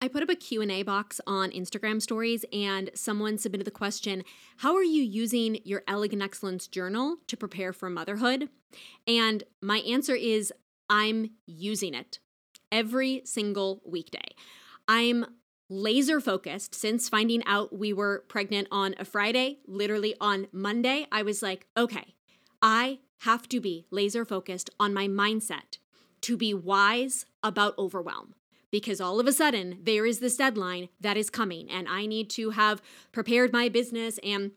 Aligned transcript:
I 0.00 0.08
put 0.08 0.22
up 0.22 0.28
a 0.28 0.36
Q&A 0.36 0.82
box 0.82 1.22
on 1.26 1.50
Instagram 1.50 2.02
stories 2.02 2.44
and 2.52 2.90
someone 2.94 3.38
submitted 3.38 3.64
the 3.64 3.70
question, 3.70 4.24
"How 4.58 4.76
are 4.76 4.84
you 4.84 5.02
using 5.02 5.60
your 5.64 5.84
Elegant 5.88 6.22
Excellence 6.22 6.66
journal 6.66 7.16
to 7.26 7.36
prepare 7.36 7.72
for 7.72 7.88
motherhood?" 7.88 8.50
And 9.06 9.44
my 9.62 9.78
answer 9.80 10.14
is 10.14 10.52
I'm 10.90 11.30
using 11.46 11.94
it 11.94 12.18
every 12.70 13.22
single 13.24 13.80
weekday. 13.86 14.34
I'm 14.86 15.38
laser 15.70 16.20
focused 16.20 16.74
since 16.74 17.08
finding 17.08 17.42
out 17.44 17.76
we 17.76 17.92
were 17.92 18.24
pregnant 18.28 18.68
on 18.70 18.94
a 18.98 19.04
Friday, 19.04 19.60
literally 19.66 20.14
on 20.20 20.48
Monday. 20.52 21.06
I 21.10 21.22
was 21.22 21.42
like, 21.42 21.66
"Okay, 21.74 22.14
I 22.60 23.00
have 23.20 23.48
to 23.48 23.60
be 23.60 23.86
laser 23.90 24.26
focused 24.26 24.68
on 24.78 24.92
my 24.92 25.08
mindset 25.08 25.78
to 26.20 26.36
be 26.36 26.52
wise 26.52 27.24
about 27.42 27.76
overwhelm 27.78 28.34
because 28.76 29.00
all 29.00 29.18
of 29.18 29.26
a 29.26 29.32
sudden 29.32 29.78
there 29.82 30.04
is 30.04 30.18
this 30.18 30.36
deadline 30.36 30.90
that 31.00 31.16
is 31.16 31.30
coming 31.30 31.70
and 31.70 31.88
I 31.88 32.04
need 32.04 32.28
to 32.30 32.50
have 32.50 32.82
prepared 33.10 33.50
my 33.50 33.70
business 33.70 34.20
and 34.22 34.50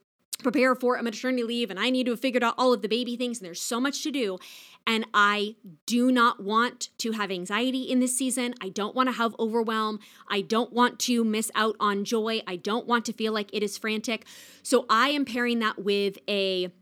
prepare 0.43 0.75
for 0.75 0.97
a 0.97 1.03
maternity 1.03 1.41
leave 1.41 1.69
and 1.69 1.79
I 1.79 1.89
need 1.89 2.03
to 2.03 2.11
have 2.11 2.19
figured 2.19 2.43
out 2.43 2.55
all 2.57 2.73
of 2.73 2.81
the 2.81 2.89
baby 2.89 3.15
things 3.15 3.39
and 3.39 3.45
there's 3.45 3.61
so 3.61 3.79
much 3.79 4.03
to 4.03 4.11
do. 4.11 4.37
And 4.85 5.05
I 5.13 5.55
do 5.85 6.11
not 6.11 6.43
want 6.43 6.89
to 6.97 7.13
have 7.13 7.31
anxiety 7.31 7.83
in 7.83 8.01
this 8.01 8.17
season. 8.17 8.55
I 8.59 8.67
don't 8.67 8.93
want 8.93 9.07
to 9.07 9.13
have 9.13 9.35
overwhelm. 9.39 10.01
I 10.27 10.41
don't 10.41 10.73
want 10.73 10.99
to 11.01 11.23
miss 11.23 11.49
out 11.55 11.77
on 11.79 12.03
joy. 12.03 12.41
I 12.45 12.57
don't 12.57 12.87
want 12.87 13.05
to 13.05 13.13
feel 13.13 13.31
like 13.31 13.49
it 13.53 13.63
is 13.63 13.77
frantic. 13.77 14.25
So 14.63 14.85
I 14.89 15.09
am 15.09 15.23
pairing 15.23 15.59
that 15.59 15.79
with 15.81 16.17
a 16.27 16.73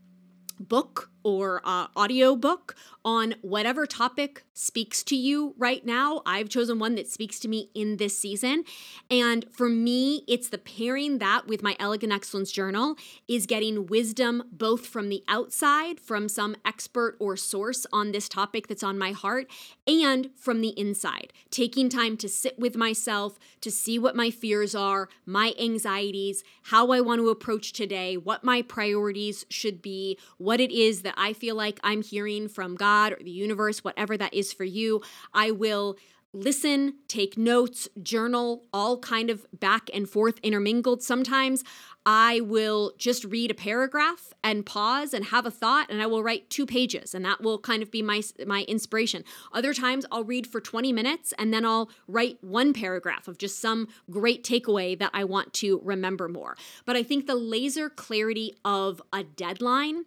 book 0.58 1.10
or 1.28 1.60
uh, 1.64 1.88
audio 1.94 2.34
book 2.34 2.74
on 3.04 3.34
whatever 3.42 3.86
topic 3.86 4.44
speaks 4.54 5.02
to 5.02 5.14
you 5.14 5.54
right 5.58 5.84
now. 5.84 6.22
I've 6.24 6.48
chosen 6.48 6.78
one 6.78 6.94
that 6.94 7.06
speaks 7.06 7.38
to 7.40 7.48
me 7.48 7.70
in 7.74 7.98
this 7.98 8.16
season. 8.16 8.64
And 9.10 9.44
for 9.52 9.68
me, 9.68 10.24
it's 10.26 10.48
the 10.48 10.58
pairing 10.58 11.18
that 11.18 11.46
with 11.46 11.62
my 11.62 11.76
Elegant 11.78 12.12
Excellence 12.12 12.50
Journal 12.50 12.96
is 13.28 13.46
getting 13.46 13.86
wisdom 13.86 14.42
both 14.50 14.86
from 14.86 15.10
the 15.10 15.22
outside, 15.28 16.00
from 16.00 16.28
some 16.28 16.56
expert 16.64 17.16
or 17.18 17.36
source 17.36 17.86
on 17.92 18.12
this 18.12 18.28
topic 18.28 18.66
that's 18.66 18.82
on 18.82 18.98
my 18.98 19.12
heart, 19.12 19.48
and 19.88 20.30
from 20.36 20.60
the 20.60 20.78
inside. 20.78 21.32
Taking 21.50 21.88
time 21.88 22.16
to 22.18 22.28
sit 22.28 22.58
with 22.58 22.76
myself, 22.76 23.38
to 23.62 23.70
see 23.70 23.98
what 23.98 24.14
my 24.14 24.30
fears 24.30 24.74
are, 24.74 25.08
my 25.24 25.54
anxieties, 25.58 26.44
how 26.64 26.92
I 26.92 27.00
want 27.00 27.20
to 27.20 27.30
approach 27.30 27.72
today, 27.72 28.16
what 28.16 28.44
my 28.44 28.60
priorities 28.60 29.46
should 29.48 29.80
be, 29.80 30.18
what 30.36 30.60
it 30.60 30.70
is 30.70 31.02
that 31.02 31.14
I 31.16 31.32
feel 31.32 31.56
like 31.56 31.80
I'm 31.82 32.02
hearing 32.02 32.48
from 32.48 32.76
God 32.76 33.14
or 33.14 33.22
the 33.22 33.30
universe, 33.30 33.82
whatever 33.82 34.16
that 34.18 34.34
is 34.34 34.52
for 34.52 34.64
you. 34.64 35.02
I 35.32 35.50
will 35.50 35.96
listen, 36.32 36.94
take 37.08 37.38
notes, 37.38 37.88
journal, 38.02 38.64
all 38.72 38.98
kind 38.98 39.30
of 39.30 39.46
back 39.52 39.88
and 39.94 40.08
forth 40.08 40.38
intermingled. 40.42 41.02
Sometimes 41.02 41.64
I 42.04 42.40
will 42.40 42.92
just 42.98 43.24
read 43.24 43.50
a 43.50 43.54
paragraph 43.54 44.32
and 44.44 44.64
pause 44.64 45.12
and 45.14 45.26
have 45.26 45.46
a 45.46 45.50
thought 45.50 45.90
and 45.90 46.00
I 46.02 46.06
will 46.06 46.22
write 46.22 46.50
two 46.50 46.66
pages 46.66 47.14
and 47.14 47.24
that 47.24 47.42
will 47.42 47.58
kind 47.58 47.82
of 47.82 47.90
be 47.90 48.02
my 48.02 48.22
my 48.46 48.62
inspiration. 48.62 49.24
Other 49.52 49.72
times 49.74 50.06
I'll 50.12 50.24
read 50.24 50.46
for 50.46 50.60
20 50.60 50.92
minutes 50.92 51.32
and 51.38 51.52
then 51.52 51.64
I'll 51.64 51.90
write 52.06 52.38
one 52.42 52.72
paragraph 52.72 53.28
of 53.28 53.38
just 53.38 53.58
some 53.58 53.88
great 54.10 54.44
takeaway 54.44 54.98
that 54.98 55.10
I 55.14 55.24
want 55.24 55.52
to 55.54 55.80
remember 55.82 56.28
more. 56.28 56.56
But 56.84 56.96
I 56.96 57.02
think 57.02 57.26
the 57.26 57.34
laser 57.34 57.90
clarity 57.90 58.54
of 58.64 59.02
a 59.12 59.22
deadline 59.24 60.04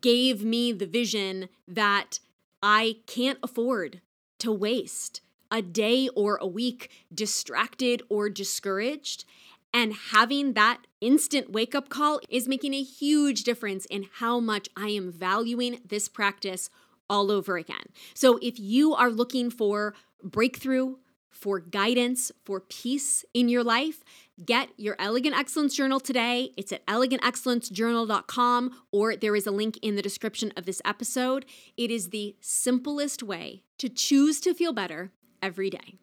gave 0.00 0.44
me 0.44 0.72
the 0.72 0.86
vision 0.86 1.48
that 1.66 2.20
I 2.62 2.96
can't 3.06 3.38
afford 3.42 4.00
to 4.38 4.52
waste 4.52 5.20
a 5.50 5.62
day 5.62 6.08
or 6.14 6.36
a 6.36 6.46
week 6.46 6.90
distracted 7.12 8.02
or 8.08 8.28
discouraged. 8.28 9.24
And 9.72 9.92
having 10.12 10.54
that 10.54 10.86
instant 11.00 11.52
wake 11.52 11.74
up 11.74 11.88
call 11.88 12.20
is 12.28 12.48
making 12.48 12.74
a 12.74 12.82
huge 12.82 13.44
difference 13.44 13.84
in 13.86 14.06
how 14.14 14.40
much 14.40 14.68
I 14.76 14.88
am 14.88 15.12
valuing 15.12 15.80
this 15.86 16.08
practice 16.08 16.70
all 17.10 17.30
over 17.30 17.56
again. 17.56 17.86
So 18.14 18.38
if 18.42 18.58
you 18.58 18.94
are 18.94 19.10
looking 19.10 19.50
for 19.50 19.94
breakthrough, 20.22 20.96
for 21.30 21.60
guidance, 21.60 22.32
for 22.44 22.60
peace 22.60 23.24
in 23.32 23.48
your 23.48 23.62
life, 23.62 24.02
get 24.44 24.68
your 24.76 24.96
Elegant 24.98 25.36
Excellence 25.36 25.74
Journal 25.74 26.00
today. 26.00 26.52
It's 26.56 26.72
at 26.72 26.86
elegantexcellencejournal.com 26.86 28.70
or 28.92 29.16
there 29.16 29.36
is 29.36 29.46
a 29.46 29.50
link 29.50 29.78
in 29.82 29.96
the 29.96 30.02
description 30.02 30.52
of 30.56 30.64
this 30.66 30.80
episode. 30.84 31.44
It 31.76 31.90
is 31.90 32.10
the 32.10 32.36
simplest 32.40 33.22
way 33.22 33.62
to 33.78 33.88
choose 33.88 34.40
to 34.40 34.54
feel 34.54 34.72
better 34.72 35.12
every 35.42 35.70
day. 35.70 35.94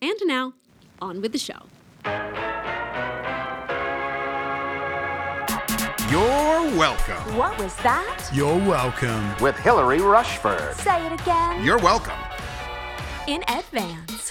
And 0.00 0.16
now, 0.24 0.54
on 1.00 1.20
with 1.20 1.32
the 1.32 1.38
show. 1.38 1.64
You're 6.10 6.78
welcome. 6.78 7.36
What 7.36 7.58
was 7.58 7.74
that? 7.76 8.30
You're 8.32 8.56
welcome. 8.56 9.36
with 9.42 9.56
Hilary 9.58 10.00
Rushford. 10.00 10.74
Say 10.76 11.06
it 11.06 11.20
again. 11.20 11.62
You're 11.64 11.78
welcome. 11.78 12.16
in 13.26 13.42
advance. 13.48 14.27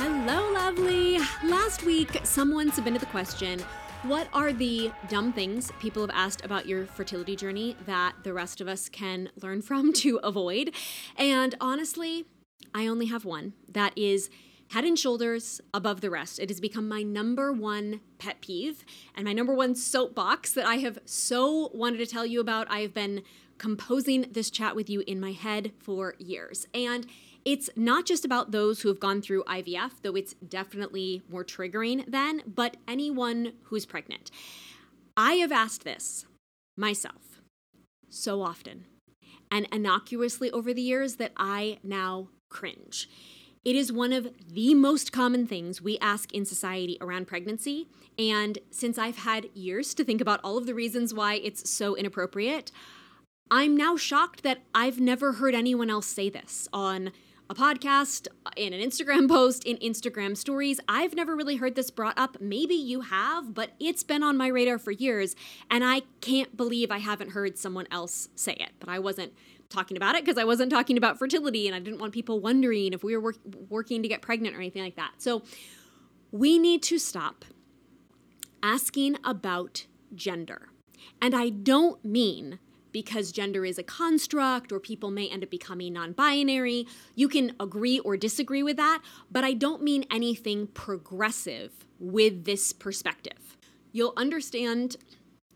Hello, 0.00 0.52
lovely. 0.52 1.18
Last 1.42 1.82
week, 1.82 2.20
someone 2.22 2.70
submitted 2.70 3.00
the 3.00 3.06
question 3.06 3.58
What 4.04 4.28
are 4.32 4.52
the 4.52 4.92
dumb 5.08 5.32
things 5.32 5.72
people 5.80 6.02
have 6.02 6.14
asked 6.14 6.44
about 6.44 6.66
your 6.66 6.86
fertility 6.86 7.34
journey 7.34 7.74
that 7.84 8.14
the 8.22 8.32
rest 8.32 8.60
of 8.60 8.68
us 8.68 8.88
can 8.88 9.28
learn 9.42 9.60
from 9.60 9.92
to 10.04 10.18
avoid? 10.22 10.72
And 11.16 11.56
honestly, 11.60 12.26
I 12.72 12.86
only 12.86 13.06
have 13.06 13.24
one 13.24 13.54
that 13.68 13.92
is 13.98 14.30
head 14.68 14.84
and 14.84 14.96
shoulders 14.96 15.60
above 15.74 16.00
the 16.00 16.10
rest. 16.10 16.38
It 16.38 16.48
has 16.48 16.60
become 16.60 16.86
my 16.86 17.02
number 17.02 17.52
one 17.52 18.00
pet 18.18 18.40
peeve 18.40 18.84
and 19.16 19.24
my 19.24 19.32
number 19.32 19.52
one 19.52 19.74
soapbox 19.74 20.52
that 20.52 20.64
I 20.64 20.76
have 20.76 21.00
so 21.06 21.72
wanted 21.74 21.98
to 21.98 22.06
tell 22.06 22.24
you 22.24 22.40
about. 22.40 22.70
I 22.70 22.80
have 22.80 22.94
been 22.94 23.24
composing 23.58 24.26
this 24.30 24.48
chat 24.48 24.76
with 24.76 24.88
you 24.88 25.02
in 25.08 25.18
my 25.18 25.32
head 25.32 25.72
for 25.80 26.14
years. 26.18 26.68
And 26.72 27.04
it's 27.48 27.70
not 27.76 28.04
just 28.04 28.26
about 28.26 28.50
those 28.50 28.82
who 28.82 28.88
have 28.88 29.00
gone 29.00 29.22
through 29.22 29.42
IVF, 29.44 30.02
though 30.02 30.14
it's 30.14 30.34
definitely 30.34 31.22
more 31.30 31.42
triggering 31.42 32.04
then, 32.06 32.42
but 32.46 32.76
anyone 32.86 33.54
who's 33.64 33.86
pregnant. 33.86 34.30
I 35.16 35.32
have 35.36 35.50
asked 35.50 35.82
this 35.82 36.26
myself 36.76 37.40
so 38.10 38.42
often 38.42 38.84
and 39.50 39.66
innocuously 39.72 40.50
over 40.50 40.74
the 40.74 40.82
years 40.82 41.16
that 41.16 41.32
I 41.38 41.78
now 41.82 42.28
cringe. 42.50 43.08
It 43.64 43.74
is 43.76 43.90
one 43.90 44.12
of 44.12 44.28
the 44.46 44.74
most 44.74 45.10
common 45.10 45.46
things 45.46 45.80
we 45.80 45.96
ask 46.00 46.34
in 46.34 46.44
society 46.44 46.98
around 47.00 47.28
pregnancy. 47.28 47.88
And 48.18 48.58
since 48.70 48.98
I've 48.98 49.20
had 49.20 49.48
years 49.54 49.94
to 49.94 50.04
think 50.04 50.20
about 50.20 50.40
all 50.44 50.58
of 50.58 50.66
the 50.66 50.74
reasons 50.74 51.14
why 51.14 51.36
it's 51.36 51.70
so 51.70 51.96
inappropriate, 51.96 52.70
I'm 53.50 53.74
now 53.74 53.96
shocked 53.96 54.42
that 54.42 54.58
I've 54.74 55.00
never 55.00 55.32
heard 55.32 55.54
anyone 55.54 55.88
else 55.88 56.06
say 56.06 56.28
this 56.28 56.68
on 56.74 57.10
a 57.50 57.54
podcast, 57.54 58.28
in 58.56 58.72
an 58.72 58.80
Instagram 58.80 59.28
post, 59.28 59.64
in 59.64 59.76
Instagram 59.78 60.36
stories. 60.36 60.80
I've 60.88 61.14
never 61.14 61.34
really 61.34 61.56
heard 61.56 61.74
this 61.74 61.90
brought 61.90 62.18
up. 62.18 62.38
Maybe 62.40 62.74
you 62.74 63.02
have, 63.02 63.54
but 63.54 63.70
it's 63.80 64.02
been 64.02 64.22
on 64.22 64.36
my 64.36 64.48
radar 64.48 64.78
for 64.78 64.90
years, 64.90 65.34
and 65.70 65.82
I 65.84 66.02
can't 66.20 66.56
believe 66.56 66.90
I 66.90 66.98
haven't 66.98 67.30
heard 67.30 67.58
someone 67.58 67.86
else 67.90 68.28
say 68.34 68.52
it. 68.52 68.72
But 68.78 68.88
I 68.88 68.98
wasn't 68.98 69.32
talking 69.70 69.96
about 69.96 70.14
it 70.14 70.24
because 70.24 70.38
I 70.38 70.44
wasn't 70.44 70.70
talking 70.70 70.96
about 70.96 71.18
fertility, 71.18 71.66
and 71.66 71.74
I 71.74 71.78
didn't 71.78 72.00
want 72.00 72.12
people 72.12 72.40
wondering 72.40 72.92
if 72.92 73.02
we 73.02 73.16
were 73.16 73.22
work- 73.22 73.38
working 73.68 74.02
to 74.02 74.08
get 74.08 74.22
pregnant 74.22 74.54
or 74.54 74.58
anything 74.58 74.82
like 74.82 74.96
that. 74.96 75.12
So 75.18 75.42
we 76.30 76.58
need 76.58 76.82
to 76.84 76.98
stop 76.98 77.44
asking 78.62 79.16
about 79.24 79.86
gender. 80.14 80.68
And 81.22 81.34
I 81.34 81.48
don't 81.48 82.04
mean 82.04 82.58
because 82.92 83.32
gender 83.32 83.64
is 83.64 83.78
a 83.78 83.82
construct 83.82 84.72
or 84.72 84.80
people 84.80 85.10
may 85.10 85.28
end 85.28 85.42
up 85.42 85.50
becoming 85.50 85.92
non 85.92 86.12
binary. 86.12 86.86
You 87.14 87.28
can 87.28 87.54
agree 87.60 87.98
or 88.00 88.16
disagree 88.16 88.62
with 88.62 88.76
that, 88.76 89.02
but 89.30 89.44
I 89.44 89.52
don't 89.52 89.82
mean 89.82 90.04
anything 90.10 90.68
progressive 90.68 91.86
with 91.98 92.44
this 92.44 92.72
perspective. 92.72 93.56
You'll 93.92 94.14
understand. 94.16 94.96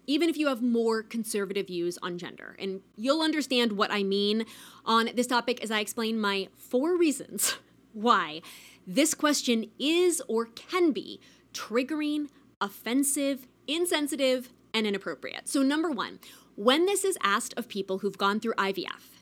Even 0.08 0.28
if 0.28 0.36
you 0.36 0.48
have 0.48 0.60
more 0.60 1.04
conservative 1.04 1.68
views 1.68 1.96
on 2.02 2.18
gender, 2.18 2.56
and 2.58 2.80
you'll 2.96 3.22
understand 3.22 3.70
what 3.72 3.92
I 3.92 4.02
mean 4.02 4.46
on 4.84 5.10
this 5.14 5.28
topic 5.28 5.62
as 5.62 5.70
I 5.70 5.78
explain 5.78 6.20
my 6.20 6.48
four 6.56 6.98
reasons 6.98 7.54
why 7.92 8.42
this 8.84 9.14
question 9.14 9.70
is 9.78 10.20
or 10.26 10.46
can 10.46 10.90
be 10.90 11.20
triggering, 11.52 12.28
offensive, 12.60 13.46
insensitive, 13.66 14.50
and 14.74 14.86
inappropriate. 14.86 15.48
So, 15.48 15.62
number 15.62 15.90
one, 15.90 16.18
when 16.56 16.86
this 16.86 17.04
is 17.04 17.18
asked 17.22 17.54
of 17.56 17.68
people 17.68 17.98
who've 17.98 18.18
gone 18.18 18.40
through 18.40 18.54
IVF, 18.54 19.12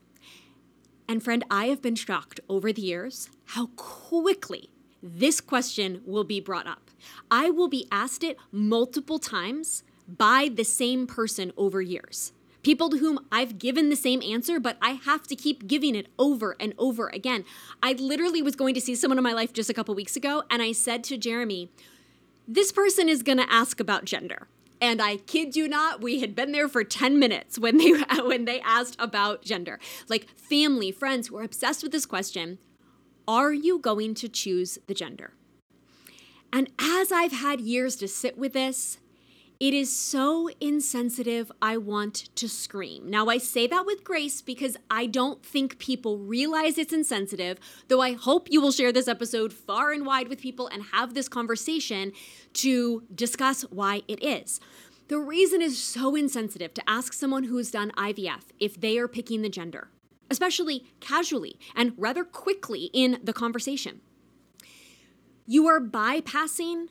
and 1.09 1.23
friend, 1.23 1.45
I 1.51 1.67
have 1.67 1.83
been 1.83 1.97
shocked 1.97 2.41
over 2.49 2.73
the 2.73 2.83
years 2.83 3.31
how 3.47 3.67
quickly 3.77 4.71
this 5.03 5.41
question 5.41 6.03
will 6.05 6.25
be 6.25 6.41
brought 6.41 6.67
up. 6.67 6.91
I 7.31 7.51
will 7.51 7.69
be 7.69 7.89
asked 7.91 8.23
it 8.23 8.37
multiple 8.53 9.19
times 9.19 9.83
by 10.07 10.51
the 10.53 10.65
same 10.65 11.07
person 11.07 11.53
over 11.57 11.81
years. 11.81 12.33
people 12.63 12.91
to 12.91 12.99
whom 12.99 13.19
I've 13.33 13.59
given 13.59 13.89
the 13.89 13.97
same 13.97 14.23
answer, 14.23 14.61
but 14.61 14.77
I 14.83 14.91
have 14.91 15.27
to 15.29 15.37
keep 15.37 15.67
giving 15.67 15.95
it 15.95 16.09
over 16.19 16.57
and 16.61 16.75
over 16.77 17.09
again. 17.09 17.45
I 17.83 17.93
literally 17.93 18.43
was 18.43 18.55
going 18.55 18.75
to 18.75 18.81
see 18.81 18.95
someone 18.95 19.19
in 19.19 19.25
my 19.25 19.33
life 19.33 19.53
just 19.53 19.71
a 19.71 19.75
couple 19.75 19.95
weeks 19.95 20.15
ago, 20.15 20.43
and 20.51 20.61
I 20.61 20.73
said 20.73 21.03
to 21.05 21.17
Jeremy, 21.17 21.71
This 22.47 22.71
person 22.71 23.09
is 23.09 23.23
going 23.23 23.39
to 23.39 23.51
ask 23.51 23.81
about 23.81 24.05
gender. 24.05 24.47
And 24.81 25.03
I 25.03 25.17
kid 25.17 25.57
you 25.57 25.69
not, 25.69 26.01
we 26.01 26.21
had 26.21 26.35
been 26.35 26.53
there 26.53 26.69
for 26.69 26.85
10 26.85 27.19
minutes 27.19 27.59
when 27.59 27.77
they 27.77 27.91
when 28.25 28.45
they 28.45 28.61
asked 28.61 28.97
about 28.99 29.43
gender. 29.43 29.79
Like 30.09 30.29
family, 30.39 30.91
friends 30.91 31.29
who 31.29 31.37
are 31.37 31.43
obsessed 31.43 31.83
with 31.83 31.93
this 31.93 32.07
question, 32.07 32.59
are 33.29 33.53
you 33.53 33.79
going 33.79 34.15
to 34.15 34.29
choose 34.29 34.79
the 34.87 34.95
gender? 34.95 35.33
And 36.53 36.71
as 36.79 37.13
I've 37.13 37.33
had 37.33 37.61
years 37.61 37.95
to 37.97 38.09
sit 38.09 38.37
with 38.37 38.55
this, 38.55 38.99
it 39.61 39.75
is 39.75 39.95
so 39.95 40.49
insensitive, 40.59 41.53
I 41.61 41.77
want 41.77 42.35
to 42.37 42.49
scream. 42.49 43.11
Now, 43.11 43.27
I 43.27 43.37
say 43.37 43.67
that 43.67 43.85
with 43.85 44.03
grace 44.03 44.41
because 44.41 44.79
I 44.91 45.05
don't 45.05 45.45
think 45.45 45.79
people 45.79 46.17
realize 46.17 46.79
it's 46.79 46.95
insensitive, 46.95 47.59
though 47.89 48.01
I 48.01 48.15
hope 48.15 48.51
you 48.51 48.63
will 48.63 48.73
share 48.73 48.91
this 48.91 49.07
episode 49.07 49.53
far 49.53 49.93
and 49.93 50.07
wide 50.07 50.29
with 50.29 50.41
people 50.41 50.67
and 50.69 50.85
have 50.93 51.13
this 51.13 51.29
conversation 51.29 52.13
to 52.55 53.05
discuss 53.15 53.61
why 53.63 54.01
it 54.09 54.25
is. 54.25 54.61
The 55.09 55.19
reason 55.19 55.61
is 55.61 55.83
so 55.83 56.17
insensitive 56.17 56.73
to 56.73 56.89
ask 56.89 57.13
someone 57.13 57.45
who's 57.45 57.71
done 57.71 57.91
IVF 57.99 58.45
if 58.59 58.81
they 58.81 58.97
are 58.97 59.09
picking 59.09 59.43
the 59.43 59.51
gender, 59.51 59.91
especially 60.31 60.87
casually 61.01 61.59
and 61.77 61.93
rather 61.99 62.25
quickly 62.25 62.89
in 62.95 63.19
the 63.23 63.35
conversation. 63.35 64.01
You 65.47 65.67
are 65.67 65.81
bypassing 65.81 66.87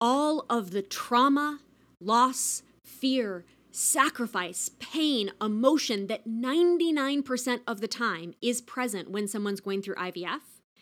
all 0.00 0.46
of 0.48 0.70
the 0.70 0.82
trauma 0.82 1.60
loss, 2.00 2.62
fear, 2.82 3.44
sacrifice, 3.70 4.70
pain, 4.78 5.30
emotion 5.40 6.06
that 6.06 6.26
99% 6.26 7.60
of 7.66 7.80
the 7.80 7.88
time 7.88 8.34
is 8.40 8.62
present 8.62 9.10
when 9.10 9.28
someone's 9.28 9.60
going 9.60 9.82
through 9.82 9.96
IVF. 9.96 10.40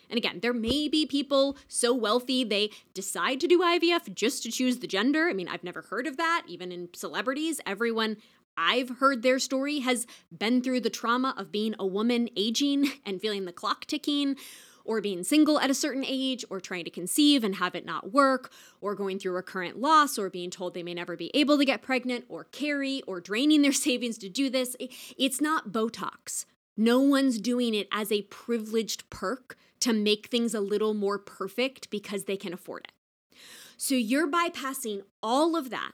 And 0.09 0.17
again, 0.17 0.39
there 0.41 0.53
may 0.53 0.87
be 0.87 1.05
people 1.05 1.57
so 1.67 1.93
wealthy 1.93 2.43
they 2.43 2.69
decide 2.93 3.39
to 3.41 3.47
do 3.47 3.59
IVF 3.59 4.13
just 4.13 4.43
to 4.43 4.51
choose 4.51 4.79
the 4.79 4.87
gender. 4.87 5.27
I 5.27 5.33
mean, 5.33 5.47
I've 5.47 5.63
never 5.63 5.81
heard 5.81 6.07
of 6.07 6.17
that, 6.17 6.43
even 6.47 6.71
in 6.71 6.89
celebrities. 6.93 7.59
Everyone 7.65 8.17
I've 8.57 8.99
heard 8.99 9.21
their 9.21 9.39
story 9.39 9.79
has 9.79 10.07
been 10.31 10.61
through 10.61 10.81
the 10.81 10.89
trauma 10.89 11.33
of 11.37 11.51
being 11.51 11.75
a 11.77 11.85
woman 11.85 12.29
aging 12.37 12.91
and 13.05 13.19
feeling 13.19 13.45
the 13.45 13.51
clock 13.51 13.85
ticking, 13.85 14.37
or 14.85 15.01
being 15.01 15.23
single 15.23 15.59
at 15.59 15.69
a 15.69 15.73
certain 15.73 16.05
age, 16.05 16.45
or 16.49 16.59
trying 16.59 16.85
to 16.85 16.89
conceive 16.89 17.43
and 17.43 17.55
have 17.55 17.75
it 17.75 17.85
not 17.85 18.13
work, 18.13 18.51
or 18.81 18.95
going 18.95 19.19
through 19.19 19.33
recurrent 19.33 19.79
loss, 19.79 20.17
or 20.17 20.29
being 20.29 20.49
told 20.49 20.73
they 20.73 20.83
may 20.83 20.93
never 20.93 21.15
be 21.15 21.31
able 21.33 21.57
to 21.57 21.65
get 21.65 21.81
pregnant, 21.81 22.25
or 22.29 22.45
carry, 22.45 23.01
or 23.07 23.19
draining 23.19 23.61
their 23.61 23.73
savings 23.85 24.17
to 24.19 24.29
do 24.29 24.49
this. 24.49 24.75
It's 25.17 25.41
not 25.41 25.71
Botox. 25.71 26.45
No 26.77 26.99
one's 26.99 27.39
doing 27.39 27.73
it 27.73 27.87
as 27.91 28.11
a 28.11 28.23
privileged 28.23 29.09
perk 29.09 29.57
to 29.79 29.93
make 29.93 30.27
things 30.27 30.53
a 30.53 30.59
little 30.59 30.93
more 30.93 31.17
perfect 31.19 31.89
because 31.89 32.23
they 32.25 32.37
can 32.37 32.53
afford 32.53 32.85
it. 32.85 33.37
So 33.77 33.95
you're 33.95 34.29
bypassing 34.29 35.01
all 35.21 35.55
of 35.55 35.69
that 35.69 35.91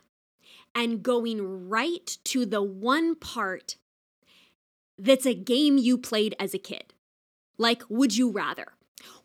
and 0.74 1.04
going 1.04 1.70
right 1.70 2.18
to 2.26 2.46
the 2.46 2.62
one 2.62 3.16
part 3.16 3.76
that's 4.98 5.26
a 5.26 5.34
game 5.34 5.78
you 5.78 5.98
played 5.98 6.36
as 6.40 6.54
a 6.54 6.60
kid. 6.60 6.94
Like, 7.58 7.84
would 7.90 8.16
you 8.16 8.30
rather? 8.30 8.74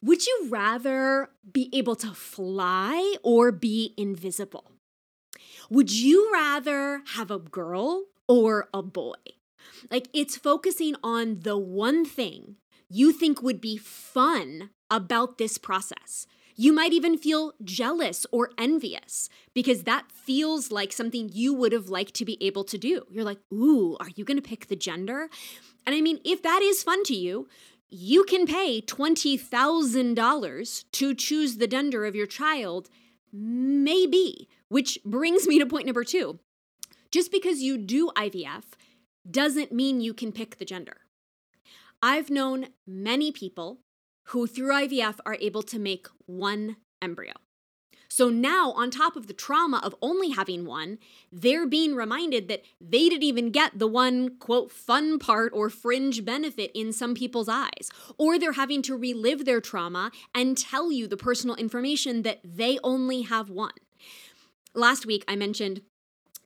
Would 0.02 0.26
you 0.26 0.46
rather 0.48 1.30
be 1.50 1.70
able 1.72 1.96
to 1.96 2.12
fly 2.12 3.16
or 3.22 3.52
be 3.52 3.94
invisible? 3.96 4.72
Would 5.70 5.90
you 5.90 6.30
rather 6.32 7.02
have 7.14 7.30
a 7.30 7.38
girl 7.38 8.04
or 8.28 8.68
a 8.72 8.82
boy? 8.82 9.14
Like 9.90 10.08
it's 10.12 10.36
focusing 10.36 10.94
on 11.02 11.40
the 11.40 11.58
one 11.58 12.04
thing 12.04 12.56
you 12.88 13.12
think 13.12 13.42
would 13.42 13.60
be 13.60 13.76
fun 13.76 14.70
about 14.90 15.38
this 15.38 15.58
process. 15.58 16.26
You 16.58 16.72
might 16.72 16.94
even 16.94 17.18
feel 17.18 17.52
jealous 17.62 18.24
or 18.32 18.50
envious 18.56 19.28
because 19.52 19.82
that 19.82 20.10
feels 20.10 20.70
like 20.70 20.90
something 20.90 21.28
you 21.32 21.52
would 21.52 21.72
have 21.72 21.90
liked 21.90 22.14
to 22.14 22.24
be 22.24 22.38
able 22.40 22.64
to 22.64 22.78
do. 22.78 23.02
You're 23.10 23.24
like, 23.24 23.40
ooh, 23.52 23.96
are 24.00 24.08
you 24.16 24.24
going 24.24 24.38
to 24.38 24.42
pick 24.42 24.68
the 24.68 24.76
gender? 24.76 25.28
And 25.84 25.94
I 25.94 26.00
mean, 26.00 26.18
if 26.24 26.42
that 26.42 26.62
is 26.62 26.82
fun 26.82 27.02
to 27.04 27.14
you, 27.14 27.46
you 27.88 28.24
can 28.24 28.46
pay 28.46 28.80
$20,000 28.80 30.84
to 30.92 31.14
choose 31.14 31.56
the 31.56 31.66
gender 31.66 32.04
of 32.04 32.16
your 32.16 32.26
child, 32.26 32.90
maybe, 33.32 34.48
which 34.68 34.98
brings 35.04 35.46
me 35.46 35.58
to 35.58 35.66
point 35.66 35.86
number 35.86 36.04
two. 36.04 36.38
Just 37.10 37.30
because 37.30 37.62
you 37.62 37.78
do 37.78 38.10
IVF 38.16 38.64
doesn't 39.30 39.72
mean 39.72 40.00
you 40.00 40.12
can 40.12 40.32
pick 40.32 40.58
the 40.58 40.64
gender. 40.64 40.98
I've 42.02 42.30
known 42.30 42.68
many 42.86 43.32
people 43.32 43.78
who, 44.24 44.46
through 44.46 44.72
IVF, 44.72 45.18
are 45.24 45.38
able 45.40 45.62
to 45.62 45.78
make 45.78 46.08
one 46.26 46.76
embryo. 47.00 47.32
So 48.16 48.30
now, 48.30 48.72
on 48.72 48.90
top 48.90 49.14
of 49.14 49.26
the 49.26 49.34
trauma 49.34 49.78
of 49.82 49.94
only 50.00 50.30
having 50.30 50.64
one, 50.64 50.96
they're 51.30 51.66
being 51.66 51.94
reminded 51.94 52.48
that 52.48 52.62
they 52.80 53.10
didn't 53.10 53.24
even 53.24 53.50
get 53.50 53.78
the 53.78 53.86
one, 53.86 54.38
quote, 54.38 54.72
fun 54.72 55.18
part 55.18 55.52
or 55.52 55.68
fringe 55.68 56.24
benefit 56.24 56.70
in 56.72 56.94
some 56.94 57.14
people's 57.14 57.46
eyes. 57.46 57.90
Or 58.16 58.38
they're 58.38 58.52
having 58.52 58.80
to 58.84 58.96
relive 58.96 59.44
their 59.44 59.60
trauma 59.60 60.12
and 60.34 60.56
tell 60.56 60.90
you 60.90 61.06
the 61.06 61.18
personal 61.18 61.56
information 61.56 62.22
that 62.22 62.40
they 62.42 62.78
only 62.82 63.20
have 63.20 63.50
one. 63.50 63.74
Last 64.72 65.04
week, 65.04 65.22
I 65.28 65.36
mentioned 65.36 65.82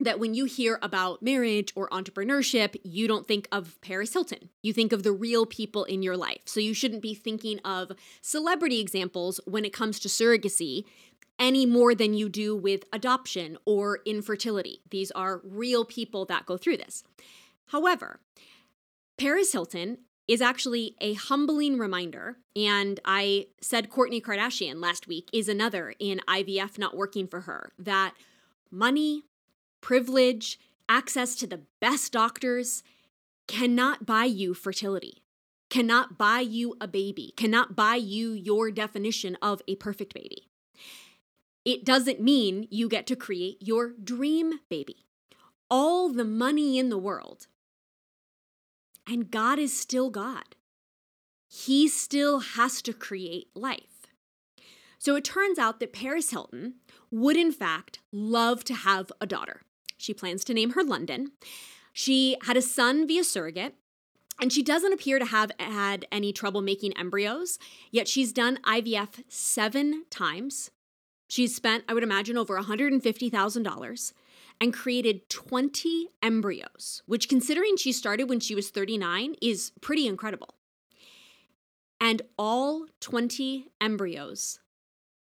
that 0.01 0.19
when 0.19 0.35
you 0.35 0.47
hear 0.47 0.79
about 0.83 1.23
marriage 1.23 1.73
or 1.77 1.89
entrepreneurship, 1.91 2.75
you 2.83 3.07
don't 3.07 3.29
think 3.29 3.47
of 3.53 3.81
Paris 3.81 4.13
Hilton. 4.13 4.49
You 4.63 4.73
think 4.73 4.93
of 4.93 5.03
the 5.03 5.13
real 5.13 5.47
people 5.47 5.85
in 5.85 6.03
your 6.03 6.17
life. 6.17 6.41
So 6.47 6.59
you 6.59 6.75
shouldn't 6.75 7.03
be 7.03 7.15
thinking 7.15 7.61
of 7.61 7.93
celebrity 8.23 8.81
examples 8.81 9.41
when 9.45 9.65
it 9.65 9.73
comes 9.73 10.01
to 10.01 10.09
surrogacy 10.09 10.85
any 11.41 11.65
more 11.65 11.95
than 11.95 12.13
you 12.13 12.29
do 12.29 12.55
with 12.55 12.85
adoption 12.93 13.57
or 13.65 14.01
infertility. 14.05 14.83
These 14.91 15.11
are 15.13 15.41
real 15.43 15.87
people 15.87 16.27
that 16.27 16.45
go 16.47 16.59
through 16.59 16.77
this. 16.77 17.03
However, 17.69 18.21
Paris 19.17 19.53
Hilton 19.53 19.99
is 20.29 20.41
actually 20.41 20.95
a 21.01 21.15
humbling 21.15 21.79
reminder. 21.79 22.37
And 22.55 23.01
I 23.05 23.49
said 23.61 23.91
Kourtney 23.91 24.23
Kardashian 24.23 24.81
last 24.81 25.09
week 25.09 25.29
is 25.33 25.49
another 25.49 25.95
in 25.99 26.21
IVF 26.29 26.79
not 26.79 26.97
working 26.97 27.27
for 27.27 27.41
her. 27.43 27.73
That 27.79 28.15
money, 28.71 29.25
privilege, 29.81 30.61
access 30.89 31.35
to 31.37 31.47
the 31.47 31.63
best 31.81 32.13
doctors 32.13 32.85
cannot 33.49 34.07
buy 34.07 34.25
you 34.25 34.55
fertility, 34.55 35.25
cannot 35.69 36.17
buy 36.17 36.41
you 36.41 36.77
a 36.81 36.87
baby, 36.87 37.33
cannot 37.37 37.75
buy 37.75 37.97
you 37.97 38.31
your 38.33 38.71
definition 38.71 39.37
of 39.43 39.63
a 39.67 39.75
perfect 39.77 40.15
baby 40.15 40.50
it 41.65 41.85
doesn't 41.85 42.21
mean 42.21 42.67
you 42.71 42.89
get 42.89 43.07
to 43.09 43.17
create 43.17 43.59
your 43.61 43.93
dream 44.03 44.61
baby. 44.69 45.05
All 45.69 46.09
the 46.09 46.25
money 46.25 46.79
in 46.79 46.89
the 46.89 46.99
world. 46.99 47.47
And 49.07 49.31
God 49.31 49.59
is 49.59 49.79
still 49.79 50.11
God. 50.11 50.57
He 51.49 51.89
still 51.89 52.41
has 52.41 52.81
to 52.83 52.93
create 52.93 53.49
life. 53.55 54.07
So 54.99 55.17
it 55.17 55.25
turns 55.25 55.59
out 55.59 55.81
that 55.81 55.93
Paris 55.93 56.31
Hilton 56.31 56.75
would, 57.11 57.37
in 57.37 57.53
fact, 57.53 58.01
love 58.13 58.65
to 58.65 58.75
have 58.75 59.11
a 59.21 59.27
daughter. 59.27 59.63
She 59.97 60.15
plans 60.15 60.45
to 60.45 60.55
name 60.55 60.71
her 60.71 60.85
London. 60.85 61.33
She 61.93 62.37
had 62.43 62.57
a 62.57 62.63
son 62.63 63.07
via 63.07 63.25
surrogate, 63.25 63.75
and 64.41 64.53
she 64.53 64.63
doesn't 64.63 64.93
appear 64.93 65.19
to 65.19 65.25
have 65.27 65.51
had 65.59 66.07
any 66.13 66.33
trouble 66.33 66.63
making 66.63 66.97
embryos, 66.97 67.59
yet 67.91 68.09
she's 68.09 68.33
done 68.33 68.59
IVF 68.65 69.25
seven 69.29 70.05
times. 70.11 70.71
She's 71.31 71.55
spent, 71.55 71.85
I 71.89 71.95
would 71.95 72.03
imagine, 72.03 72.37
over 72.37 72.59
$150,000 72.59 74.13
and 74.61 74.75
created 74.75 75.31
20 75.31 76.09
embryos, 76.21 77.03
which, 77.07 77.29
considering 77.29 77.77
she 77.77 77.93
started 77.93 78.29
when 78.29 78.41
she 78.41 78.57
was 78.57 78.71
39, 78.71 79.37
is 79.41 79.71
pretty 79.81 80.09
incredible. 80.09 80.57
And 82.01 82.23
all 82.37 82.87
20 82.99 83.69
embryos 83.81 84.59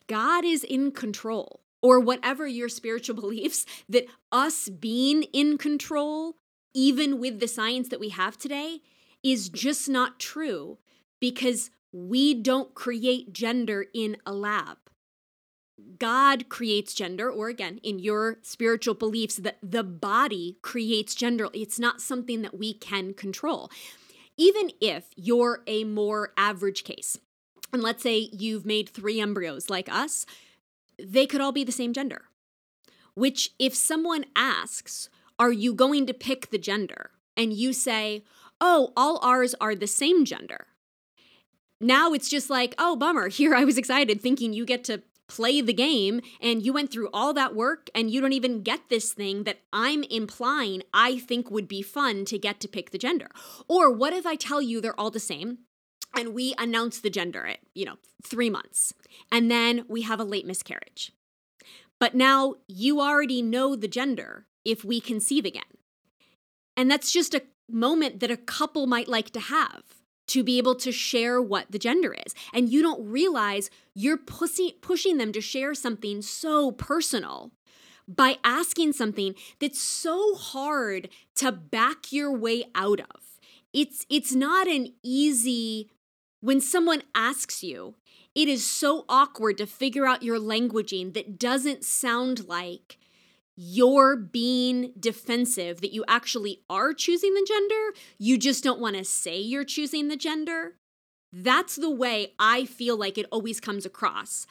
God 0.08 0.44
is 0.44 0.66
in 0.66 0.92
control 0.92 1.62
or 1.82 1.98
whatever 1.98 2.46
your 2.46 2.68
spiritual 2.68 3.16
beliefs, 3.22 3.66
that 3.88 4.06
us 4.34 4.68
being 4.68 5.24
in 5.32 5.58
control, 5.58 6.36
even 6.74 7.22
with 7.22 7.40
the 7.40 7.48
science 7.48 7.88
that 7.88 8.02
we 8.02 8.10
have 8.10 8.38
today, 8.38 8.82
is 9.24 9.50
just 9.50 9.88
not 9.90 10.20
true 10.20 10.78
because 11.20 11.72
we 11.92 12.34
don't 12.34 12.74
create 12.74 13.34
gender 13.34 13.86
in 13.94 14.18
a 14.26 14.34
lab. 14.34 14.78
God 16.00 16.50
creates 16.50 16.94
gender, 16.94 17.30
or 17.30 17.50
again, 17.50 17.80
in 17.84 18.00
your 18.00 18.38
spiritual 18.42 18.94
beliefs, 18.94 19.38
that 19.38 19.58
the 19.62 19.84
body 19.84 20.58
creates 20.62 21.16
gender. 21.16 21.48
It's 21.54 21.80
not 21.80 22.02
something 22.02 22.42
that 22.42 22.58
we 22.58 22.74
can 22.74 23.14
control. 23.14 23.72
Even 24.38 24.72
if 24.82 25.06
you're 25.16 25.62
a 25.68 25.84
more 25.84 26.34
average 26.38 26.84
case, 26.84 27.18
and 27.72 27.82
let's 27.82 28.04
say 28.04 28.30
you've 28.32 28.66
made 28.66 28.90
three 28.90 29.20
embryos 29.20 29.70
like 29.70 29.90
us, 29.92 30.26
they 31.02 31.26
could 31.26 31.42
all 31.42 31.52
be 31.52 31.64
the 31.64 31.72
same 31.72 31.94
gender. 31.94 32.24
Which, 33.16 33.52
if 33.60 33.76
someone 33.76 34.26
asks, 34.36 35.10
Are 35.38 35.52
you 35.52 35.74
going 35.74 36.06
to 36.08 36.14
pick 36.14 36.50
the 36.50 36.58
gender? 36.58 37.12
And 37.36 37.54
you 37.54 37.74
say, 37.74 38.24
Oh, 38.60 38.94
all 38.96 39.20
ours 39.22 39.56
are 39.60 39.76
the 39.76 39.88
same 39.88 40.26
gender. 40.26 40.68
Now 41.80 42.14
it's 42.14 42.30
just 42.30 42.50
like, 42.50 42.76
Oh, 42.78 42.96
bummer. 42.96 43.28
Here 43.30 43.54
I 43.56 43.66
was 43.66 43.78
excited 43.78 44.22
thinking 44.22 44.54
you 44.54 44.66
get 44.66 44.84
to 44.86 45.04
play 45.28 45.62
the 45.62 45.74
game 45.74 46.22
and 46.42 46.64
you 46.64 46.74
went 46.74 46.92
through 46.92 47.10
all 47.14 47.34
that 47.34 47.56
work 47.56 47.90
and 47.96 48.12
you 48.12 48.22
don't 48.22 48.34
even 48.34 48.62
get 48.62 48.90
this 48.90 49.14
thing 49.14 49.44
that 49.44 49.60
I'm 49.72 50.04
implying 50.04 50.84
I 50.94 51.18
think 51.18 51.50
would 51.50 51.68
be 51.68 51.82
fun 51.82 52.26
to 52.26 52.38
get 52.38 52.60
to 52.62 52.68
pick 52.68 52.92
the 52.92 52.98
gender. 52.98 53.30
Or 53.68 53.92
what 53.92 54.14
if 54.14 54.26
I 54.26 54.36
tell 54.36 54.62
you 54.62 54.80
they're 54.80 55.00
all 55.00 55.12
the 55.12 55.20
same 55.20 55.60
and 56.16 56.34
we 56.34 56.54
announce 56.58 57.00
the 57.00 57.10
gender 57.10 57.48
at, 57.48 57.60
you 57.74 57.86
know, 57.86 57.98
3 58.24 58.50
months 58.50 58.94
and 59.32 59.50
then 59.50 59.86
we 59.88 60.04
have 60.04 60.20
a 60.20 60.26
late 60.26 60.46
miscarriage. 60.46 61.12
But 62.00 62.16
now 62.16 62.56
you 62.68 63.00
already 63.00 63.42
know 63.42 63.76
the 63.76 63.88
gender 63.88 64.46
if 64.66 64.84
we 64.84 65.00
conceive 65.00 65.46
again. 65.46 65.64
And 66.76 66.92
that's 66.92 67.12
just 67.12 67.34
a 67.34 67.44
moment 67.70 68.20
that 68.20 68.32
a 68.32 68.38
couple 68.38 68.88
might 68.88 69.08
like 69.08 69.32
to 69.32 69.40
have 69.40 69.84
to 70.28 70.44
be 70.44 70.58
able 70.58 70.76
to 70.76 70.92
share 70.92 71.42
what 71.42 71.72
the 71.72 71.80
gender 71.80 72.16
is. 72.26 72.34
And 72.54 72.70
you 72.70 72.82
don't 72.82 73.06
realize 73.06 73.70
you're 73.94 74.18
pussy, 74.18 74.78
pushing 74.82 75.18
them 75.18 75.32
to 75.34 75.42
share 75.42 75.74
something 75.74 76.22
so 76.22 76.72
personal 76.72 77.52
by 78.08 78.38
asking 78.44 78.94
something 78.94 79.36
that's 79.60 79.82
so 79.82 80.36
hard 80.36 81.10
to 81.36 81.52
back 81.52 82.12
your 82.12 82.32
way 82.32 82.66
out 82.76 83.00
of. 83.00 83.22
It's 83.74 84.06
it's 84.10 84.34
not 84.34 84.68
an 84.68 84.94
easy 85.04 85.90
when 86.42 86.60
someone 86.60 87.04
asks 87.16 87.64
you, 87.64 87.96
it 88.36 88.50
is 88.50 88.70
so 88.70 89.06
awkward 89.08 89.58
to 89.60 89.66
figure 89.66 90.06
out 90.06 90.24
your 90.24 90.38
languaging 90.38 91.14
that 91.14 91.40
doesn't 91.40 91.86
sound 91.86 92.48
like 92.48 92.98
you're 93.56 94.16
being 94.16 94.94
defensive 95.00 95.82
that 95.82 95.94
you 95.94 96.04
actually 96.08 96.62
are 96.70 96.94
choosing 96.94 97.34
the 97.34 97.46
gender, 97.48 98.00
you 98.18 98.38
just 98.38 98.64
don't 98.64 98.80
want 98.80 98.96
to 98.96 99.04
say 99.04 99.40
you're 99.40 99.64
choosing 99.64 100.08
the 100.08 100.18
gender. 100.18 100.76
That's 101.32 101.76
the 101.76 101.90
way 101.90 102.34
I 102.40 102.66
feel 102.66 102.98
like 102.98 103.18
it 103.18 103.26
always 103.32 103.60
comes 103.60 103.86
across. 103.86 104.46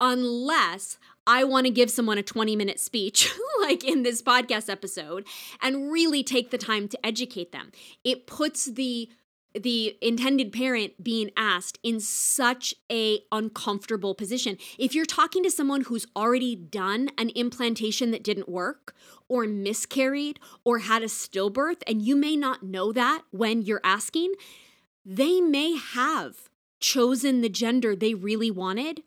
Unless 0.00 0.98
I 1.26 1.44
want 1.44 1.66
to 1.66 1.72
give 1.72 1.90
someone 1.90 2.18
a 2.18 2.22
20 2.22 2.54
minute 2.56 2.78
speech, 2.78 3.32
like 3.60 3.82
in 3.84 4.02
this 4.02 4.22
podcast 4.22 4.70
episode, 4.70 5.26
and 5.62 5.90
really 5.90 6.22
take 6.22 6.50
the 6.50 6.58
time 6.58 6.88
to 6.88 7.06
educate 7.06 7.52
them. 7.52 7.72
It 8.04 8.26
puts 8.26 8.66
the 8.66 9.08
the 9.62 9.96
intended 10.00 10.52
parent 10.52 11.02
being 11.02 11.30
asked 11.36 11.78
in 11.82 12.00
such 12.00 12.74
a 12.90 13.20
uncomfortable 13.32 14.14
position. 14.14 14.58
If 14.78 14.94
you're 14.94 15.06
talking 15.06 15.42
to 15.42 15.50
someone 15.50 15.82
who's 15.82 16.06
already 16.14 16.54
done 16.56 17.10
an 17.18 17.30
implantation 17.34 18.10
that 18.10 18.22
didn't 18.22 18.48
work 18.48 18.94
or 19.28 19.44
miscarried 19.44 20.38
or 20.64 20.78
had 20.78 21.02
a 21.02 21.06
stillbirth 21.06 21.82
and 21.86 22.02
you 22.02 22.16
may 22.16 22.36
not 22.36 22.62
know 22.62 22.92
that 22.92 23.22
when 23.30 23.62
you're 23.62 23.80
asking, 23.82 24.34
they 25.04 25.40
may 25.40 25.76
have 25.76 26.48
chosen 26.80 27.40
the 27.40 27.48
gender 27.48 27.96
they 27.96 28.14
really 28.14 28.50
wanted 28.50 29.02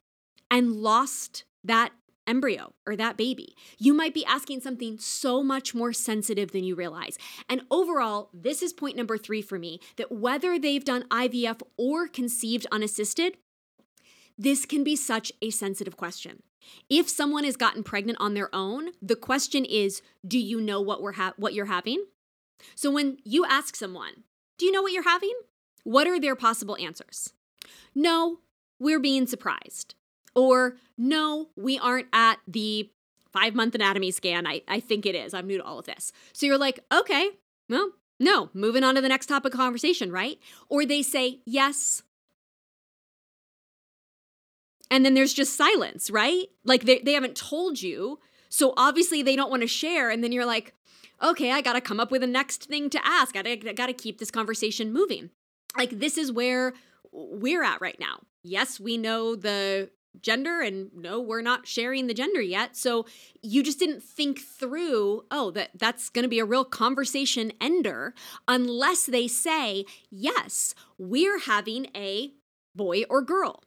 and 0.50 0.72
lost 0.72 1.44
that 1.64 1.92
embryo 2.30 2.74
or 2.86 2.96
that 2.96 3.18
baby. 3.18 3.56
You 3.78 3.94
might 3.94 4.14
be 4.14 4.26
asking 4.26 4.62
something 4.62 4.98
so 5.00 5.44
much 5.44 5.74
more 5.74 5.92
sensitive 5.92 6.52
than 6.52 6.64
you 6.64 6.76
realize. 6.76 7.18
And 7.50 7.64
overall, 7.72 8.30
this 8.34 8.62
is 8.62 8.72
point 8.72 8.96
number 8.96 9.18
three 9.18 9.42
for 9.42 9.60
me 9.60 9.80
that 9.98 10.12
whether 10.12 10.60
they've 10.60 10.86
done 10.86 11.04
IVF 11.10 11.62
or 11.78 12.08
conceived 12.08 12.68
unassisted, 12.72 13.38
this 14.38 14.66
can 14.66 14.84
be 14.84 14.96
such 14.96 15.32
a 15.42 15.50
sensitive 15.50 15.98
question. 15.98 16.44
If 16.90 17.10
someone 17.10 17.44
has 17.44 17.58
gotten 17.58 17.84
pregnant 17.84 18.20
on 18.22 18.34
their 18.36 18.54
own, 18.54 18.92
the 19.02 19.16
question 19.16 19.66
is, 19.66 20.02
do 20.26 20.38
you 20.38 20.62
know 20.62 20.80
what 20.82 21.02
we're 21.02 21.14
ha- 21.14 21.34
what 21.38 21.54
you're 21.54 21.66
having? 21.66 22.06
So 22.76 22.92
when 22.92 23.18
you 23.24 23.46
ask 23.46 23.76
someone, 23.76 24.24
do 24.58 24.66
you 24.66 24.72
know 24.72 24.82
what 24.82 24.92
you're 24.92 25.04
having? 25.04 25.34
What 25.84 26.08
are 26.08 26.20
their 26.20 26.36
possible 26.36 26.78
answers? 26.80 27.34
No, 27.96 28.40
we're 28.80 29.00
being 29.00 29.28
surprised. 29.28 29.96
Or 30.36 30.78
no, 30.98 31.50
we 31.56 31.78
aren't 31.80 32.08
at 32.14 32.40
the 32.48 32.90
five 33.32 33.56
month 33.56 33.76
anatomy 33.76 34.12
scan. 34.12 34.48
I, 34.48 34.62
I 34.68 34.80
think 34.80 35.06
it 35.06 35.16
is. 35.16 35.34
I'm 35.34 35.48
new 35.48 35.58
to 35.58 35.64
all 35.64 35.80
of 35.80 35.86
this. 35.86 36.12
So 36.34 36.46
you're 36.46 36.58
like, 36.58 36.80
okay, 36.92 37.32
well, 37.68 37.92
no, 38.20 38.50
moving 38.54 38.84
on 38.84 38.96
to 38.96 39.02
the 39.02 39.10
next 39.10 39.28
topic 39.28 39.54
of 39.54 39.60
conversation, 39.60 40.12
right? 40.12 40.40
Or 40.68 40.86
they 40.86 41.02
say, 41.02 41.40
yes. 41.46 42.04
And 44.92 45.06
then 45.06 45.14
there's 45.14 45.34
just 45.34 45.56
silence, 45.56 46.10
right? 46.10 46.48
Like 46.66 46.84
they, 46.84 47.00
they 47.00 47.14
haven't 47.14 47.36
told 47.36 47.82
you. 47.82 48.20
So 48.50 48.74
obviously 48.76 49.22
they 49.22 49.36
don't 49.36 49.52
want 49.52 49.62
to 49.62 49.68
share. 49.68 50.10
And 50.10 50.24
then 50.24 50.32
you're 50.32 50.46
like, 50.46 50.74
okay, 51.22 51.52
I 51.52 51.62
got 51.62 51.74
to 51.74 51.82
come 51.82 52.00
up 52.00 52.12
with 52.12 52.24
a 52.24 52.28
next 52.28 52.66
thing 52.66 52.90
to 52.90 53.06
ask. 53.06 53.36
I 53.36 53.56
got 53.56 53.88
to 53.88 53.94
keep 53.94 54.18
this 54.18 54.32
conversation 54.32 54.92
moving. 54.92 55.30
Like 55.78 56.00
this 56.00 56.18
is 56.18 56.32
where 56.32 56.74
we're 57.12 57.64
at 57.64 57.82
right 57.82 58.00
now. 58.00 58.22
Yes, 58.44 58.80
we 58.80 58.98
know 58.98 59.36
the 59.36 59.90
gender 60.22 60.62
and 60.62 60.90
no 60.96 61.20
we're 61.20 61.42
not 61.42 61.68
sharing 61.68 62.08
the 62.08 62.14
gender 62.14 62.42
yet. 62.42 62.76
So 62.76 63.06
you 63.42 63.64
just 63.64 63.80
didn't 63.80 64.04
think 64.04 64.40
through 64.40 65.26
oh 65.32 65.52
that 65.52 65.72
that's 65.76 66.10
going 66.10 66.24
to 66.24 66.30
be 66.30 66.40
a 66.40 66.46
real 66.46 66.66
conversation 66.66 67.52
ender 67.62 68.14
unless 68.48 69.06
they 69.06 69.28
say 69.28 69.86
yes 70.10 70.74
we're 70.98 71.40
having 71.40 71.88
a 71.96 72.32
boy 72.76 73.04
or 73.10 73.22
girl. 73.22 73.64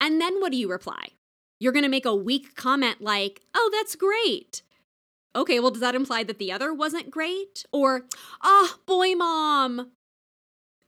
And 0.00 0.20
then 0.20 0.40
what 0.40 0.52
do 0.52 0.58
you 0.58 0.70
reply? 0.70 1.08
You're 1.58 1.72
going 1.72 1.84
to 1.84 1.88
make 1.88 2.06
a 2.06 2.14
weak 2.14 2.54
comment 2.56 3.00
like 3.00 3.42
oh 3.54 3.70
that's 3.72 3.96
great. 3.96 4.62
Okay 5.34 5.60
well 5.60 5.70
does 5.70 5.80
that 5.80 5.94
imply 5.94 6.22
that 6.24 6.38
the 6.38 6.52
other 6.52 6.72
wasn't 6.72 7.10
great? 7.10 7.64
Or 7.72 8.02
ah 8.42 8.74
oh, 8.74 8.78
boy 8.86 9.14
mom. 9.14 9.92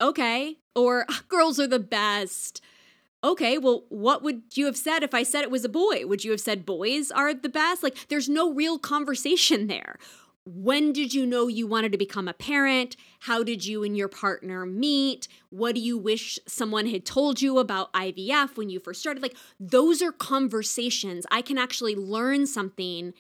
Okay 0.00 0.59
or 0.79 1.07
ah, 1.09 1.23
girls 1.29 1.59
are 1.59 1.67
the 1.67 1.79
best 1.79 2.62
okay, 3.25 3.59
well, 3.59 3.85
what 3.89 4.23
would 4.23 4.43
you 4.55 4.67
have 4.67 4.77
said 4.77 5.03
if 5.03 5.15
I 5.15 5.23
said 5.23 5.43
it 5.43 5.51
was 5.51 5.65
a 5.65 5.69
boy? 5.69 6.07
Would 6.07 6.25
you 6.25 6.31
have 6.31 6.41
said 6.41 6.67
boys 6.67 7.11
are 7.11 7.35
the 7.35 7.49
best? 7.49 7.83
Like, 7.83 8.09
there's 8.09 8.29
no 8.29 8.53
real 8.53 8.79
conversation 8.79 9.67
there. 9.69 9.99
When 10.45 10.95
did 10.95 11.13
you 11.13 11.27
know 11.27 11.47
you 11.47 11.67
wanted 11.67 11.93
to 11.93 11.99
become 11.99 12.27
a 12.27 12.33
parent? 12.33 12.97
How 13.21 13.43
did 13.43 13.67
you 13.67 13.85
and 13.85 13.95
your 13.95 14.09
partner 14.09 14.65
meet? 14.65 15.29
What 15.51 15.75
do 15.75 15.81
you 15.81 15.99
wish 15.99 16.39
someone 16.47 16.87
had 16.87 17.05
told 17.05 17.43
you 17.43 17.59
about 17.59 17.93
IVF 17.93 18.57
when 18.57 18.71
you 18.71 18.81
first 18.81 19.01
started? 19.01 19.23
Like, 19.23 19.37
those 19.61 20.01
are 20.01 20.13
conversations. 20.13 21.27
I 21.31 21.43
can 21.43 21.59
actually 21.59 21.97
learn 21.97 22.47
something 22.47 23.13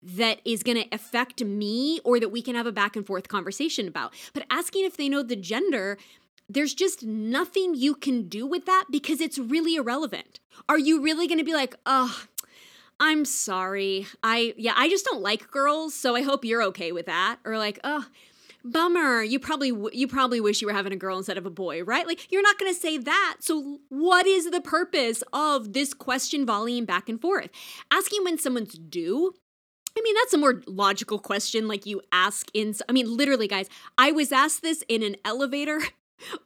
that 0.00 0.40
is 0.44 0.62
going 0.62 0.80
to 0.80 0.94
affect 0.94 1.42
me 1.42 1.98
or 2.04 2.20
that 2.20 2.28
we 2.28 2.40
can 2.40 2.54
have 2.54 2.66
a 2.66 2.72
back 2.72 2.94
and 2.94 3.04
forth 3.04 3.26
conversation 3.26 3.88
about. 3.88 4.14
But 4.32 4.44
asking 4.48 4.84
if 4.84 4.96
they 4.96 5.08
know 5.08 5.24
the 5.24 5.34
gender, 5.34 5.98
there's 6.48 6.74
just 6.74 7.02
nothing 7.02 7.74
you 7.74 7.94
can 7.94 8.28
do 8.28 8.46
with 8.46 8.66
that 8.66 8.84
because 8.90 9.20
it's 9.20 9.38
really 9.38 9.76
irrelevant. 9.76 10.40
Are 10.68 10.78
you 10.78 11.02
really 11.02 11.26
going 11.26 11.38
to 11.38 11.44
be 11.44 11.54
like, 11.54 11.74
oh, 11.86 12.24
I'm 12.98 13.24
sorry. 13.24 14.06
I, 14.22 14.54
yeah, 14.56 14.72
I 14.76 14.88
just 14.88 15.04
don't 15.04 15.22
like 15.22 15.50
girls, 15.50 15.94
so 15.94 16.16
I 16.16 16.22
hope 16.22 16.44
you're 16.44 16.62
okay 16.64 16.92
with 16.92 17.06
that. 17.06 17.38
Or 17.44 17.58
like, 17.58 17.78
oh, 17.84 18.06
bummer 18.64 19.22
you 19.22 19.38
probably 19.38 19.72
you 19.92 20.08
probably 20.08 20.40
wish 20.40 20.60
you 20.60 20.66
were 20.66 20.72
having 20.72 20.92
a 20.92 20.96
girl 20.96 21.16
instead 21.16 21.38
of 21.38 21.46
a 21.46 21.50
boy 21.50 21.84
right 21.84 22.04
like 22.04 22.32
you're 22.32 22.42
not 22.42 22.58
going 22.58 22.72
to 22.72 22.76
say 22.76 22.98
that 22.98 23.36
so 23.38 23.78
what 23.90 24.26
is 24.26 24.50
the 24.50 24.60
purpose 24.60 25.22
of 25.32 25.72
this 25.72 25.94
question 25.94 26.44
volleying 26.44 26.84
back 26.84 27.08
and 27.08 27.20
forth 27.20 27.48
asking 27.92 28.24
when 28.24 28.36
someone's 28.36 28.74
due 28.74 29.32
I 29.98 30.02
mean, 30.02 30.14
that's 30.14 30.34
a 30.34 30.38
more 30.38 30.62
logical 30.66 31.18
question, 31.18 31.68
like 31.68 31.86
you 31.86 32.02
ask 32.12 32.50
in. 32.52 32.74
I 32.86 32.92
mean, 32.92 33.16
literally, 33.16 33.48
guys, 33.48 33.70
I 33.96 34.12
was 34.12 34.30
asked 34.30 34.60
this 34.60 34.84
in 34.88 35.02
an 35.02 35.16
elevator 35.24 35.80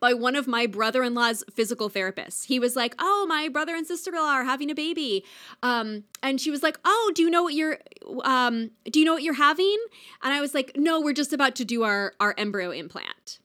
by 0.00 0.14
one 0.14 0.36
of 0.36 0.46
my 0.46 0.66
brother 0.66 1.02
in 1.02 1.14
law's 1.14 1.44
physical 1.52 1.90
therapists. 1.90 2.46
He 2.46 2.58
was 2.58 2.76
like, 2.76 2.94
Oh, 2.98 3.26
my 3.28 3.48
brother 3.48 3.74
and 3.74 3.86
sister 3.86 4.10
in 4.10 4.16
law 4.16 4.32
are 4.32 4.44
having 4.44 4.70
a 4.70 4.74
baby. 4.74 5.24
Um, 5.62 6.04
and 6.22 6.40
she 6.40 6.50
was 6.50 6.62
like, 6.62 6.78
Oh, 6.84 7.12
do 7.14 7.22
you 7.22 7.30
know 7.30 7.42
what 7.42 7.54
you're 7.54 7.78
um, 8.24 8.70
do 8.90 8.98
you 8.98 9.06
know 9.06 9.14
what 9.14 9.22
you're 9.22 9.34
having? 9.34 9.78
And 10.22 10.32
I 10.32 10.40
was 10.40 10.54
like, 10.54 10.72
No, 10.76 11.00
we're 11.00 11.12
just 11.12 11.32
about 11.32 11.54
to 11.56 11.64
do 11.64 11.82
our, 11.84 12.12
our 12.20 12.34
embryo 12.36 12.70
implant. 12.70 13.38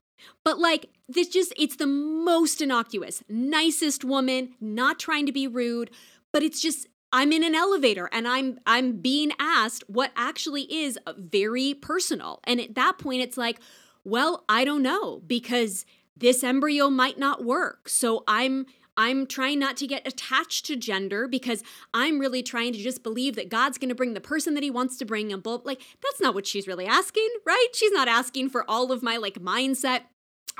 But 0.43 0.59
like, 0.59 0.89
this 1.07 1.27
just, 1.27 1.53
it's 1.57 1.75
the 1.75 1.87
most 1.87 2.61
innocuous, 2.61 3.23
nicest 3.29 4.03
woman, 4.03 4.53
not 4.59 4.99
trying 4.99 5.25
to 5.25 5.31
be 5.31 5.47
rude, 5.47 5.91
but 6.31 6.43
it's 6.43 6.61
just, 6.61 6.87
I'm 7.11 7.31
in 7.31 7.43
an 7.43 7.55
elevator 7.55 8.09
and 8.11 8.27
I'm 8.27 8.59
I'm 8.65 8.97
being 8.97 9.31
asked 9.39 9.85
what 9.87 10.11
actually 10.17 10.63
is 10.63 10.99
very 11.17 11.73
personal. 11.73 12.41
And 12.43 12.59
at 12.59 12.75
that 12.75 12.97
point 12.97 13.21
it's 13.21 13.37
like, 13.37 13.59
well, 14.03 14.43
I 14.49 14.65
don't 14.65 14.83
know 14.83 15.21
because 15.25 15.85
this 16.17 16.43
embryo 16.43 16.89
might 16.89 17.17
not 17.17 17.43
work. 17.43 17.89
So 17.89 18.23
I'm 18.27 18.65
I'm 18.97 19.27
trying 19.27 19.59
not 19.59 19.75
to 19.77 19.87
get 19.87 20.07
attached 20.07 20.65
to 20.67 20.77
gender 20.77 21.27
because 21.27 21.63
I'm 21.93 22.19
really 22.19 22.41
trying 22.41 22.71
to 22.73 22.79
just 22.79 23.03
believe 23.03 23.35
that 23.35 23.49
God's 23.49 23.77
going 23.77 23.89
to 23.89 23.95
bring 23.95 24.13
the 24.13 24.21
person 24.21 24.53
that 24.53 24.63
he 24.63 24.71
wants 24.71 24.97
to 24.97 25.05
bring 25.05 25.33
and 25.33 25.43
blah, 25.43 25.59
like 25.65 25.81
that's 26.01 26.21
not 26.21 26.33
what 26.33 26.47
she's 26.47 26.67
really 26.67 26.85
asking, 26.85 27.27
right? 27.45 27.67
She's 27.73 27.91
not 27.91 28.07
asking 28.07 28.49
for 28.49 28.63
all 28.69 28.91
of 28.91 29.03
my 29.03 29.17
like 29.17 29.35
mindset 29.35 30.03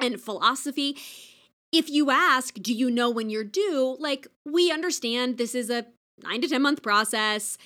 and 0.02 0.20
philosophy. 0.20 0.98
If 1.72 1.90
you 1.90 2.12
ask, 2.12 2.56
do 2.56 2.74
you 2.74 2.92
know 2.92 3.10
when 3.10 3.30
you're 3.30 3.46
due? 3.46 3.96
Like 4.00 4.28
we 4.46 4.72
understand 4.72 5.38
this 5.38 5.56
is 5.56 5.70
a 5.70 5.86
9 6.24 6.42
to 6.42 6.48
10 6.48 6.62
month 6.62 6.82
process 6.82 7.58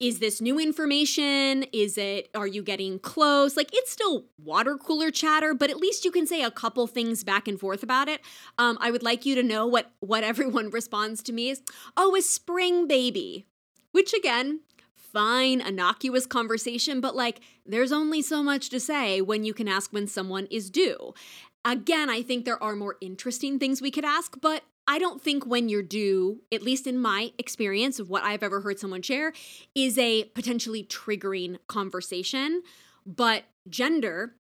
is 0.00 0.18
this 0.18 0.40
new 0.40 0.58
information? 0.58 1.64
Is 1.72 1.98
it, 1.98 2.28
are 2.34 2.46
you 2.46 2.62
getting 2.62 2.98
close? 2.98 3.56
Like, 3.56 3.70
it's 3.72 3.90
still 3.92 4.26
water 4.42 4.76
cooler 4.76 5.10
chatter, 5.10 5.54
but 5.54 5.70
at 5.70 5.76
least 5.76 6.04
you 6.04 6.10
can 6.10 6.26
say 6.26 6.42
a 6.42 6.50
couple 6.50 6.86
things 6.86 7.24
back 7.24 7.48
and 7.48 7.58
forth 7.58 7.82
about 7.82 8.08
it. 8.08 8.20
Um, 8.58 8.78
I 8.80 8.90
would 8.90 9.02
like 9.02 9.24
you 9.24 9.34
to 9.34 9.42
know 9.42 9.66
what, 9.66 9.90
what 10.00 10.24
everyone 10.32 10.70
responds 10.70 11.22
to 11.24 11.32
me 11.32 11.50
is, 11.50 11.62
oh, 11.96 12.16
a 12.16 12.22
spring 12.22 12.86
baby, 12.86 13.46
which 13.92 14.12
again, 14.12 14.60
fine, 14.96 15.60
innocuous 15.60 16.26
conversation, 16.26 17.00
but 17.00 17.14
like, 17.14 17.40
there's 17.66 17.92
only 17.92 18.22
so 18.22 18.42
much 18.42 18.70
to 18.70 18.80
say 18.80 19.20
when 19.20 19.44
you 19.44 19.54
can 19.54 19.68
ask 19.68 19.92
when 19.92 20.06
someone 20.06 20.46
is 20.50 20.70
due. 20.70 21.14
Again, 21.64 22.10
I 22.10 22.22
think 22.22 22.44
there 22.44 22.62
are 22.62 22.74
more 22.74 22.96
interesting 23.00 23.58
things 23.58 23.80
we 23.80 23.90
could 23.90 24.04
ask, 24.04 24.36
but 24.40 24.64
I 24.88 24.98
don't 24.98 25.22
think 25.22 25.46
when 25.46 25.68
you're 25.68 25.82
due, 25.82 26.42
at 26.50 26.62
least 26.62 26.86
in 26.86 26.98
my 26.98 27.32
experience 27.38 28.00
of 28.00 28.10
what 28.10 28.24
I've 28.24 28.42
ever 28.42 28.60
heard 28.60 28.80
someone 28.80 29.02
share, 29.02 29.32
is 29.74 29.96
a 29.96 30.24
potentially 30.34 30.82
triggering 30.84 31.58
conversation. 31.68 32.62
But 33.06 33.44
gender 33.68 34.34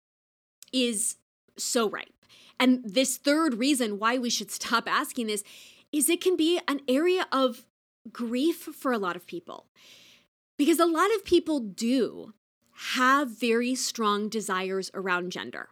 is 0.72 1.16
so 1.58 1.90
ripe. 1.90 2.24
And 2.58 2.82
this 2.84 3.16
third 3.16 3.54
reason 3.54 3.98
why 3.98 4.18
we 4.18 4.30
should 4.30 4.50
stop 4.60 4.88
asking 4.88 5.26
this 5.26 5.44
is 5.92 6.08
it 6.08 6.20
can 6.20 6.36
be 6.36 6.60
an 6.68 6.80
area 6.88 7.26
of 7.32 7.66
grief 8.12 8.56
for 8.56 8.92
a 8.92 8.98
lot 8.98 9.16
of 9.16 9.26
people. 9.26 9.66
Because 10.56 10.78
a 10.78 10.86
lot 10.86 11.14
of 11.14 11.24
people 11.24 11.60
do 11.60 12.34
have 12.92 13.28
very 13.28 13.74
strong 13.74 14.28
desires 14.28 14.90
around 14.94 15.32
gender. 15.32 15.68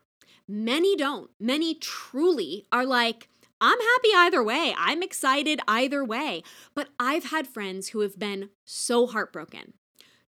Many 0.48 0.96
don't. 0.96 1.30
Many 1.38 1.74
truly 1.74 2.66
are 2.72 2.86
like, 2.86 3.28
I'm 3.60 3.78
happy 3.78 4.08
either 4.16 4.42
way. 4.42 4.74
I'm 4.78 5.02
excited 5.02 5.60
either 5.68 6.04
way. 6.04 6.42
But 6.74 6.88
I've 6.98 7.24
had 7.24 7.46
friends 7.46 7.88
who 7.88 8.00
have 8.00 8.18
been 8.18 8.50
so 8.64 9.06
heartbroken 9.06 9.74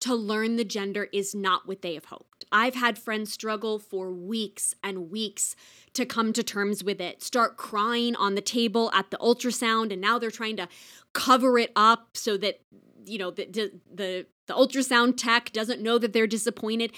to 0.01 0.13
learn 0.13 0.55
the 0.55 0.63
gender 0.63 1.07
is 1.12 1.34
not 1.34 1.67
what 1.67 1.81
they 1.81 1.95
have 1.95 2.05
hoped. 2.05 2.45
I've 2.51 2.75
had 2.75 3.00
friends 3.00 3.34
struggle 3.34 3.79
for 3.79 4.12
weeks 4.12 4.75
and 4.84 5.10
weeks 5.10 5.55
to 5.93 6.05
come 6.05 6.31
to 6.34 6.43
terms 6.43 6.84
with 6.84 7.01
it, 7.01 7.24
start 7.24 7.57
crying 7.57 8.15
on 8.15 8.36
the 8.36 8.41
table 8.41 8.91
at 8.93 9.10
the 9.10 9.17
ultrasound, 9.17 9.91
and 9.91 10.01
now 10.01 10.19
they're 10.19 10.29
trying 10.29 10.57
to 10.57 10.67
cover 11.13 11.57
it 11.57 11.72
up 11.75 12.10
so 12.13 12.38
that 12.38 12.62
you 13.05 13.17
know 13.17 13.31
the 13.31 13.45
the 13.45 14.25
the, 14.48 14.53
ultrasound 14.53 15.17
tech 15.17 15.51
doesn't 15.53 15.81
know 15.81 15.98
that 15.98 16.13
they're 16.13 16.27
disappointed. 16.27 16.91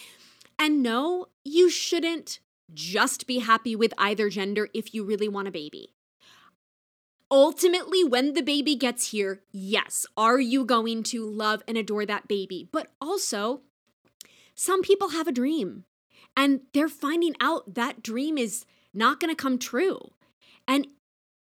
And 0.59 0.83
no, 0.83 1.27
you 1.45 1.69
shouldn't 1.69 2.39
just 2.73 3.27
be 3.27 3.39
happy 3.39 3.75
with 3.75 3.93
either 3.97 4.29
gender 4.29 4.69
if 4.73 4.93
you 4.93 5.03
really 5.03 5.27
want 5.27 5.47
a 5.47 5.51
baby. 5.51 5.93
Ultimately, 7.29 8.03
when 8.03 8.33
the 8.33 8.41
baby 8.41 8.75
gets 8.75 9.11
here, 9.11 9.41
yes, 9.51 10.05
are 10.15 10.39
you 10.39 10.63
going 10.63 11.03
to 11.03 11.29
love 11.29 11.61
and 11.67 11.77
adore 11.77 12.05
that 12.05 12.27
baby? 12.27 12.69
But 12.71 12.87
also, 13.01 13.61
some 14.55 14.81
people 14.81 15.09
have 15.09 15.27
a 15.27 15.33
dream 15.33 15.83
and 16.35 16.61
they're 16.73 16.87
finding 16.87 17.35
out 17.41 17.75
that 17.75 18.01
dream 18.01 18.37
is 18.37 18.65
not 18.93 19.19
going 19.19 19.29
to 19.29 19.35
come 19.35 19.57
true. 19.57 20.11
And 20.67 20.87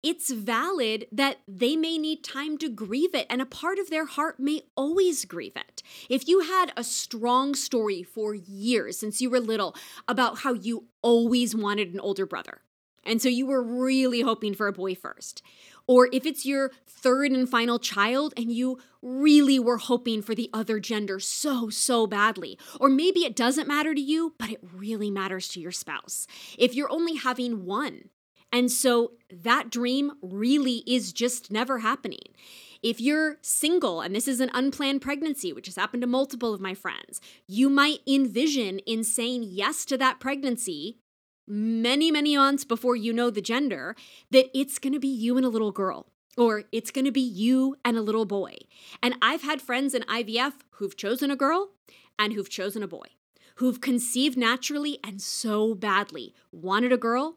it's 0.03 0.31
valid 0.31 1.07
that 1.11 1.37
they 1.47 1.75
may 1.75 1.97
need 1.97 2.23
time 2.23 2.57
to 2.59 2.69
grieve 2.69 3.13
it, 3.13 3.27
and 3.29 3.41
a 3.41 3.45
part 3.45 3.79
of 3.79 3.89
their 3.89 4.05
heart 4.05 4.39
may 4.39 4.63
always 4.75 5.25
grieve 5.25 5.55
it. 5.55 5.83
If 6.09 6.27
you 6.27 6.41
had 6.41 6.71
a 6.77 6.83
strong 6.83 7.55
story 7.55 8.03
for 8.03 8.33
years 8.33 8.97
since 8.97 9.21
you 9.21 9.29
were 9.29 9.39
little 9.39 9.75
about 10.07 10.39
how 10.39 10.53
you 10.53 10.85
always 11.01 11.55
wanted 11.55 11.93
an 11.93 11.99
older 11.99 12.25
brother, 12.25 12.61
and 13.03 13.21
so 13.21 13.29
you 13.29 13.45
were 13.45 13.63
really 13.63 14.21
hoping 14.21 14.53
for 14.53 14.67
a 14.67 14.73
boy 14.73 14.95
first, 14.95 15.41
or 15.87 16.09
if 16.13 16.25
it's 16.25 16.45
your 16.45 16.71
third 16.85 17.31
and 17.31 17.49
final 17.49 17.79
child 17.79 18.33
and 18.37 18.51
you 18.51 18.77
really 19.01 19.57
were 19.57 19.77
hoping 19.77 20.21
for 20.21 20.35
the 20.35 20.49
other 20.53 20.79
gender 20.79 21.19
so, 21.19 21.69
so 21.69 22.05
badly. 22.05 22.59
Or 22.79 22.89
maybe 22.89 23.21
it 23.21 23.35
doesn't 23.35 23.67
matter 23.67 23.95
to 23.95 24.01
you, 24.01 24.35
but 24.37 24.51
it 24.51 24.59
really 24.75 25.09
matters 25.09 25.47
to 25.49 25.59
your 25.59 25.71
spouse. 25.71 26.27
If 26.57 26.75
you're 26.75 26.91
only 26.91 27.15
having 27.15 27.65
one, 27.65 28.09
and 28.51 28.71
so 28.71 29.11
that 29.31 29.69
dream 29.69 30.13
really 30.21 30.83
is 30.87 31.13
just 31.13 31.51
never 31.51 31.79
happening. 31.79 32.33
If 32.81 33.01
you're 33.01 33.37
single 33.41 34.01
and 34.01 34.15
this 34.15 34.27
is 34.27 34.39
an 34.39 34.49
unplanned 34.53 35.01
pregnancy, 35.01 35.51
which 35.51 35.65
has 35.65 35.75
happened 35.75 36.01
to 36.01 36.07
multiple 36.07 36.53
of 36.53 36.61
my 36.61 36.73
friends, 36.73 37.19
you 37.47 37.69
might 37.69 37.99
envision 38.07 38.79
in 38.79 39.03
saying 39.03 39.43
yes 39.43 39.83
to 39.85 39.97
that 39.97 40.19
pregnancy 40.19 40.97
many, 41.47 42.09
many 42.11 42.37
months 42.37 42.63
before 42.63 42.95
you 42.95 43.11
know 43.11 43.29
the 43.29 43.41
gender 43.41 43.95
that 44.31 44.49
it's 44.57 44.79
going 44.79 44.93
to 44.93 44.99
be 44.99 45.09
you 45.09 45.35
and 45.35 45.45
a 45.45 45.49
little 45.49 45.71
girl 45.71 46.07
or 46.37 46.63
it's 46.71 46.89
to 46.91 47.11
be 47.11 47.19
you 47.19 47.75
and 47.83 47.97
a 47.97 48.01
little 48.01 48.25
boy. 48.25 48.55
And 49.03 49.15
I've 49.21 49.41
had 49.41 49.61
friends 49.61 49.93
in 49.93 50.03
IVF 50.03 50.53
who've 50.71 50.95
chosen 50.95 51.29
a 51.29 51.35
girl 51.35 51.71
and 52.17 52.31
who've 52.31 52.49
chosen 52.49 52.81
a 52.81 52.87
boy, 52.87 53.07
who've 53.55 53.81
conceived 53.81 54.37
naturally 54.37 54.99
and 55.03 55.21
so 55.21 55.75
badly, 55.75 56.33
wanted 56.51 56.93
a 56.93 56.97
girl 56.97 57.35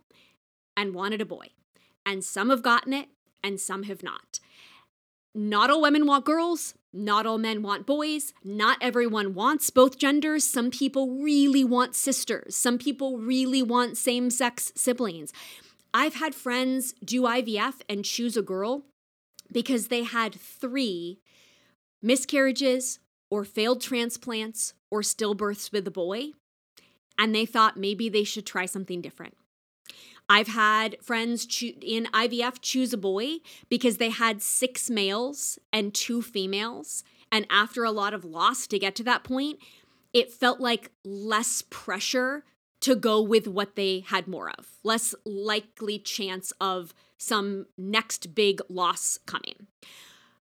and 0.77 0.95
wanted 0.95 1.21
a 1.21 1.27
boy. 1.27 1.49
And 2.05 2.25
some 2.25 2.51
have 2.51 2.63
gotten 2.63 2.93
it 2.93 3.09
and 3.43 3.61
some 3.61 3.85
have 3.85 4.03
not. 4.03 4.41
Not 5.35 5.71
all 5.71 5.83
women 5.83 6.07
want 6.07 6.25
girls, 6.25 6.75
not 6.93 7.25
all 7.25 7.39
men 7.39 7.63
want 7.63 7.87
boys. 7.87 8.35
Not 8.45 8.77
everyone 8.83 9.35
wants 9.35 9.71
both 9.71 9.97
genders. 9.97 10.45
Some 10.45 10.71
people 10.71 11.11
really 11.11 11.65
want 11.65 11.95
sisters. 11.95 12.55
Some 12.55 12.77
people 12.77 13.17
really 13.17 13.63
want 13.63 13.97
same 13.97 14.29
sex 14.29 14.73
siblings. 14.75 15.33
I've 15.95 16.15
had 16.15 16.35
friends 16.35 16.95
do 17.05 17.23
IVF 17.23 17.75
and 17.89 18.05
choose 18.05 18.37
a 18.37 18.43
girl 18.43 18.83
because 19.51 19.89
they 19.89 20.05
had 20.05 20.35
three 20.35 21.19
miscarriages 22.03 22.99
or 23.31 23.45
failed 23.45 23.81
transplants 23.81 24.75
or 24.91 25.01
stillbirths 25.01 25.73
with 25.73 25.87
a 25.87 25.91
boy. 25.91 26.33
And 27.19 27.35
they 27.35 27.47
thought 27.47 27.77
maybe 27.79 28.09
they 28.09 28.25
should 28.25 28.47
try 28.47 28.67
something 28.67 29.01
different. 29.01 29.37
I've 30.29 30.49
had 30.49 30.97
friends 31.03 31.47
cho- 31.47 31.79
in 31.81 32.07
IVF 32.07 32.61
choose 32.61 32.93
a 32.93 32.99
boy 32.99 33.39
because 33.69 33.99
they 33.99 34.11
had 34.11 34.43
six 34.43 34.89
males 34.89 35.59
and 35.73 35.93
two 35.93 36.23
females. 36.23 37.05
And 37.31 37.47
after 37.51 37.85
a 37.85 37.91
lot 37.91 38.15
of 38.15 38.25
loss 38.25 38.67
to 38.69 38.79
get 38.79 38.95
to 38.97 39.05
that 39.05 39.25
point, 39.25 39.59
it 40.13 40.33
felt 40.33 40.61
like 40.61 40.91
less 41.05 41.63
pressure 41.71 42.45
to 42.81 42.95
go 42.95 43.21
with 43.23 43.47
what 43.47 43.77
they 43.77 44.01
had 44.01 44.27
more 44.27 44.51
of, 44.59 44.67
less 44.83 45.15
likely 45.25 45.99
chance 45.99 46.53
of 46.61 46.93
some 47.17 47.67
next 47.79 48.35
big 48.35 48.61
loss 48.69 49.19
coming. 49.27 49.69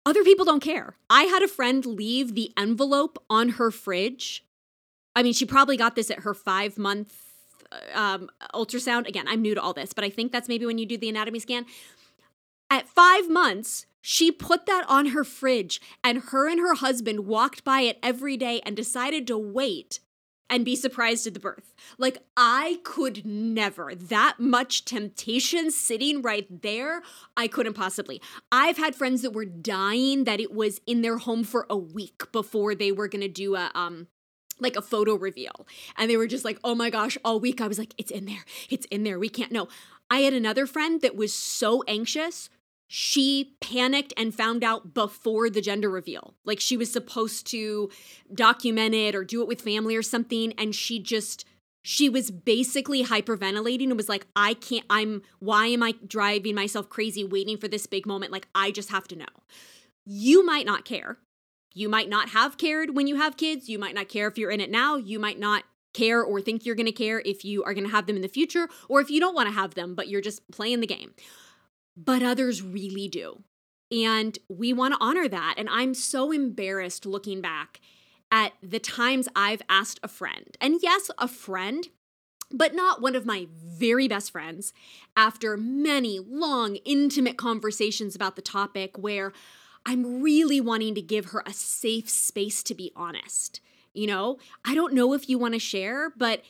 Other 0.06 0.24
people 0.24 0.46
don't 0.46 0.62
care. 0.62 0.96
I 1.10 1.24
had 1.24 1.44
a 1.44 1.48
friend 1.48 1.86
leave 1.86 2.34
the 2.34 2.52
envelope 2.58 3.24
on 3.30 3.50
her 3.50 3.72
fridge. 3.72 4.46
I 5.16 5.24
mean, 5.24 5.34
she 5.34 5.46
probably 5.46 5.78
got 5.78 5.96
this 5.96 6.10
at 6.10 6.20
her 6.20 6.34
five 6.34 6.78
month 6.78 7.33
um, 7.94 8.30
ultrasound. 8.54 9.08
Again, 9.08 9.28
I'm 9.28 9.42
new 9.42 9.56
to 9.56 9.62
all 9.62 9.74
this, 9.74 9.94
but 9.94 10.04
I 10.04 10.10
think 10.10 10.32
that's 10.32 10.48
maybe 10.48 10.66
when 10.66 10.78
you 10.78 10.86
do 10.86 10.98
the 10.98 11.10
anatomy 11.10 11.40
scan. 11.40 11.66
At 12.70 12.88
five 12.88 13.30
months, 13.30 13.86
she 14.02 14.32
put 14.32 14.66
that 14.66 14.86
on 14.90 15.08
her 15.08 15.24
fridge, 15.24 15.80
and 16.04 16.24
her 16.30 16.50
and 16.50 16.60
her 16.60 16.76
husband 16.76 17.26
walked 17.26 17.64
by 17.64 17.82
it 17.82 18.00
every 18.04 18.36
day 18.36 18.62
and 18.66 18.76
decided 18.76 19.28
to 19.28 19.38
wait 19.38 20.00
and 20.50 20.66
be 20.66 20.76
surprised 20.76 21.26
at 21.26 21.34
the 21.34 21.40
birth. 21.40 21.74
Like, 21.98 22.20
I 22.36 22.80
could 22.84 23.26
never. 23.26 23.96
That 23.96 24.36
much 24.40 24.86
temptation 24.86 25.72
sitting 25.72 26.22
right 26.22 26.46
there, 26.62 27.02
I 27.36 27.48
couldn't 27.48 27.74
possibly. 27.74 28.22
I've 28.52 28.78
had 28.78 28.94
friends 28.94 29.22
that 29.22 29.32
were 29.32 29.46
dying 29.46 30.26
that 30.26 30.40
it 30.40 30.54
was 30.54 30.82
in 30.86 31.02
their 31.02 31.18
home 31.18 31.44
for 31.44 31.66
a 31.70 31.78
week 31.78 32.32
before 32.32 32.76
they 32.76 32.92
were 32.92 33.08
gonna 33.08 33.28
do 33.28 33.56
a 33.56 33.72
um 33.74 34.08
like 34.64 34.76
a 34.76 34.82
photo 34.82 35.16
reveal. 35.16 35.68
And 35.98 36.10
they 36.10 36.18
were 36.18 36.28
just 36.28 36.46
like, 36.46 36.60
oh 36.64 36.74
my 36.74 36.90
gosh, 36.90 37.18
all 37.24 37.40
week 37.40 37.62
I 37.62 37.68
was 37.68 37.78
like, 37.78 37.94
it's 37.98 38.12
in 38.12 38.26
there, 38.26 38.46
it's 38.70 38.86
in 38.88 39.04
there, 39.04 39.20
we 39.20 39.30
can't 39.30 39.52
know. 39.52 39.68
I 40.10 40.20
had 40.20 40.34
another 40.34 40.66
friend 40.66 41.02
that 41.02 41.16
was 41.16 41.34
so 41.34 41.84
anxious, 41.88 42.50
she 42.88 43.56
panicked 43.60 44.14
and 44.16 44.36
found 44.36 44.64
out 44.64 44.94
before 44.94 45.50
the 45.50 45.62
gender 45.62 45.90
reveal. 45.90 46.36
Like 46.46 46.60
she 46.60 46.78
was 46.78 46.92
supposed 46.92 47.48
to 47.48 47.90
document 48.34 48.94
it 48.94 49.16
or 49.16 49.24
do 49.24 49.42
it 49.42 49.48
with 49.48 49.62
family 49.62 49.96
or 49.96 50.04
something. 50.04 50.54
And 50.60 50.76
she 50.76 51.00
just, 51.00 51.46
she 51.82 52.08
was 52.08 52.30
basically 52.30 53.04
hyperventilating 53.04 53.86
and 53.86 53.98
was 53.98 54.10
like, 54.10 54.28
I 54.36 54.54
can't, 54.54 54.86
I'm, 54.92 55.24
why 55.40 55.68
am 55.68 55.82
I 55.82 55.96
driving 56.06 56.54
myself 56.54 56.88
crazy 56.88 57.24
waiting 57.24 57.58
for 57.58 57.68
this 57.68 57.88
big 57.88 58.06
moment? 58.06 58.32
Like, 58.32 58.48
I 58.54 58.70
just 58.70 58.92
have 58.92 59.08
to 59.08 59.16
know. 59.16 59.26
You 60.06 60.46
might 60.46 60.66
not 60.66 60.86
care. 60.86 61.18
You 61.74 61.90
might 61.90 62.10
not 62.10 62.30
have 62.30 62.58
cared 62.58 62.96
when 62.96 63.08
you 63.08 63.16
have 63.16 63.38
kids. 63.38 63.70
You 63.70 63.80
might 63.80 63.96
not 63.96 64.10
care 64.10 64.28
if 64.28 64.38
you're 64.38 64.52
in 64.52 64.62
it 64.62 64.72
now. 64.72 64.96
You 64.96 65.20
might 65.20 65.40
not 65.40 65.64
care 65.94 66.24
or 66.24 66.42
think 66.42 66.66
you're 66.66 66.76
going 66.76 66.88
to 66.88 66.92
care 66.92 67.22
if 67.24 67.46
you 67.46 67.64
are 67.64 67.74
going 67.74 67.86
to 67.86 67.92
have 67.92 68.08
them 68.08 68.16
in 68.16 68.22
the 68.22 68.28
future 68.28 68.68
or 68.90 69.00
if 69.00 69.10
you 69.10 69.20
don't 69.20 69.36
want 69.36 69.48
to 69.48 69.54
have 69.54 69.76
them, 69.76 69.94
but 69.94 70.08
you're 70.08 70.22
just 70.22 70.50
playing 70.52 70.80
the 70.80 70.88
game 70.88 71.14
but 71.96 72.24
others 72.24 72.62
really 72.62 73.08
do. 73.08 73.44
And 73.92 74.38
we 74.50 74.74
want 74.74 74.94
to 74.94 75.04
honor 75.04 75.28
that. 75.28 75.56
And 75.58 75.70
I'm 75.70 75.94
so 75.94 76.32
embarrassed 76.32 77.06
looking 77.06 77.42
back 77.42 77.80
at 78.32 78.54
the 78.64 78.80
times 78.80 79.28
I've 79.36 79.62
asked 79.70 80.00
a 80.02 80.08
friend, 80.08 80.58
and 80.60 80.80
yes, 80.82 81.12
a 81.20 81.28
friend, 81.28 81.88
but 82.50 82.74
not 82.74 83.00
one 83.00 83.16
of 83.16 83.28
my 83.28 83.48
very 83.52 84.08
best 84.08 84.32
friends, 84.32 84.74
after 85.16 85.56
many 85.56 86.20
long, 86.20 86.78
intimate 86.78 87.38
conversations 87.38 88.16
about 88.16 88.36
the 88.36 88.42
topic 88.42 88.98
where 88.98 89.34
I'm 89.86 90.22
really 90.22 90.62
wanting 90.62 90.96
to 90.96 91.02
give 91.02 91.26
her 91.26 91.44
a 91.46 91.54
safe 91.54 92.10
space 92.10 92.64
to 92.64 92.76
be 92.76 92.92
honest. 92.96 93.60
You 93.94 94.08
know, 94.08 94.40
I 94.66 94.74
don't 94.74 94.94
know 94.94 95.14
if 95.14 95.30
you 95.30 95.38
want 95.38 95.54
to 95.54 95.60
share, 95.60 96.12
but 96.18 96.42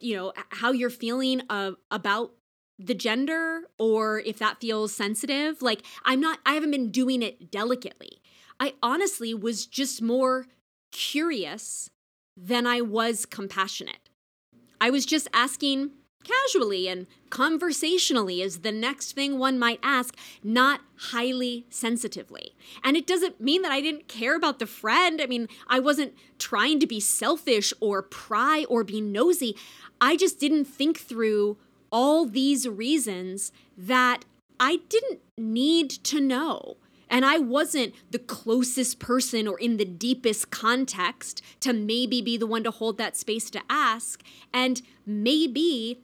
you 0.00 0.16
know 0.16 0.32
how 0.50 0.72
you're 0.72 0.90
feeling 0.90 1.42
uh, 1.50 1.72
about 1.90 2.32
the 2.78 2.94
gender 2.94 3.62
or 3.78 4.20
if 4.20 4.38
that 4.38 4.60
feels 4.60 4.92
sensitive. 4.92 5.62
Like, 5.62 5.82
I'm 6.04 6.20
not, 6.20 6.38
I 6.44 6.54
haven't 6.54 6.70
been 6.70 6.90
doing 6.90 7.22
it 7.22 7.50
delicately. 7.50 8.20
I 8.60 8.74
honestly 8.82 9.34
was 9.34 9.66
just 9.66 10.02
more 10.02 10.46
curious 10.92 11.90
than 12.36 12.66
I 12.66 12.80
was 12.80 13.26
compassionate. 13.26 14.10
I 14.80 14.90
was 14.90 15.06
just 15.06 15.28
asking 15.32 15.92
casually 16.26 16.88
and 16.88 17.06
conversationally 17.30 18.42
is 18.42 18.60
the 18.60 18.72
next 18.72 19.12
thing 19.12 19.38
one 19.38 19.58
might 19.58 19.80
ask, 19.82 20.16
not 20.42 20.80
highly 20.96 21.66
sensitively. 21.70 22.54
And 22.82 22.96
it 22.96 23.06
doesn't 23.06 23.40
mean 23.40 23.62
that 23.62 23.72
I 23.72 23.80
didn't 23.80 24.08
care 24.08 24.36
about 24.36 24.58
the 24.58 24.66
friend. 24.66 25.20
I 25.20 25.26
mean, 25.26 25.48
I 25.68 25.78
wasn't 25.78 26.14
trying 26.38 26.80
to 26.80 26.86
be 26.86 27.00
selfish 27.00 27.72
or 27.80 28.02
pry 28.02 28.64
or 28.68 28.84
be 28.84 29.00
nosy. 29.00 29.56
I 30.00 30.16
just 30.16 30.38
didn't 30.40 30.64
think 30.64 30.98
through 30.98 31.58
all 31.90 32.26
these 32.26 32.68
reasons 32.68 33.52
that 33.76 34.24
I 34.58 34.80
didn't 34.88 35.20
need 35.36 35.90
to 35.90 36.20
know. 36.20 36.76
And 37.08 37.24
I 37.24 37.38
wasn't 37.38 37.94
the 38.10 38.18
closest 38.18 38.98
person 38.98 39.46
or 39.46 39.58
in 39.58 39.76
the 39.76 39.84
deepest 39.84 40.50
context 40.50 41.40
to 41.60 41.72
maybe 41.72 42.20
be 42.20 42.36
the 42.36 42.48
one 42.48 42.64
to 42.64 42.70
hold 42.70 42.98
that 42.98 43.16
space 43.16 43.48
to 43.50 43.62
ask. 43.70 44.22
And 44.52 44.82
maybe 45.06 46.00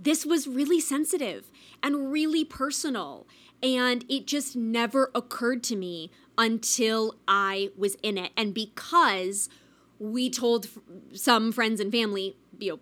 this 0.00 0.24
was 0.24 0.46
really 0.46 0.80
sensitive 0.80 1.50
and 1.82 2.10
really 2.10 2.44
personal. 2.44 3.26
And 3.62 4.04
it 4.08 4.26
just 4.26 4.56
never 4.56 5.10
occurred 5.14 5.62
to 5.64 5.76
me 5.76 6.10
until 6.38 7.16
I 7.28 7.70
was 7.76 7.96
in 8.02 8.16
it. 8.16 8.32
And 8.36 8.54
because 8.54 9.50
we 9.98 10.30
told 10.30 10.68
some 11.12 11.52
friends 11.52 11.78
and 11.80 11.92
family, 11.92 12.36
you 12.58 12.80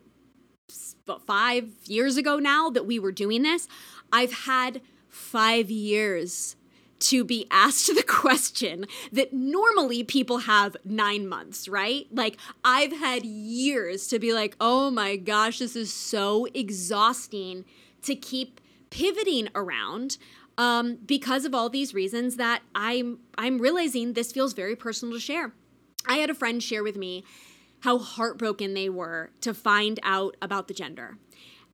know, 1.07 1.19
five 1.27 1.71
years 1.87 2.17
ago 2.17 2.39
now 2.39 2.71
that 2.71 2.87
we 2.87 2.99
were 2.99 3.11
doing 3.11 3.43
this, 3.43 3.67
I've 4.13 4.33
had 4.45 4.81
five 5.09 5.71
years 5.71 6.55
to 7.01 7.25
be 7.25 7.47
asked 7.51 7.87
the 7.95 8.03
question 8.03 8.87
that 9.13 9.33
normally 9.33 10.05
people 10.05 10.39
have 10.39 10.77
nine 10.85 11.29
months, 11.29 11.69
right? 11.69 12.07
Like, 12.11 12.39
I've 12.65 12.93
had 12.93 13.25
years 13.25 14.07
to 14.09 14.19
be 14.19 14.33
like, 14.33 14.57
oh 14.61 14.91
my 14.91 15.17
gosh, 15.17 15.59
this 15.59 15.77
is 15.77 15.93
so 15.93 16.47
exhausting 16.55 17.65
to 18.03 18.15
keep 18.15 18.61
pivoting 18.91 19.49
around. 19.55 20.19
Um, 20.57 20.99
because 21.07 21.45
of 21.45 21.55
all 21.55 21.69
these 21.69 21.95
reasons 21.95 22.35
that 22.35 22.63
I'm 22.75 23.21
I'm 23.37 23.61
realizing 23.61 24.15
this 24.15 24.33
feels 24.33 24.55
very 24.55 24.75
personal 24.75 25.15
to 25.15 25.21
share. 25.21 25.53
I 26.05 26.17
had 26.17 26.31
a 26.31 26.35
friend 26.35 26.61
share 26.61 26.83
with 26.83 26.97
me 26.97 27.23
how 27.81 27.99
heartbroken 27.99 28.75
they 28.75 28.89
were 28.89 29.31
to 29.43 29.55
find 29.55 30.01
out 30.03 30.37
about 30.43 30.67
the 30.67 30.75
gender 30.75 31.17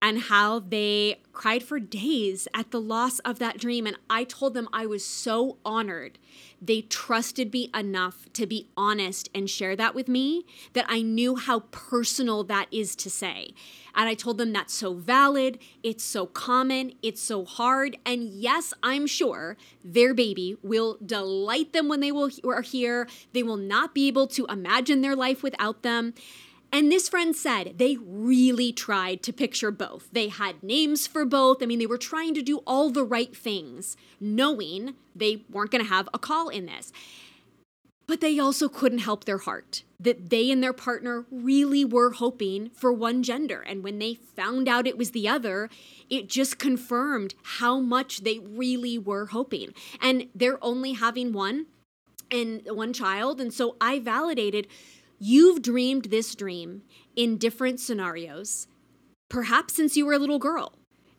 and 0.04 0.20
how 0.24 0.58
they 0.58 1.18
cried 1.32 1.62
for 1.62 1.80
days 1.80 2.46
at 2.52 2.70
the 2.70 2.80
loss 2.80 3.20
of 3.20 3.38
that 3.38 3.56
dream. 3.56 3.86
And 3.86 3.96
I 4.10 4.24
told 4.24 4.52
them 4.52 4.68
I 4.70 4.84
was 4.84 5.02
so 5.02 5.56
honored. 5.64 6.18
They 6.60 6.82
trusted 6.82 7.50
me 7.54 7.70
enough 7.74 8.26
to 8.34 8.46
be 8.46 8.68
honest 8.76 9.30
and 9.34 9.48
share 9.48 9.74
that 9.76 9.94
with 9.94 10.06
me 10.06 10.44
that 10.74 10.84
I 10.90 11.00
knew 11.00 11.36
how 11.36 11.60
personal 11.70 12.44
that 12.44 12.66
is 12.70 12.94
to 12.96 13.08
say. 13.08 13.54
And 13.94 14.06
I 14.06 14.12
told 14.12 14.36
them 14.36 14.52
that's 14.52 14.74
so 14.74 14.92
valid, 14.92 15.58
it's 15.82 16.04
so 16.04 16.26
common, 16.26 16.92
it's 17.02 17.22
so 17.22 17.46
hard. 17.46 17.96
And 18.04 18.28
yes, 18.28 18.74
I'm 18.82 19.06
sure 19.06 19.56
their 19.82 20.12
baby 20.12 20.58
will 20.62 20.98
delight 21.04 21.72
them 21.72 21.88
when 21.88 22.00
they 22.00 22.12
will 22.12 22.30
are 22.44 22.60
here. 22.60 23.08
They 23.32 23.42
will 23.42 23.56
not 23.56 23.94
be 23.94 24.06
able 24.08 24.26
to 24.28 24.44
imagine 24.46 25.00
their 25.00 25.16
life 25.16 25.42
without 25.42 25.82
them. 25.82 26.12
And 26.72 26.90
this 26.90 27.08
friend 27.08 27.36
said 27.36 27.74
they 27.78 27.96
really 28.00 28.72
tried 28.72 29.22
to 29.22 29.32
picture 29.32 29.70
both. 29.70 30.08
They 30.12 30.28
had 30.28 30.62
names 30.62 31.06
for 31.06 31.24
both. 31.24 31.62
I 31.62 31.66
mean, 31.66 31.78
they 31.78 31.86
were 31.86 31.98
trying 31.98 32.34
to 32.34 32.42
do 32.42 32.58
all 32.66 32.90
the 32.90 33.04
right 33.04 33.34
things, 33.34 33.96
knowing 34.20 34.94
they 35.14 35.44
weren't 35.48 35.70
going 35.70 35.84
to 35.84 35.90
have 35.90 36.08
a 36.12 36.18
call 36.18 36.48
in 36.48 36.66
this. 36.66 36.92
But 38.06 38.20
they 38.20 38.38
also 38.38 38.68
couldn't 38.68 38.98
help 38.98 39.24
their 39.24 39.38
heart 39.38 39.84
that 40.04 40.28
they 40.28 40.50
and 40.50 40.62
their 40.62 40.74
partner 40.74 41.24
really 41.30 41.84
were 41.84 42.10
hoping 42.10 42.70
for 42.74 42.92
one 42.92 43.22
gender. 43.22 43.62
And 43.62 43.82
when 43.82 43.98
they 43.98 44.14
found 44.14 44.68
out 44.68 44.86
it 44.86 44.98
was 44.98 45.12
the 45.12 45.28
other, 45.28 45.70
it 46.10 46.28
just 46.28 46.58
confirmed 46.58 47.34
how 47.42 47.80
much 47.80 48.22
they 48.22 48.38
really 48.38 48.98
were 48.98 49.26
hoping. 49.26 49.72
And 50.00 50.28
they're 50.34 50.62
only 50.62 50.92
having 50.92 51.32
one 51.32 51.66
and 52.30 52.62
one 52.66 52.92
child. 52.92 53.40
And 53.40 53.52
so 53.52 53.76
I 53.80 53.98
validated 53.98 54.66
You've 55.26 55.62
dreamed 55.62 56.10
this 56.10 56.34
dream 56.34 56.82
in 57.16 57.38
different 57.38 57.80
scenarios, 57.80 58.66
perhaps 59.30 59.72
since 59.72 59.96
you 59.96 60.04
were 60.04 60.12
a 60.12 60.18
little 60.18 60.38
girl. 60.38 60.74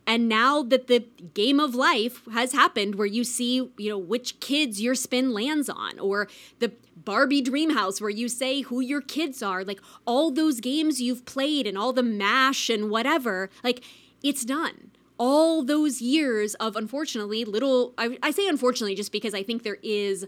And 0.06 0.30
now 0.30 0.62
that 0.62 0.86
the 0.86 1.08
game 1.34 1.60
of 1.60 1.74
life 1.74 2.22
has 2.32 2.52
happened 2.52 2.94
where 2.94 3.08
you 3.08 3.24
see, 3.24 3.72
you 3.80 3.90
know, 3.90 3.98
which 3.98 4.40
kids 4.40 4.80
your 4.80 4.94
spin 4.94 5.34
lands 5.34 5.70
on, 5.70 5.98
or 5.98 6.28
the 6.60 6.74
Barbie 6.96 7.42
dream 7.42 7.72
house 7.72 8.00
where 8.00 8.12
you 8.12 8.30
say 8.30 8.62
who 8.62 8.80
your 8.80 9.02
kids 9.02 9.42
are, 9.42 9.64
like 9.64 9.82
all 10.06 10.30
those 10.30 10.60
games 10.60 11.02
you've 11.02 11.26
played 11.26 11.66
and 11.66 11.76
all 11.76 11.92
the 11.92 12.04
MASH 12.04 12.70
and 12.70 12.92
whatever, 12.92 13.50
like 13.64 13.84
it's 14.22 14.46
done. 14.46 14.92
All 15.18 15.64
those 15.64 16.00
years 16.00 16.54
of 16.56 16.76
unfortunately 16.76 17.44
little, 17.44 17.96
I, 17.98 18.20
I 18.22 18.30
say 18.30 18.48
unfortunately 18.48 18.94
just 18.94 19.12
because 19.12 19.34
I 19.34 19.42
think 19.42 19.64
there 19.64 19.80
is 19.82 20.28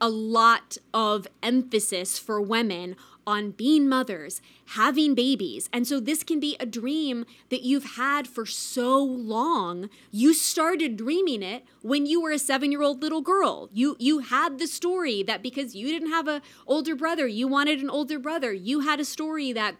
a 0.00 0.08
lot 0.08 0.78
of 0.94 1.26
emphasis 1.42 2.18
for 2.18 2.40
women 2.40 2.96
on 3.26 3.50
being 3.52 3.88
mothers, 3.88 4.40
having 4.68 5.14
babies. 5.14 5.68
And 5.72 5.86
so 5.86 6.00
this 6.00 6.22
can 6.22 6.40
be 6.40 6.56
a 6.58 6.66
dream 6.66 7.24
that 7.48 7.62
you've 7.62 7.96
had 7.96 8.26
for 8.26 8.46
so 8.46 9.02
long. 9.02 9.90
You 10.10 10.34
started 10.34 10.96
dreaming 10.96 11.42
it 11.42 11.64
when 11.82 12.06
you 12.06 12.20
were 12.20 12.32
a 12.32 12.36
7-year-old 12.36 13.02
little 13.02 13.22
girl. 13.22 13.68
You 13.72 13.96
you 13.98 14.20
had 14.20 14.58
the 14.58 14.66
story 14.66 15.22
that 15.24 15.42
because 15.42 15.74
you 15.74 15.88
didn't 15.88 16.10
have 16.10 16.28
a 16.28 16.42
older 16.66 16.96
brother, 16.96 17.26
you 17.26 17.48
wanted 17.48 17.80
an 17.80 17.90
older 17.90 18.18
brother. 18.18 18.52
You 18.52 18.80
had 18.80 19.00
a 19.00 19.04
story 19.04 19.52
that 19.52 19.76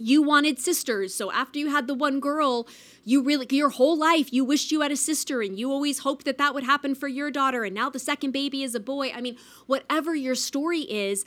you 0.00 0.22
wanted 0.22 0.60
sisters. 0.60 1.12
So 1.12 1.32
after 1.32 1.58
you 1.58 1.70
had 1.70 1.88
the 1.88 1.94
one 1.94 2.20
girl, 2.20 2.68
you 3.04 3.20
really, 3.20 3.48
your 3.50 3.70
whole 3.70 3.98
life, 3.98 4.32
you 4.32 4.44
wished 4.44 4.70
you 4.70 4.80
had 4.82 4.92
a 4.92 4.96
sister 4.96 5.42
and 5.42 5.58
you 5.58 5.72
always 5.72 5.98
hoped 6.00 6.24
that 6.24 6.38
that 6.38 6.54
would 6.54 6.62
happen 6.62 6.94
for 6.94 7.08
your 7.08 7.32
daughter. 7.32 7.64
And 7.64 7.74
now 7.74 7.90
the 7.90 7.98
second 7.98 8.30
baby 8.30 8.62
is 8.62 8.76
a 8.76 8.80
boy. 8.80 9.10
I 9.12 9.20
mean, 9.20 9.36
whatever 9.66 10.14
your 10.14 10.36
story 10.36 10.82
is, 10.82 11.24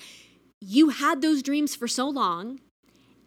you 0.61 0.89
had 0.89 1.21
those 1.21 1.41
dreams 1.41 1.75
for 1.75 1.87
so 1.87 2.07
long 2.07 2.59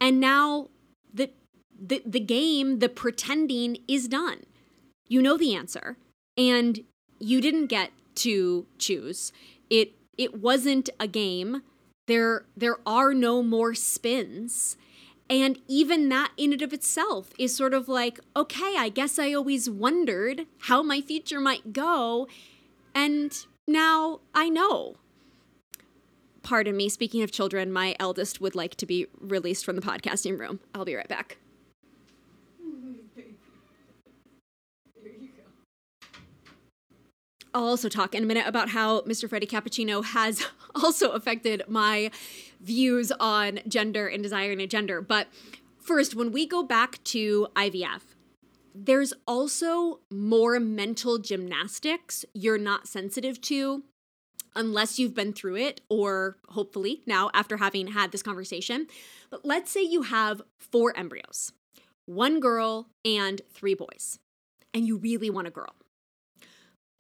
and 0.01 0.21
now 0.21 0.69
the 1.13 1.31
the 1.79 2.03
the 2.07 2.21
game 2.21 2.79
the 2.79 2.89
pretending 2.89 3.79
is 3.89 4.09
done. 4.09 4.45
You 5.09 5.21
know 5.21 5.37
the 5.37 5.55
answer 5.55 5.97
and 6.39 6.81
you 7.19 7.41
didn't 7.41 7.67
get 7.67 7.91
to 8.17 8.67
choose. 8.79 9.33
It 9.69 9.93
it 10.17 10.41
wasn't 10.41 10.89
a 11.01 11.09
game. 11.09 11.63
There 12.07 12.45
there 12.57 12.79
are 12.87 13.13
no 13.13 13.43
more 13.43 13.75
spins. 13.75 14.77
And 15.31 15.59
even 15.67 16.11
that 16.11 16.33
in 16.37 16.53
and 16.53 16.61
of 16.63 16.73
itself 16.75 17.31
is 17.39 17.57
sort 17.57 17.73
of 17.73 17.89
like 17.89 18.21
okay 18.37 18.75
i 18.77 18.91
guess 18.91 19.19
i 19.19 19.33
always 19.33 19.71
wondered 19.71 20.47
how 20.69 20.83
my 20.83 21.01
future 21.01 21.41
might 21.41 21.73
go 21.73 22.29
and 22.95 23.47
now 23.67 24.21
i 24.35 24.51
know 24.51 24.97
Pardon 26.45 26.77
me, 26.77 26.91
speaking 26.91 27.23
of 27.23 27.33
children, 27.33 27.73
my 27.73 27.97
eldest 27.99 28.39
would 28.39 28.55
like 28.55 28.75
to 28.77 28.85
be 28.85 29.07
released 29.19 29.65
from 29.65 29.77
the 29.77 29.83
podcasting 29.83 30.39
room. 30.39 30.61
I'll 30.75 30.85
be 30.85 30.95
right 30.95 31.09
back. 31.09 31.39
I'll 37.55 37.65
also 37.65 37.89
talk 37.89 38.15
in 38.15 38.25
a 38.25 38.27
minute 38.27 38.47
about 38.47 38.69
how 38.69 39.01
Mr. 39.03 39.29
Freddy 39.29 39.47
Cappuccino 39.47 40.05
has 40.05 40.45
also 40.75 41.13
affected 41.13 41.63
my 41.67 42.11
views 42.61 43.11
on 43.19 43.61
gender 43.67 44.07
and 44.07 44.23
desire 44.23 44.53
a 44.53 44.67
gender. 44.67 45.01
But 45.01 45.29
first, 45.81 46.15
when 46.15 46.31
we 46.31 46.47
go 46.47 46.63
back 46.63 47.03
to 47.05 47.49
IVF, 47.57 48.03
there's 48.75 49.15
also 49.27 50.01
more 50.11 50.61
mental 50.61 51.17
gymnastics 51.19 52.27
you're 52.35 52.59
not 52.59 52.87
sensitive 52.87 53.41
to 53.43 53.85
unless 54.57 54.99
you've 54.99 55.15
been 55.15 55.33
through 55.33 55.57
it, 55.57 55.81
or 55.89 56.37
hopefully 56.49 57.03
now 57.07 57.31
after 57.35 57.57
having 57.57 57.89
had 57.89 58.13
this 58.13 58.23
conversation. 58.23 58.87
But 59.31 59.45
let's 59.45 59.71
say 59.71 59.83
you 59.83 60.03
have 60.03 60.43
four 60.59 60.97
embryos 60.97 61.53
one 62.07 62.39
girl 62.39 62.89
and 63.05 63.41
three 63.51 63.75
boys, 63.75 64.19
and 64.73 64.87
you 64.87 64.97
really 64.97 65.31
want 65.31 65.47
a 65.47 65.51
girl. 65.51 65.75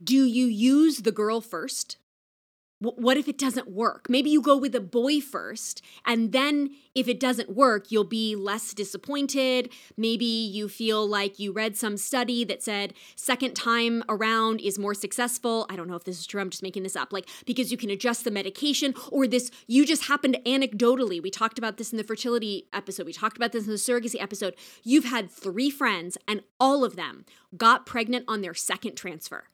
Do 0.02 0.24
you 0.24 0.46
use 0.46 0.98
the 0.98 1.12
girl 1.12 1.40
first 1.40 1.98
what 2.80 3.16
if 3.16 3.28
it 3.28 3.38
doesn't 3.38 3.68
work? 3.70 4.08
Maybe 4.08 4.30
you 4.30 4.42
go 4.42 4.56
with 4.56 4.74
a 4.74 4.80
boy 4.80 5.20
first, 5.20 5.82
and 6.04 6.32
then 6.32 6.70
if 6.94 7.08
it 7.08 7.18
doesn't 7.18 7.54
work, 7.54 7.90
you'll 7.90 8.04
be 8.04 8.36
less 8.36 8.74
disappointed. 8.74 9.72
Maybe 9.96 10.24
you 10.24 10.68
feel 10.68 11.06
like 11.06 11.38
you 11.38 11.52
read 11.52 11.76
some 11.76 11.96
study 11.96 12.44
that 12.44 12.62
said 12.62 12.92
second 13.16 13.54
time 13.54 14.02
around 14.08 14.60
is 14.60 14.78
more 14.78 14.94
successful. 14.94 15.66
I 15.70 15.76
don't 15.76 15.88
know 15.88 15.96
if 15.96 16.04
this 16.04 16.18
is 16.18 16.26
true, 16.26 16.40
I'm 16.40 16.50
just 16.50 16.62
making 16.62 16.82
this 16.82 16.96
up. 16.96 17.12
Like, 17.12 17.28
because 17.46 17.70
you 17.70 17.78
can 17.78 17.90
adjust 17.90 18.24
the 18.24 18.30
medication, 18.30 18.94
or 19.10 19.26
this, 19.26 19.50
you 19.66 19.86
just 19.86 20.04
happened 20.04 20.36
anecdotally. 20.44 21.22
We 21.22 21.30
talked 21.30 21.58
about 21.58 21.78
this 21.78 21.92
in 21.92 21.96
the 21.96 22.04
fertility 22.04 22.68
episode, 22.72 23.06
we 23.06 23.12
talked 23.12 23.36
about 23.36 23.52
this 23.52 23.64
in 23.64 23.70
the 23.70 23.76
surrogacy 23.76 24.20
episode. 24.20 24.54
You've 24.82 25.04
had 25.04 25.30
three 25.30 25.70
friends, 25.70 26.18
and 26.28 26.42
all 26.60 26.84
of 26.84 26.96
them 26.96 27.24
got 27.56 27.86
pregnant 27.86 28.24
on 28.28 28.42
their 28.42 28.54
second 28.54 28.96
transfer. 28.96 29.44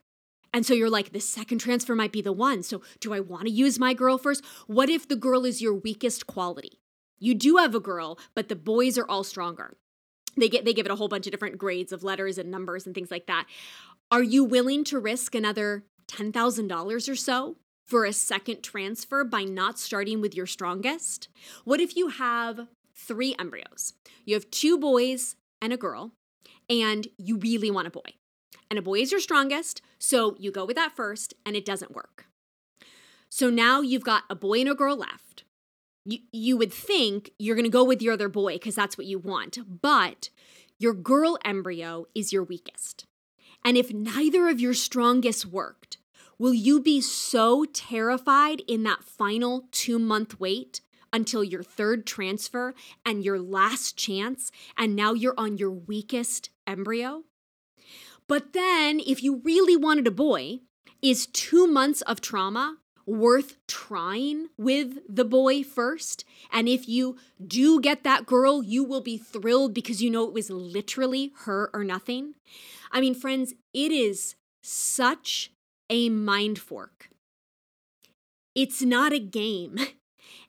And 0.52 0.66
so 0.66 0.74
you're 0.74 0.90
like, 0.90 1.12
the 1.12 1.20
second 1.20 1.58
transfer 1.58 1.94
might 1.94 2.12
be 2.12 2.22
the 2.22 2.32
one. 2.32 2.62
So 2.62 2.82
do 2.98 3.14
I 3.14 3.20
want 3.20 3.44
to 3.44 3.52
use 3.52 3.78
my 3.78 3.94
girl 3.94 4.18
first? 4.18 4.44
What 4.66 4.90
if 4.90 5.06
the 5.06 5.16
girl 5.16 5.44
is 5.44 5.62
your 5.62 5.74
weakest 5.74 6.26
quality? 6.26 6.80
You 7.18 7.34
do 7.34 7.56
have 7.56 7.74
a 7.74 7.80
girl, 7.80 8.18
but 8.34 8.48
the 8.48 8.56
boys 8.56 8.98
are 8.98 9.08
all 9.08 9.22
stronger. 9.22 9.76
They 10.36 10.48
get 10.48 10.64
they 10.64 10.72
give 10.72 10.86
it 10.86 10.92
a 10.92 10.96
whole 10.96 11.08
bunch 11.08 11.26
of 11.26 11.32
different 11.32 11.58
grades 11.58 11.92
of 11.92 12.02
letters 12.02 12.38
and 12.38 12.50
numbers 12.50 12.86
and 12.86 12.94
things 12.94 13.10
like 13.10 13.26
that. 13.26 13.46
Are 14.10 14.22
you 14.22 14.42
willing 14.42 14.84
to 14.84 14.98
risk 14.98 15.34
another 15.34 15.84
$10,000 16.08 17.08
or 17.08 17.16
so 17.16 17.56
for 17.86 18.04
a 18.04 18.12
second 18.12 18.62
transfer 18.62 19.22
by 19.22 19.44
not 19.44 19.78
starting 19.78 20.20
with 20.20 20.34
your 20.34 20.46
strongest? 20.46 21.28
What 21.64 21.80
if 21.80 21.96
you 21.96 22.08
have 22.08 22.66
three 22.94 23.36
embryos? 23.38 23.92
You 24.24 24.34
have 24.34 24.50
two 24.50 24.78
boys 24.78 25.36
and 25.62 25.72
a 25.72 25.76
girl, 25.76 26.12
and 26.68 27.06
you 27.18 27.36
really 27.36 27.70
want 27.70 27.86
a 27.86 27.90
boy 27.90 28.14
and 28.70 28.78
a 28.78 28.82
boy 28.82 29.00
is 29.00 29.10
your 29.10 29.20
strongest, 29.20 29.82
so 29.98 30.36
you 30.38 30.52
go 30.52 30.64
with 30.64 30.76
that 30.76 30.94
first, 30.94 31.34
and 31.44 31.56
it 31.56 31.64
doesn't 31.64 31.94
work. 31.94 32.26
So 33.28 33.50
now 33.50 33.80
you've 33.80 34.04
got 34.04 34.24
a 34.30 34.34
boy 34.34 34.60
and 34.60 34.68
a 34.68 34.74
girl 34.74 34.96
left. 34.96 35.44
You, 36.04 36.18
you 36.32 36.56
would 36.56 36.72
think 36.72 37.32
you're 37.38 37.56
going 37.56 37.64
to 37.64 37.70
go 37.70 37.84
with 37.84 38.00
your 38.00 38.14
other 38.14 38.28
boy 38.28 38.54
because 38.54 38.74
that's 38.74 38.96
what 38.96 39.06
you 39.06 39.18
want, 39.18 39.58
but 39.82 40.30
your 40.78 40.94
girl 40.94 41.38
embryo 41.44 42.06
is 42.14 42.32
your 42.32 42.44
weakest. 42.44 43.04
And 43.64 43.76
if 43.76 43.92
neither 43.92 44.48
of 44.48 44.60
your 44.60 44.72
strongest 44.72 45.44
worked, 45.44 45.98
will 46.38 46.54
you 46.54 46.80
be 46.80 47.00
so 47.00 47.66
terrified 47.66 48.62
in 48.66 48.82
that 48.84 49.04
final 49.04 49.68
two 49.70 49.98
month 49.98 50.40
wait 50.40 50.80
until 51.12 51.44
your 51.44 51.62
third 51.62 52.06
transfer 52.06 52.72
and 53.04 53.24
your 53.24 53.38
last 53.38 53.96
chance, 53.96 54.50
and 54.78 54.96
now 54.96 55.12
you're 55.12 55.34
on 55.36 55.58
your 55.58 55.70
weakest 55.70 56.50
embryo? 56.66 57.24
But 58.30 58.52
then, 58.52 59.00
if 59.04 59.24
you 59.24 59.42
really 59.42 59.74
wanted 59.74 60.06
a 60.06 60.12
boy, 60.12 60.60
is 61.02 61.26
two 61.26 61.66
months 61.66 62.00
of 62.02 62.20
trauma 62.20 62.76
worth 63.04 63.56
trying 63.66 64.50
with 64.56 64.98
the 65.08 65.24
boy 65.24 65.64
first? 65.64 66.24
And 66.52 66.68
if 66.68 66.88
you 66.88 67.16
do 67.44 67.80
get 67.80 68.04
that 68.04 68.26
girl, 68.26 68.62
you 68.62 68.84
will 68.84 69.00
be 69.00 69.18
thrilled 69.18 69.74
because 69.74 70.00
you 70.00 70.10
know 70.10 70.28
it 70.28 70.32
was 70.32 70.48
literally 70.48 71.32
her 71.38 71.70
or 71.74 71.82
nothing. 71.82 72.34
I 72.92 73.00
mean, 73.00 73.16
friends, 73.16 73.54
it 73.74 73.90
is 73.90 74.36
such 74.62 75.50
a 75.90 76.08
mind 76.08 76.60
fork. 76.60 77.10
It's 78.54 78.80
not 78.80 79.12
a 79.12 79.18
game. 79.18 79.76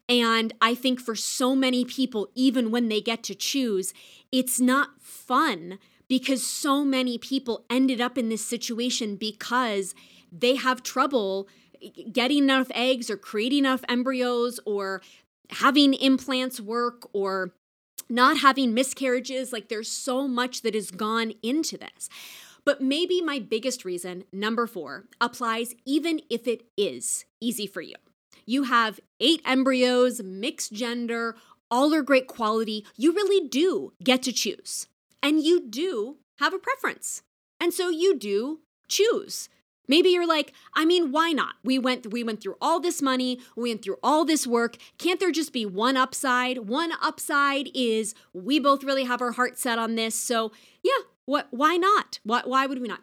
And 0.09 0.53
I 0.59 0.75
think 0.75 0.99
for 0.99 1.15
so 1.15 1.55
many 1.55 1.85
people, 1.85 2.27
even 2.35 2.69
when 2.69 2.89
they 2.89 2.99
get 2.99 3.23
to 3.23 3.35
choose, 3.35 3.93
it's 4.29 4.59
not 4.59 5.01
fun 5.01 5.79
because 6.12 6.45
so 6.45 6.84
many 6.84 7.17
people 7.17 7.63
ended 7.69 8.02
up 8.02 8.17
in 8.17 8.28
this 8.28 8.45
situation 8.45 9.15
because 9.15 9.95
they 10.30 10.58
have 10.58 10.84
trouble 10.84 11.47
getting 12.12 12.39
enough 12.39 12.69
eggs 12.76 13.10
or 13.10 13.15
creating 13.15 13.60
enough 13.60 13.82
embryos 13.88 14.60
or 14.65 15.02
having 15.52 15.93
implants 15.93 16.60
work 16.60 17.08
or 17.13 17.54
not 18.10 18.39
having 18.39 18.74
miscarriages. 18.74 19.54
Like 19.54 19.69
there's 19.69 19.88
so 19.88 20.28
much 20.28 20.63
that 20.63 20.76
has 20.76 20.91
gone 20.91 21.32
into 21.41 21.78
this. 21.78 22.10
But 22.65 22.82
maybe 22.82 23.21
my 23.21 23.39
biggest 23.39 23.86
reason, 23.86 24.26
number 24.34 24.67
four, 24.67 25.06
applies 25.21 25.76
even 25.86 26.19
if 26.30 26.45
it 26.45 26.63
is 26.76 27.24
easy 27.39 27.67
for 27.67 27.80
you. 27.80 27.95
You 28.45 28.63
have 28.63 29.00
eight 29.21 29.41
embryos, 29.45 30.21
mixed 30.21 30.74
gender, 30.74 31.38
all 31.71 31.93
are 31.93 32.02
great 32.02 32.28
quality. 32.28 32.86
You 32.97 33.13
really 33.13 33.47
do 33.47 33.93
get 34.04 34.21
to 34.24 34.34
choose 34.34 34.88
and 35.21 35.43
you 35.43 35.67
do 35.67 36.17
have 36.39 36.53
a 36.53 36.60
preference. 36.60 37.23
And 37.60 37.73
so 37.73 37.89
you 37.89 38.17
do 38.17 38.60
choose. 38.88 39.49
Maybe 39.88 40.10
you're 40.10 40.27
like, 40.27 40.53
I 40.73 40.86
mean, 40.86 41.12
why 41.12 41.31
not? 41.31 41.55
We 41.63 41.77
went 41.77 42.12
we 42.12 42.23
went 42.23 42.41
through 42.41 42.55
all 42.62 42.79
this 42.79 43.01
money, 43.01 43.39
we 43.55 43.71
went 43.71 43.84
through 43.84 43.97
all 44.01 44.23
this 44.25 44.47
work. 44.47 44.77
Can't 44.97 45.19
there 45.19 45.31
just 45.31 45.51
be 45.51 45.65
one 45.65 45.97
upside? 45.97 46.69
One 46.69 46.93
upside 47.01 47.69
is 47.73 48.15
we 48.34 48.57
both 48.60 48.84
really 48.84 49.03
have 49.03 49.21
our 49.21 49.34
heart 49.34 49.57
set 49.57 49.77
on 49.77 49.95
this. 49.95 50.15
So, 50.15 50.51
yeah, 50.81 50.91
what 51.25 51.47
why 51.51 51.75
not? 51.77 52.19
Why 52.23 52.41
why 52.45 52.65
would 52.67 52.79
we 52.79 52.88
not? 52.88 53.01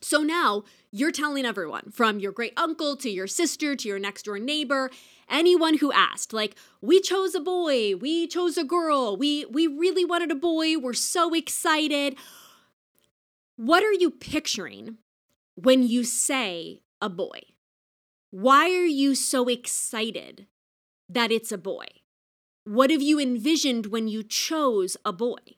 So 0.00 0.22
now 0.22 0.64
you're 0.90 1.12
telling 1.12 1.44
everyone 1.46 1.90
from 1.92 2.18
your 2.18 2.32
great 2.32 2.54
uncle 2.56 2.96
to 2.96 3.10
your 3.10 3.26
sister 3.28 3.76
to 3.76 3.88
your 3.88 4.00
next 4.00 4.24
door 4.24 4.38
neighbor, 4.38 4.90
anyone 5.32 5.78
who 5.78 5.90
asked, 5.92 6.32
like, 6.32 6.54
we 6.80 7.00
chose 7.00 7.34
a 7.34 7.40
boy, 7.40 7.96
we 7.96 8.26
chose 8.28 8.56
a 8.56 8.64
girl, 8.64 9.16
we 9.16 9.44
we 9.46 9.66
really 9.66 10.04
wanted 10.04 10.30
a 10.30 10.36
boy, 10.36 10.76
we're 10.78 10.92
so 10.92 11.34
excited. 11.34 12.16
What 13.56 13.82
are 13.82 13.92
you 13.92 14.10
picturing 14.10 14.98
when 15.54 15.82
you 15.82 16.04
say 16.04 16.82
a 17.00 17.08
boy? 17.08 17.40
Why 18.30 18.66
are 18.70 18.86
you 18.86 19.14
so 19.14 19.48
excited 19.48 20.46
that 21.08 21.32
it's 21.32 21.52
a 21.52 21.58
boy? 21.58 21.86
What 22.64 22.90
have 22.90 23.02
you 23.02 23.18
envisioned 23.18 23.86
when 23.86 24.08
you 24.08 24.22
chose 24.22 24.96
a 25.04 25.12
boy? 25.12 25.56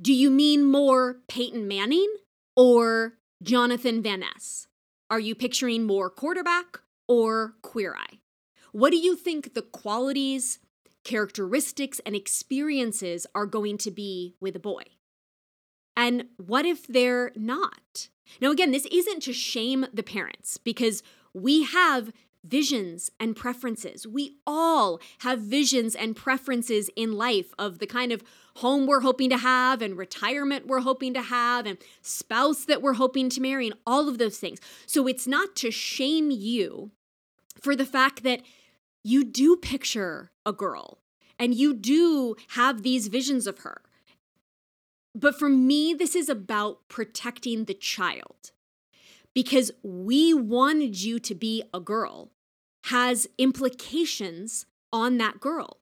Do 0.00 0.12
you 0.12 0.30
mean 0.30 0.64
more 0.64 1.18
Peyton 1.28 1.68
Manning 1.68 2.12
or 2.56 3.14
Jonathan 3.42 4.02
Van 4.02 4.20
Ness? 4.20 4.66
Are 5.08 5.20
you 5.20 5.34
picturing 5.34 5.84
more 5.84 6.10
quarterback 6.10 6.80
or 7.06 7.54
queer 7.62 7.94
eye? 7.94 8.18
What 8.72 8.90
do 8.90 8.96
you 8.96 9.16
think 9.16 9.54
the 9.54 9.62
qualities, 9.62 10.58
characteristics, 11.04 12.00
and 12.04 12.16
experiences 12.16 13.26
are 13.34 13.46
going 13.46 13.78
to 13.78 13.90
be 13.90 14.34
with 14.40 14.56
a 14.56 14.60
boy? 14.60 14.84
And 15.96 16.24
what 16.38 16.64
if 16.64 16.86
they're 16.86 17.32
not? 17.36 18.08
Now, 18.40 18.50
again, 18.50 18.70
this 18.70 18.86
isn't 18.86 19.22
to 19.24 19.32
shame 19.32 19.86
the 19.92 20.02
parents 20.02 20.56
because 20.56 21.02
we 21.34 21.64
have 21.64 22.12
visions 22.44 23.10
and 23.20 23.36
preferences. 23.36 24.06
We 24.06 24.38
all 24.46 25.00
have 25.18 25.40
visions 25.40 25.94
and 25.94 26.16
preferences 26.16 26.90
in 26.96 27.12
life 27.12 27.54
of 27.58 27.78
the 27.78 27.86
kind 27.86 28.10
of 28.10 28.24
home 28.56 28.86
we're 28.86 29.00
hoping 29.00 29.30
to 29.30 29.36
have 29.36 29.80
and 29.80 29.96
retirement 29.96 30.66
we're 30.66 30.80
hoping 30.80 31.14
to 31.14 31.22
have 31.22 31.66
and 31.66 31.78
spouse 32.00 32.64
that 32.64 32.82
we're 32.82 32.94
hoping 32.94 33.28
to 33.30 33.40
marry 33.40 33.66
and 33.66 33.76
all 33.86 34.08
of 34.08 34.18
those 34.18 34.38
things. 34.38 34.58
So 34.86 35.06
it's 35.06 35.26
not 35.26 35.54
to 35.56 35.70
shame 35.70 36.30
you 36.30 36.90
for 37.60 37.76
the 37.76 37.86
fact 37.86 38.22
that 38.24 38.42
you 39.04 39.24
do 39.24 39.56
picture 39.56 40.30
a 40.46 40.52
girl 40.52 40.98
and 41.38 41.54
you 41.54 41.74
do 41.74 42.36
have 42.50 42.82
these 42.82 43.08
visions 43.08 43.46
of 43.46 43.60
her. 43.60 43.82
But 45.14 45.38
for 45.38 45.48
me, 45.48 45.92
this 45.92 46.14
is 46.14 46.28
about 46.28 46.88
protecting 46.88 47.64
the 47.64 47.74
child 47.74 48.52
because 49.34 49.70
we 49.82 50.32
wanted 50.32 51.02
you 51.02 51.18
to 51.18 51.34
be 51.34 51.62
a 51.74 51.80
girl 51.80 52.30
has 52.86 53.26
implications 53.38 54.66
on 54.92 55.18
that 55.18 55.40
girl. 55.40 55.78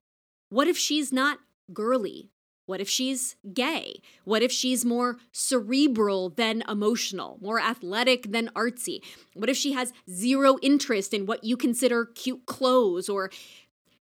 What 0.49 0.67
if 0.67 0.77
she's 0.77 1.11
not 1.11 1.39
girly? 1.73 2.30
What 2.71 2.79
if 2.79 2.87
she's 2.87 3.35
gay? 3.53 4.01
What 4.23 4.41
if 4.41 4.49
she's 4.49 4.85
more 4.85 5.17
cerebral 5.33 6.29
than 6.29 6.63
emotional, 6.69 7.37
more 7.41 7.59
athletic 7.59 8.31
than 8.31 8.47
artsy? 8.55 9.03
What 9.33 9.49
if 9.49 9.57
she 9.57 9.73
has 9.73 9.91
zero 10.09 10.57
interest 10.61 11.13
in 11.13 11.25
what 11.25 11.43
you 11.43 11.57
consider 11.57 12.05
cute 12.05 12.45
clothes 12.45 13.09
or 13.09 13.29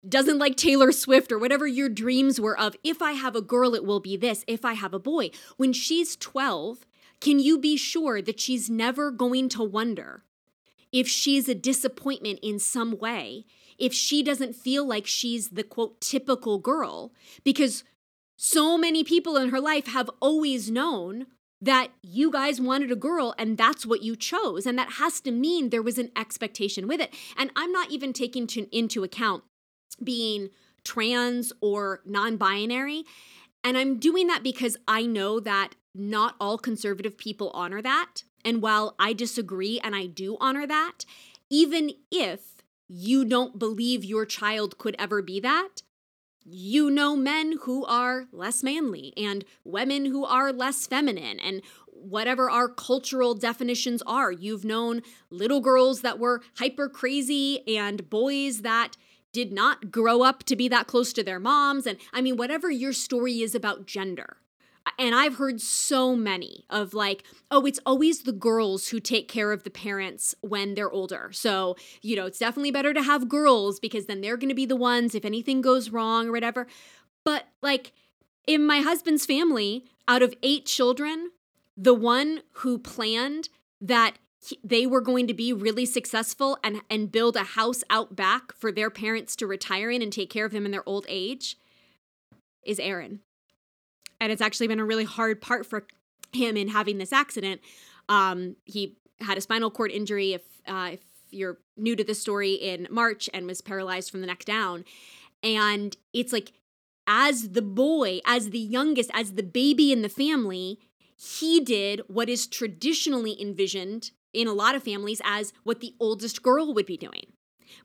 doesn't 0.07 0.39
like 0.39 0.55
Taylor 0.55 0.93
Swift 0.93 1.29
or 1.29 1.37
whatever 1.37 1.67
your 1.67 1.89
dreams 1.89 2.39
were 2.39 2.57
of? 2.57 2.77
If 2.85 3.01
I 3.01 3.11
have 3.11 3.35
a 3.35 3.41
girl, 3.41 3.75
it 3.75 3.83
will 3.83 3.99
be 3.99 4.15
this. 4.15 4.45
If 4.47 4.63
I 4.63 4.75
have 4.75 4.93
a 4.93 4.99
boy. 4.99 5.31
When 5.57 5.73
she's 5.73 6.15
12, 6.15 6.85
can 7.19 7.39
you 7.39 7.59
be 7.59 7.75
sure 7.75 8.21
that 8.21 8.39
she's 8.39 8.69
never 8.69 9.11
going 9.11 9.49
to 9.49 9.61
wonder 9.61 10.23
if 10.93 11.05
she's 11.09 11.49
a 11.49 11.55
disappointment 11.55 12.39
in 12.41 12.59
some 12.59 12.97
way, 12.97 13.45
if 13.77 13.93
she 13.93 14.23
doesn't 14.23 14.55
feel 14.55 14.87
like 14.87 15.07
she's 15.07 15.49
the 15.49 15.63
quote 15.63 15.99
typical 15.99 16.59
girl, 16.59 17.11
because 17.43 17.83
so 18.45 18.77
many 18.77 19.05
people 19.05 19.37
in 19.37 19.51
her 19.51 19.61
life 19.61 19.87
have 19.87 20.09
always 20.19 20.69
known 20.69 21.27
that 21.61 21.91
you 22.01 22.29
guys 22.29 22.59
wanted 22.59 22.91
a 22.91 22.95
girl 22.95 23.33
and 23.37 23.57
that's 23.57 23.85
what 23.85 24.03
you 24.03 24.17
chose. 24.17 24.65
And 24.65 24.77
that 24.77 24.93
has 24.93 25.21
to 25.21 25.31
mean 25.31 25.69
there 25.69 25.81
was 25.81 25.97
an 25.97 26.11
expectation 26.13 26.85
with 26.85 26.99
it. 26.99 27.13
And 27.37 27.51
I'm 27.55 27.71
not 27.71 27.89
even 27.89 28.11
taking 28.11 28.45
to, 28.47 28.67
into 28.77 29.01
account 29.05 29.45
being 30.03 30.49
trans 30.83 31.53
or 31.61 32.01
non 32.05 32.35
binary. 32.35 33.05
And 33.63 33.77
I'm 33.77 33.97
doing 33.97 34.27
that 34.27 34.43
because 34.43 34.75
I 34.89 35.05
know 35.05 35.39
that 35.39 35.75
not 35.95 36.35
all 36.37 36.57
conservative 36.57 37.17
people 37.17 37.49
honor 37.51 37.81
that. 37.81 38.23
And 38.43 38.61
while 38.61 38.93
I 38.99 39.13
disagree 39.13 39.79
and 39.79 39.95
I 39.95 40.05
do 40.05 40.35
honor 40.41 40.67
that, 40.67 41.05
even 41.49 41.91
if 42.11 42.61
you 42.89 43.23
don't 43.23 43.57
believe 43.57 44.03
your 44.03 44.25
child 44.25 44.77
could 44.77 44.97
ever 44.99 45.21
be 45.21 45.39
that, 45.39 45.82
you 46.45 46.89
know 46.89 47.15
men 47.15 47.57
who 47.63 47.85
are 47.85 48.25
less 48.31 48.63
manly 48.63 49.13
and 49.17 49.45
women 49.63 50.05
who 50.05 50.25
are 50.25 50.51
less 50.51 50.87
feminine 50.87 51.39
and 51.39 51.61
whatever 51.87 52.49
our 52.49 52.67
cultural 52.67 53.33
definitions 53.33 54.03
are. 54.05 54.31
You've 54.31 54.65
known 54.65 55.01
little 55.29 55.61
girls 55.61 56.01
that 56.01 56.19
were 56.19 56.41
hyper 56.57 56.89
crazy 56.89 57.65
and 57.67 58.09
boys 58.09 58.61
that 58.61 58.97
did 59.31 59.51
not 59.51 59.91
grow 59.91 60.21
up 60.21 60.43
to 60.43 60.55
be 60.55 60.67
that 60.67 60.87
close 60.87 61.11
to 61.13 61.23
their 61.23 61.39
moms. 61.39 61.87
And 61.87 61.97
I 62.11 62.21
mean, 62.21 62.37
whatever 62.37 62.69
your 62.69 62.93
story 62.93 63.41
is 63.41 63.55
about 63.55 63.87
gender, 63.87 64.37
and 64.99 65.15
I've 65.15 65.35
heard 65.35 65.61
so 65.61 66.15
many 66.15 66.65
of 66.69 66.93
like, 66.93 67.23
oh, 67.49 67.65
it's 67.65 67.79
always 67.85 68.23
the 68.23 68.31
girls 68.31 68.89
who 68.89 68.99
take 68.99 69.27
care 69.27 69.51
of 69.51 69.63
the 69.63 69.69
parents 69.69 70.35
when 70.41 70.75
they're 70.75 70.91
older. 70.91 71.29
So, 71.31 71.75
you 72.01 72.15
know, 72.15 72.25
it's 72.25 72.39
definitely 72.39 72.71
better 72.71 72.93
to 72.93 73.01
have 73.01 73.29
girls 73.29 73.79
because 73.79 74.05
then 74.05 74.21
they're 74.21 74.37
going 74.37 74.49
to 74.49 74.55
be 74.55 74.65
the 74.65 74.75
ones 74.75 75.15
if 75.15 75.25
anything 75.25 75.61
goes 75.61 75.89
wrong 75.89 76.27
or 76.27 76.31
whatever. 76.31 76.67
But 77.23 77.45
like 77.61 77.93
in 78.45 78.65
my 78.65 78.79
husband's 78.81 79.25
family, 79.25 79.85
out 80.07 80.21
of 80.21 80.33
eight 80.43 80.65
children, 80.65 81.31
the 81.77 81.93
one 81.93 82.41
who 82.57 82.77
planned 82.77 83.49
that 83.81 84.17
they 84.63 84.85
were 84.85 85.01
going 85.01 85.27
to 85.27 85.33
be 85.33 85.53
really 85.53 85.85
successful 85.85 86.57
and 86.63 86.81
and 86.89 87.11
build 87.11 87.37
a 87.37 87.43
house 87.43 87.83
out 87.89 88.15
back 88.15 88.53
for 88.53 88.71
their 88.71 88.89
parents 88.89 89.35
to 89.37 89.47
retire 89.47 89.89
in 89.89 90.01
and 90.01 90.11
take 90.11 90.29
care 90.29 90.45
of 90.45 90.51
them 90.51 90.65
in 90.65 90.71
their 90.71 90.87
old 90.87 91.05
age 91.07 91.57
is 92.65 92.79
Aaron 92.79 93.21
and 94.23 94.31
it's 94.31 94.41
actually 94.41 94.67
been 94.67 94.79
a 94.79 94.85
really 94.85 95.03
hard 95.03 95.41
part 95.41 95.65
for 95.65 95.85
him 96.31 96.55
in 96.55 96.69
having 96.69 96.97
this 96.97 97.11
accident. 97.11 97.59
Um, 98.07 98.55
he 98.63 98.95
had 99.19 99.37
a 99.37 99.41
spinal 99.41 99.69
cord 99.69 99.91
injury. 99.91 100.31
If 100.31 100.43
uh, 100.65 100.91
if 100.93 101.01
you're 101.29 101.57
new 101.75 101.93
to 101.97 102.05
the 102.05 102.15
story, 102.15 102.53
in 102.53 102.87
March 102.89 103.29
and 103.33 103.45
was 103.45 103.59
paralyzed 103.59 104.09
from 104.09 104.21
the 104.21 104.27
neck 104.27 104.45
down, 104.45 104.85
and 105.43 105.97
it's 106.13 106.31
like 106.31 106.53
as 107.05 107.49
the 107.49 107.61
boy, 107.61 108.21
as 108.25 108.51
the 108.51 108.59
youngest, 108.59 109.11
as 109.13 109.33
the 109.33 109.43
baby 109.43 109.91
in 109.91 110.03
the 110.03 110.09
family, 110.09 110.79
he 111.17 111.59
did 111.59 112.01
what 112.07 112.29
is 112.29 112.47
traditionally 112.47 113.39
envisioned 113.41 114.11
in 114.31 114.47
a 114.47 114.53
lot 114.53 114.73
of 114.73 114.83
families 114.83 115.21
as 115.25 115.51
what 115.63 115.81
the 115.81 115.95
oldest 115.99 116.41
girl 116.41 116.73
would 116.73 116.85
be 116.85 116.95
doing. 116.95 117.33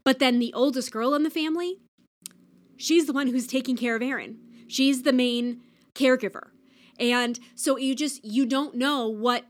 But 0.04 0.20
then 0.20 0.38
the 0.38 0.54
oldest 0.54 0.92
girl 0.92 1.14
in 1.14 1.24
the 1.24 1.30
family, 1.30 1.78
she's 2.76 3.06
the 3.06 3.12
one 3.12 3.26
who's 3.26 3.48
taking 3.48 3.76
care 3.76 3.96
of 3.96 4.02
Aaron. 4.02 4.38
She's 4.68 5.02
the 5.02 5.12
main 5.12 5.62
caregiver. 5.98 6.48
And 6.98 7.38
so 7.54 7.76
you 7.76 7.94
just 7.94 8.24
you 8.24 8.46
don't 8.46 8.74
know 8.74 9.08
what 9.08 9.44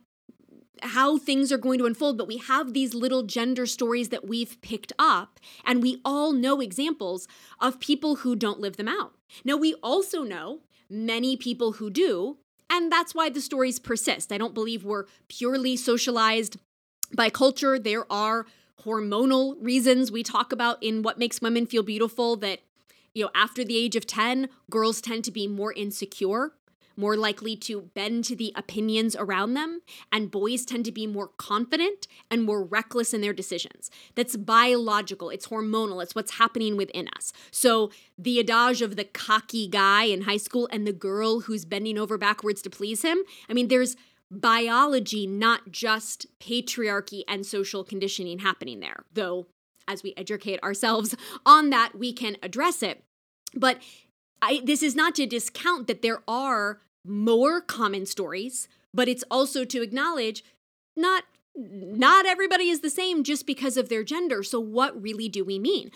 how 0.83 1.19
things 1.19 1.51
are 1.51 1.59
going 1.59 1.79
to 1.79 1.87
unfold, 1.87 2.17
but 2.19 2.29
we 2.29 2.39
have 2.39 2.73
these 2.73 2.95
little 2.95 3.23
gender 3.23 3.67
stories 3.67 4.11
that 4.11 4.27
we've 4.27 4.61
picked 4.61 4.93
up, 4.99 5.41
and 5.65 5.83
we 5.83 6.01
all 6.05 6.33
know 6.33 6.61
examples 6.61 7.27
of 7.61 7.81
people 7.81 8.17
who 8.17 8.37
don't 8.37 8.61
live 8.61 8.77
them 8.77 8.89
out. 8.89 9.15
Now, 9.45 9.57
we 9.57 9.75
also 9.83 10.23
know 10.23 10.61
many 10.89 11.37
people 11.37 11.73
who 11.73 11.91
do, 11.91 12.39
and 12.71 12.93
that's 12.93 13.15
why 13.15 13.29
the 13.29 13.41
stories 13.41 13.79
persist. 13.79 14.33
I 14.33 14.39
don't 14.39 14.55
believe 14.55 14.85
we're 14.85 15.07
purely 15.29 15.77
socialized 15.77 16.59
by 17.15 17.31
culture. 17.31 17.79
There 17.79 18.11
are 18.11 18.47
hormonal 18.85 19.57
reasons 19.61 20.13
we 20.13 20.23
talk 20.23 20.53
about 20.53 20.81
in 20.83 21.03
what 21.03 21.19
makes 21.19 21.41
women 21.41 21.67
feel 21.67 21.83
beautiful 21.83 22.37
that 22.37 22.61
you 23.19 23.25
know, 23.25 23.31
after 23.35 23.65
the 23.65 23.77
age 23.77 23.97
of 23.97 24.07
10, 24.07 24.49
girls 24.71 25.01
tend 25.01 25.25
to 25.25 25.33
be 25.33 25.49
more 25.49 25.73
insecure, 25.73 26.53
more 26.97 27.17
likely 27.17 27.57
to 27.57 27.81
bend 27.81 28.25
to 28.27 28.37
the 28.37 28.53
opinions 28.55 29.17
around 29.17 29.55
them, 29.55 29.81
and 30.13 30.31
boys 30.31 30.65
tend 30.65 30.85
to 30.85 30.93
be 30.93 31.05
more 31.05 31.27
confident 31.37 32.07
and 32.31 32.45
more 32.45 32.63
reckless 32.63 33.13
in 33.13 33.21
their 33.21 33.33
decisions. 33.33 33.91
That's 34.15 34.37
biological, 34.37 35.31
it's 35.31 35.49
hormonal, 35.49 36.01
it's 36.01 36.15
what's 36.15 36.39
happening 36.39 36.77
within 36.77 37.09
us. 37.17 37.33
So, 37.51 37.91
the 38.17 38.39
adage 38.39 38.83
of 38.83 38.95
the 38.95 39.05
cocky 39.05 39.67
guy 39.67 40.05
in 40.05 40.23
high 40.23 40.37
school 40.37 40.69
and 40.71 40.87
the 40.87 40.93
girl 40.93 41.41
who's 41.41 41.65
bending 41.65 41.99
over 41.99 42.19
backwards 42.19 42.63
to 42.63 42.71
please 42.71 43.03
him, 43.03 43.19
I 43.51 43.53
mean, 43.53 43.67
there's 43.67 43.97
biology, 44.31 45.27
not 45.27 45.73
just 45.73 46.27
patriarchy 46.39 47.23
and 47.27 47.45
social 47.45 47.83
conditioning 47.83 48.39
happening 48.39 48.79
there, 48.79 49.07
though 49.13 49.49
as 49.89 50.03
we 50.03 50.15
educate 50.17 50.63
ourselves 50.63 51.17
on 51.47 51.71
that, 51.71 51.99
we 51.99 52.13
can 52.13 52.37
address 52.43 52.83
it. 52.83 53.03
But 53.55 53.79
I, 54.43 54.61
this 54.65 54.83
is 54.83 54.95
not 54.95 55.15
to 55.17 55.27
discount 55.27 55.87
that 55.87 56.03
there 56.03 56.23
are 56.29 56.81
more 57.05 57.61
common 57.61 58.07
stories, 58.07 58.69
but 58.93 59.09
it's 59.09 59.25
also 59.31 59.65
to 59.65 59.83
acknowledge 59.83 60.45
not 60.97 61.25
not 61.57 62.25
everybody 62.25 62.69
is 62.69 62.81
the 62.81 62.91
same 62.91 63.25
just 63.25 63.45
because 63.45 63.77
of 63.77 63.89
their 63.89 64.05
gender. 64.05 64.45
So 64.45 64.61
what 64.61 65.01
really 65.01 65.29
do 65.29 65.45
we 65.45 65.59
mean? 65.59 65.91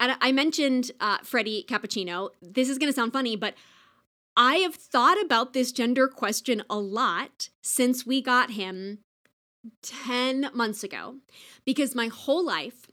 And 0.00 0.16
I 0.20 0.32
mentioned 0.32 0.92
uh, 0.98 1.18
Freddie 1.22 1.64
Cappuccino. 1.68 2.30
This 2.40 2.70
is 2.70 2.78
going 2.78 2.90
to 2.90 2.96
sound 2.96 3.12
funny, 3.12 3.36
but 3.36 3.54
I 4.36 4.56
have 4.56 4.74
thought 4.74 5.22
about 5.22 5.52
this 5.52 5.72
gender 5.72 6.08
question 6.08 6.62
a 6.68 6.78
lot 6.78 7.50
since 7.62 8.06
we 8.06 8.20
got 8.22 8.52
him 8.52 8.98
10 9.82 10.50
months 10.52 10.82
ago 10.82 11.16
because 11.64 11.94
my 11.94 12.08
whole 12.08 12.44
life 12.44 12.90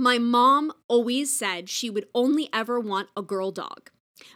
my 0.00 0.16
mom 0.16 0.72
always 0.88 1.30
said 1.30 1.68
she 1.68 1.90
would 1.90 2.06
only 2.14 2.48
ever 2.54 2.80
want 2.80 3.10
a 3.14 3.20
girl 3.20 3.50
dog. 3.50 3.90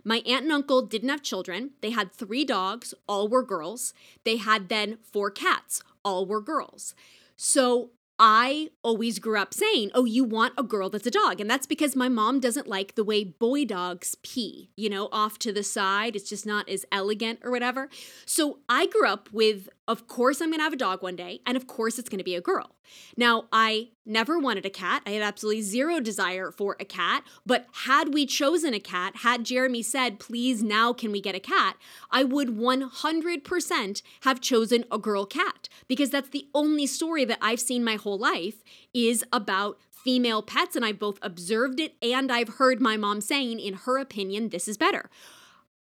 My 0.04 0.18
aunt 0.26 0.44
and 0.44 0.52
uncle 0.52 0.82
didn't 0.82 1.08
have 1.08 1.22
children. 1.22 1.70
They 1.80 1.88
had 1.88 2.12
three 2.12 2.44
dogs, 2.44 2.92
all 3.08 3.28
were 3.28 3.42
girls. 3.42 3.94
They 4.24 4.36
had 4.36 4.68
then 4.68 4.98
four 5.02 5.30
cats, 5.30 5.82
all 6.04 6.26
were 6.26 6.42
girls. 6.42 6.94
So 7.36 7.92
I 8.18 8.72
always 8.82 9.18
grew 9.18 9.38
up 9.38 9.54
saying, 9.54 9.90
Oh, 9.94 10.04
you 10.04 10.22
want 10.22 10.52
a 10.58 10.62
girl 10.62 10.90
that's 10.90 11.06
a 11.06 11.10
dog. 11.10 11.40
And 11.40 11.50
that's 11.50 11.66
because 11.66 11.96
my 11.96 12.10
mom 12.10 12.40
doesn't 12.40 12.68
like 12.68 12.94
the 12.94 13.02
way 13.02 13.24
boy 13.24 13.64
dogs 13.64 14.16
pee, 14.22 14.70
you 14.76 14.90
know, 14.90 15.08
off 15.12 15.38
to 15.40 15.52
the 15.52 15.62
side. 15.62 16.14
It's 16.14 16.28
just 16.28 16.44
not 16.44 16.68
as 16.68 16.84
elegant 16.92 17.40
or 17.42 17.50
whatever. 17.50 17.88
So 18.26 18.58
I 18.68 18.86
grew 18.86 19.08
up 19.08 19.30
with, 19.32 19.70
of 19.86 20.06
course, 20.08 20.40
I'm 20.40 20.48
going 20.48 20.60
to 20.60 20.64
have 20.64 20.72
a 20.72 20.76
dog 20.76 21.02
one 21.02 21.16
day. 21.16 21.40
And 21.44 21.56
of 21.56 21.66
course, 21.66 21.98
it's 21.98 22.08
going 22.08 22.18
to 22.18 22.24
be 22.24 22.34
a 22.34 22.40
girl. 22.40 22.74
Now, 23.16 23.44
I 23.52 23.88
never 24.06 24.38
wanted 24.38 24.64
a 24.64 24.70
cat. 24.70 25.02
I 25.06 25.10
had 25.10 25.22
absolutely 25.22 25.62
zero 25.62 26.00
desire 26.00 26.50
for 26.50 26.76
a 26.80 26.84
cat. 26.84 27.24
But 27.44 27.66
had 27.84 28.14
we 28.14 28.24
chosen 28.24 28.72
a 28.72 28.80
cat, 28.80 29.16
had 29.16 29.44
Jeremy 29.44 29.82
said, 29.82 30.18
Please, 30.18 30.62
now 30.62 30.92
can 30.92 31.12
we 31.12 31.20
get 31.20 31.34
a 31.34 31.40
cat? 31.40 31.76
I 32.10 32.24
would 32.24 32.48
100% 32.48 34.02
have 34.22 34.40
chosen 34.40 34.84
a 34.90 34.98
girl 34.98 35.26
cat 35.26 35.68
because 35.86 36.10
that's 36.10 36.30
the 36.30 36.48
only 36.54 36.86
story 36.86 37.24
that 37.26 37.38
I've 37.42 37.60
seen 37.60 37.84
my 37.84 37.96
whole 37.96 38.18
life 38.18 38.62
is 38.94 39.24
about 39.32 39.78
female 39.90 40.42
pets. 40.42 40.76
And 40.76 40.84
I've 40.84 40.98
both 40.98 41.18
observed 41.22 41.80
it 41.80 41.94
and 42.02 42.30
I've 42.30 42.56
heard 42.56 42.80
my 42.80 42.96
mom 42.96 43.20
saying, 43.20 43.60
in 43.60 43.74
her 43.74 43.98
opinion, 43.98 44.50
this 44.50 44.68
is 44.68 44.76
better. 44.76 45.10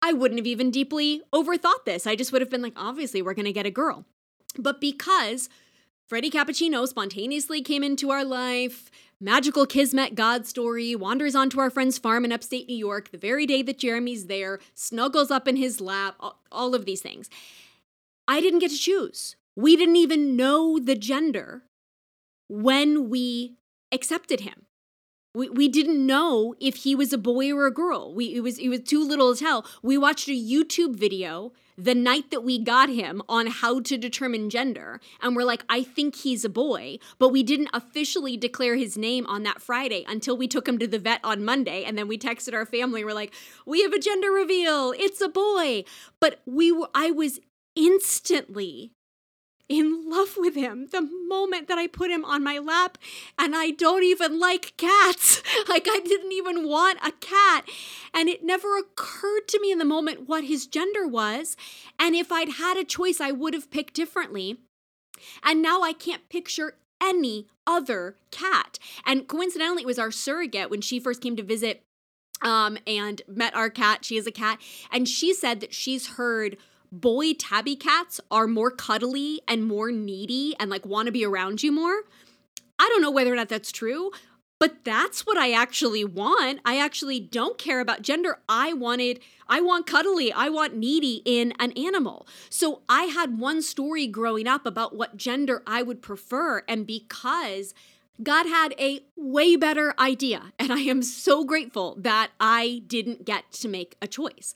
I 0.02 0.12
wouldn't 0.12 0.38
have 0.38 0.46
even 0.46 0.70
deeply 0.70 1.22
overthought 1.32 1.84
this. 1.84 2.06
I 2.06 2.16
just 2.16 2.32
would 2.32 2.40
have 2.40 2.50
been 2.50 2.62
like, 2.62 2.72
obviously, 2.76 3.22
we're 3.22 3.34
going 3.34 3.44
to 3.44 3.52
get 3.52 3.66
a 3.66 3.70
girl. 3.70 4.06
But 4.58 4.80
because 4.80 5.48
Freddie 6.08 6.30
Cappuccino 6.30 6.88
spontaneously 6.88 7.62
came 7.62 7.84
into 7.84 8.10
our 8.10 8.24
life, 8.24 8.90
magical 9.20 9.66
kismet 9.66 10.14
God 10.14 10.46
story, 10.46 10.96
wanders 10.96 11.34
onto 11.34 11.60
our 11.60 11.70
friend's 11.70 11.98
farm 11.98 12.24
in 12.24 12.32
upstate 12.32 12.66
New 12.66 12.76
York 12.76 13.10
the 13.10 13.18
very 13.18 13.46
day 13.46 13.62
that 13.62 13.78
Jeremy's 13.78 14.26
there, 14.26 14.58
snuggles 14.74 15.30
up 15.30 15.46
in 15.46 15.56
his 15.56 15.80
lap, 15.80 16.16
all 16.50 16.74
of 16.74 16.86
these 16.86 17.02
things. 17.02 17.28
I 18.26 18.40
didn't 18.40 18.60
get 18.60 18.70
to 18.70 18.78
choose. 18.78 19.36
We 19.54 19.76
didn't 19.76 19.96
even 19.96 20.36
know 20.36 20.78
the 20.78 20.94
gender 20.94 21.62
when 22.48 23.10
we 23.10 23.56
accepted 23.92 24.40
him. 24.40 24.66
We, 25.32 25.48
we 25.48 25.68
didn't 25.68 26.04
know 26.04 26.56
if 26.58 26.76
he 26.76 26.96
was 26.96 27.12
a 27.12 27.18
boy 27.18 27.52
or 27.52 27.66
a 27.66 27.70
girl. 27.70 28.12
We 28.12 28.34
it 28.34 28.40
was 28.40 28.58
it 28.58 28.68
was 28.68 28.80
too 28.80 29.06
little 29.06 29.32
to 29.32 29.38
tell. 29.38 29.64
We 29.80 29.96
watched 29.96 30.28
a 30.28 30.32
YouTube 30.32 30.96
video 30.96 31.52
the 31.78 31.94
night 31.94 32.32
that 32.32 32.42
we 32.42 32.58
got 32.58 32.88
him 32.88 33.22
on 33.28 33.46
how 33.46 33.80
to 33.80 33.96
determine 33.96 34.50
gender 34.50 35.00
and 35.22 35.36
we're 35.36 35.44
like 35.44 35.64
I 35.68 35.84
think 35.84 36.16
he's 36.16 36.44
a 36.44 36.48
boy, 36.48 36.98
but 37.20 37.28
we 37.28 37.44
didn't 37.44 37.70
officially 37.72 38.36
declare 38.36 38.74
his 38.74 38.98
name 38.98 39.24
on 39.26 39.44
that 39.44 39.62
Friday 39.62 40.04
until 40.08 40.36
we 40.36 40.48
took 40.48 40.66
him 40.66 40.78
to 40.78 40.88
the 40.88 40.98
vet 40.98 41.20
on 41.22 41.44
Monday 41.44 41.84
and 41.84 41.96
then 41.96 42.08
we 42.08 42.18
texted 42.18 42.52
our 42.52 42.66
family 42.66 43.04
we're 43.04 43.14
like 43.14 43.32
we 43.64 43.82
have 43.82 43.92
a 43.92 44.00
gender 44.00 44.32
reveal. 44.32 44.92
It's 44.98 45.20
a 45.20 45.28
boy. 45.28 45.84
But 46.18 46.40
we 46.44 46.72
were 46.72 46.88
I 46.92 47.12
was 47.12 47.38
instantly 47.76 48.94
in 49.70 50.10
love 50.10 50.34
with 50.36 50.56
him 50.56 50.88
the 50.90 51.08
moment 51.28 51.68
that 51.68 51.78
I 51.78 51.86
put 51.86 52.10
him 52.10 52.24
on 52.24 52.42
my 52.42 52.58
lap. 52.58 52.98
And 53.38 53.54
I 53.54 53.70
don't 53.70 54.02
even 54.02 54.38
like 54.38 54.76
cats. 54.76 55.42
Like, 55.68 55.86
I 55.88 56.00
didn't 56.00 56.32
even 56.32 56.66
want 56.66 56.98
a 57.04 57.12
cat. 57.12 57.68
And 58.12 58.28
it 58.28 58.42
never 58.42 58.76
occurred 58.76 59.46
to 59.48 59.60
me 59.60 59.70
in 59.70 59.78
the 59.78 59.84
moment 59.84 60.28
what 60.28 60.44
his 60.44 60.66
gender 60.66 61.06
was. 61.06 61.56
And 61.98 62.16
if 62.16 62.32
I'd 62.32 62.54
had 62.54 62.76
a 62.76 62.82
choice, 62.82 63.20
I 63.20 63.30
would 63.30 63.54
have 63.54 63.70
picked 63.70 63.94
differently. 63.94 64.58
And 65.44 65.62
now 65.62 65.82
I 65.82 65.92
can't 65.92 66.28
picture 66.28 66.74
any 67.00 67.46
other 67.66 68.16
cat. 68.32 68.78
And 69.06 69.28
coincidentally, 69.28 69.82
it 69.82 69.86
was 69.86 69.98
our 69.98 70.10
surrogate 70.10 70.70
when 70.70 70.80
she 70.80 70.98
first 70.98 71.22
came 71.22 71.36
to 71.36 71.42
visit 71.42 71.82
um, 72.42 72.78
and 72.86 73.22
met 73.28 73.54
our 73.54 73.70
cat. 73.70 74.04
She 74.04 74.16
is 74.16 74.26
a 74.26 74.32
cat. 74.32 74.58
And 74.90 75.08
she 75.08 75.32
said 75.32 75.60
that 75.60 75.74
she's 75.74 76.08
heard 76.16 76.56
boy 76.92 77.32
tabby 77.34 77.76
cats 77.76 78.20
are 78.30 78.46
more 78.46 78.70
cuddly 78.70 79.40
and 79.46 79.64
more 79.64 79.92
needy 79.92 80.54
and 80.58 80.70
like 80.70 80.84
want 80.84 81.06
to 81.06 81.12
be 81.12 81.24
around 81.24 81.62
you 81.62 81.72
more. 81.72 82.02
I 82.78 82.88
don't 82.88 83.02
know 83.02 83.10
whether 83.10 83.32
or 83.32 83.36
not 83.36 83.48
that's 83.48 83.70
true, 83.72 84.10
but 84.58 84.84
that's 84.84 85.24
what 85.26 85.38
I 85.38 85.52
actually 85.52 86.04
want. 86.04 86.60
I 86.64 86.78
actually 86.78 87.18
don't 87.18 87.58
care 87.58 87.80
about 87.80 88.02
gender. 88.02 88.40
I 88.48 88.72
wanted, 88.72 89.20
I 89.48 89.60
want 89.60 89.86
cuddly, 89.86 90.32
I 90.32 90.48
want 90.50 90.76
needy 90.76 91.22
in 91.24 91.54
an 91.58 91.72
animal. 91.72 92.26
So 92.50 92.82
I 92.88 93.04
had 93.04 93.38
one 93.38 93.62
story 93.62 94.06
growing 94.06 94.46
up 94.46 94.66
about 94.66 94.94
what 94.94 95.16
gender 95.16 95.62
I 95.66 95.82
would 95.82 96.02
prefer. 96.02 96.62
And 96.68 96.86
because 96.86 97.74
God 98.22 98.46
had 98.46 98.74
a 98.78 99.00
way 99.16 99.56
better 99.56 99.94
idea, 99.98 100.52
and 100.58 100.70
I 100.72 100.80
am 100.80 101.02
so 101.02 101.44
grateful 101.44 101.96
that 101.98 102.30
I 102.38 102.82
didn't 102.86 103.24
get 103.24 103.50
to 103.52 103.68
make 103.68 103.96
a 104.02 104.06
choice. 104.06 104.54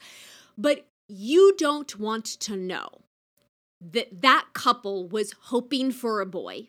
But 0.59 0.87
you 1.15 1.55
don't 1.57 1.99
want 1.99 2.25
to 2.25 2.57
know 2.57 2.89
that 3.81 4.23
that 4.23 4.47
couple 4.53 5.09
was 5.09 5.35
hoping 5.43 5.93
for 5.93 6.21
a 6.21 6.27
boy 6.27 6.69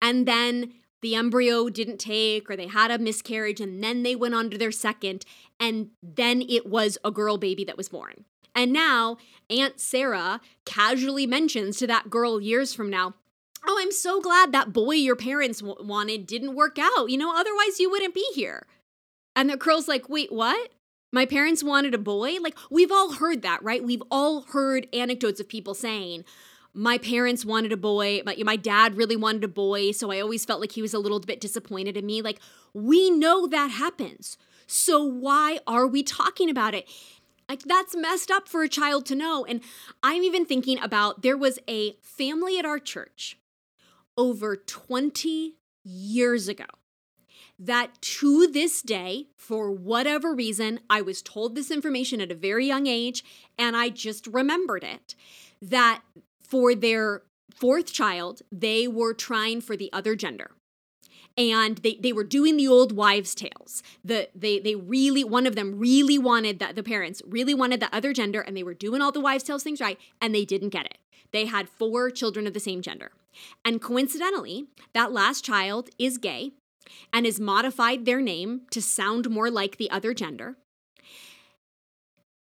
and 0.00 0.26
then 0.26 0.72
the 1.00 1.14
embryo 1.14 1.68
didn't 1.68 1.98
take 1.98 2.50
or 2.50 2.56
they 2.56 2.66
had 2.66 2.90
a 2.90 2.98
miscarriage 2.98 3.60
and 3.60 3.82
then 3.82 4.02
they 4.02 4.16
went 4.16 4.34
on 4.34 4.50
to 4.50 4.58
their 4.58 4.72
second 4.72 5.24
and 5.60 5.90
then 6.02 6.42
it 6.42 6.66
was 6.66 6.98
a 7.04 7.10
girl 7.10 7.38
baby 7.38 7.64
that 7.64 7.76
was 7.76 7.88
born. 7.88 8.24
And 8.54 8.72
now 8.72 9.18
Aunt 9.50 9.78
Sarah 9.80 10.40
casually 10.64 11.26
mentions 11.26 11.76
to 11.78 11.86
that 11.86 12.10
girl 12.10 12.40
years 12.40 12.74
from 12.74 12.90
now, 12.90 13.14
Oh, 13.66 13.76
I'm 13.80 13.92
so 13.92 14.20
glad 14.20 14.52
that 14.52 14.72
boy 14.72 14.94
your 14.94 15.16
parents 15.16 15.60
w- 15.60 15.86
wanted 15.86 16.26
didn't 16.26 16.54
work 16.54 16.78
out. 16.78 17.10
You 17.10 17.18
know, 17.18 17.36
otherwise 17.36 17.80
you 17.80 17.90
wouldn't 17.90 18.14
be 18.14 18.26
here. 18.34 18.66
And 19.34 19.50
the 19.50 19.56
girl's 19.56 19.88
like, 19.88 20.08
Wait, 20.08 20.32
what? 20.32 20.70
My 21.10 21.24
parents 21.24 21.64
wanted 21.64 21.94
a 21.94 21.98
boy? 21.98 22.36
Like, 22.40 22.56
we've 22.70 22.92
all 22.92 23.12
heard 23.12 23.42
that, 23.42 23.62
right? 23.62 23.82
We've 23.82 24.02
all 24.10 24.42
heard 24.42 24.86
anecdotes 24.92 25.40
of 25.40 25.48
people 25.48 25.74
saying, 25.74 26.24
my 26.74 26.98
parents 26.98 27.44
wanted 27.44 27.72
a 27.72 27.76
boy, 27.76 28.20
my, 28.26 28.36
my 28.44 28.56
dad 28.56 28.96
really 28.96 29.16
wanted 29.16 29.42
a 29.42 29.48
boy, 29.48 29.90
so 29.92 30.12
I 30.12 30.20
always 30.20 30.44
felt 30.44 30.60
like 30.60 30.72
he 30.72 30.82
was 30.82 30.94
a 30.94 30.98
little 30.98 31.18
bit 31.18 31.40
disappointed 31.40 31.96
in 31.96 32.04
me. 32.06 32.20
Like, 32.20 32.40
we 32.74 33.10
know 33.10 33.46
that 33.46 33.70
happens. 33.70 34.36
So 34.66 35.02
why 35.02 35.60
are 35.66 35.86
we 35.86 36.02
talking 36.02 36.50
about 36.50 36.74
it? 36.74 36.86
Like, 37.48 37.62
that's 37.62 37.96
messed 37.96 38.30
up 38.30 38.46
for 38.46 38.62
a 38.62 38.68
child 38.68 39.06
to 39.06 39.16
know. 39.16 39.46
And 39.46 39.62
I'm 40.02 40.22
even 40.22 40.44
thinking 40.44 40.78
about 40.78 41.22
there 41.22 41.38
was 41.38 41.58
a 41.66 41.96
family 42.02 42.58
at 42.58 42.66
our 42.66 42.78
church 42.78 43.38
over 44.18 44.54
20 44.56 45.56
years 45.84 46.48
ago 46.48 46.66
that 47.58 48.00
to 48.00 48.46
this 48.46 48.82
day, 48.82 49.26
for 49.36 49.70
whatever 49.70 50.34
reason, 50.34 50.80
I 50.88 51.02
was 51.02 51.22
told 51.22 51.54
this 51.54 51.70
information 51.70 52.20
at 52.20 52.30
a 52.30 52.36
very 52.36 52.66
young 52.66 52.86
age 52.86 53.24
and 53.58 53.76
I 53.76 53.88
just 53.88 54.26
remembered 54.26 54.84
it 54.84 55.14
that 55.60 56.02
for 56.38 56.74
their 56.74 57.22
fourth 57.54 57.92
child, 57.92 58.42
they 58.52 58.86
were 58.86 59.12
trying 59.12 59.60
for 59.60 59.76
the 59.76 59.92
other 59.92 60.14
gender. 60.14 60.52
And 61.36 61.78
they, 61.78 61.94
they 61.94 62.12
were 62.12 62.24
doing 62.24 62.56
the 62.56 62.66
old 62.66 62.90
wives' 62.90 63.34
tales. 63.34 63.82
The 64.04 64.28
they 64.34 64.58
they 64.58 64.74
really 64.74 65.22
one 65.22 65.46
of 65.46 65.54
them 65.54 65.78
really 65.78 66.18
wanted 66.18 66.58
that 66.58 66.74
the 66.74 66.82
parents 66.82 67.22
really 67.24 67.54
wanted 67.54 67.78
the 67.78 67.94
other 67.94 68.12
gender, 68.12 68.40
and 68.40 68.56
they 68.56 68.64
were 68.64 68.74
doing 68.74 69.00
all 69.00 69.12
the 69.12 69.20
wives' 69.20 69.44
tales 69.44 69.62
things 69.62 69.80
right, 69.80 70.00
and 70.20 70.34
they 70.34 70.44
didn't 70.44 70.70
get 70.70 70.86
it. 70.86 70.98
They 71.30 71.46
had 71.46 71.68
four 71.68 72.10
children 72.10 72.48
of 72.48 72.54
the 72.54 72.60
same 72.60 72.82
gender. 72.82 73.12
And 73.64 73.80
coincidentally, 73.80 74.66
that 74.94 75.12
last 75.12 75.44
child 75.44 75.90
is 75.96 76.18
gay 76.18 76.54
and 77.12 77.26
has 77.26 77.40
modified 77.40 78.04
their 78.04 78.20
name 78.20 78.62
to 78.70 78.82
sound 78.82 79.30
more 79.30 79.50
like 79.50 79.76
the 79.76 79.90
other 79.90 80.14
gender. 80.14 80.56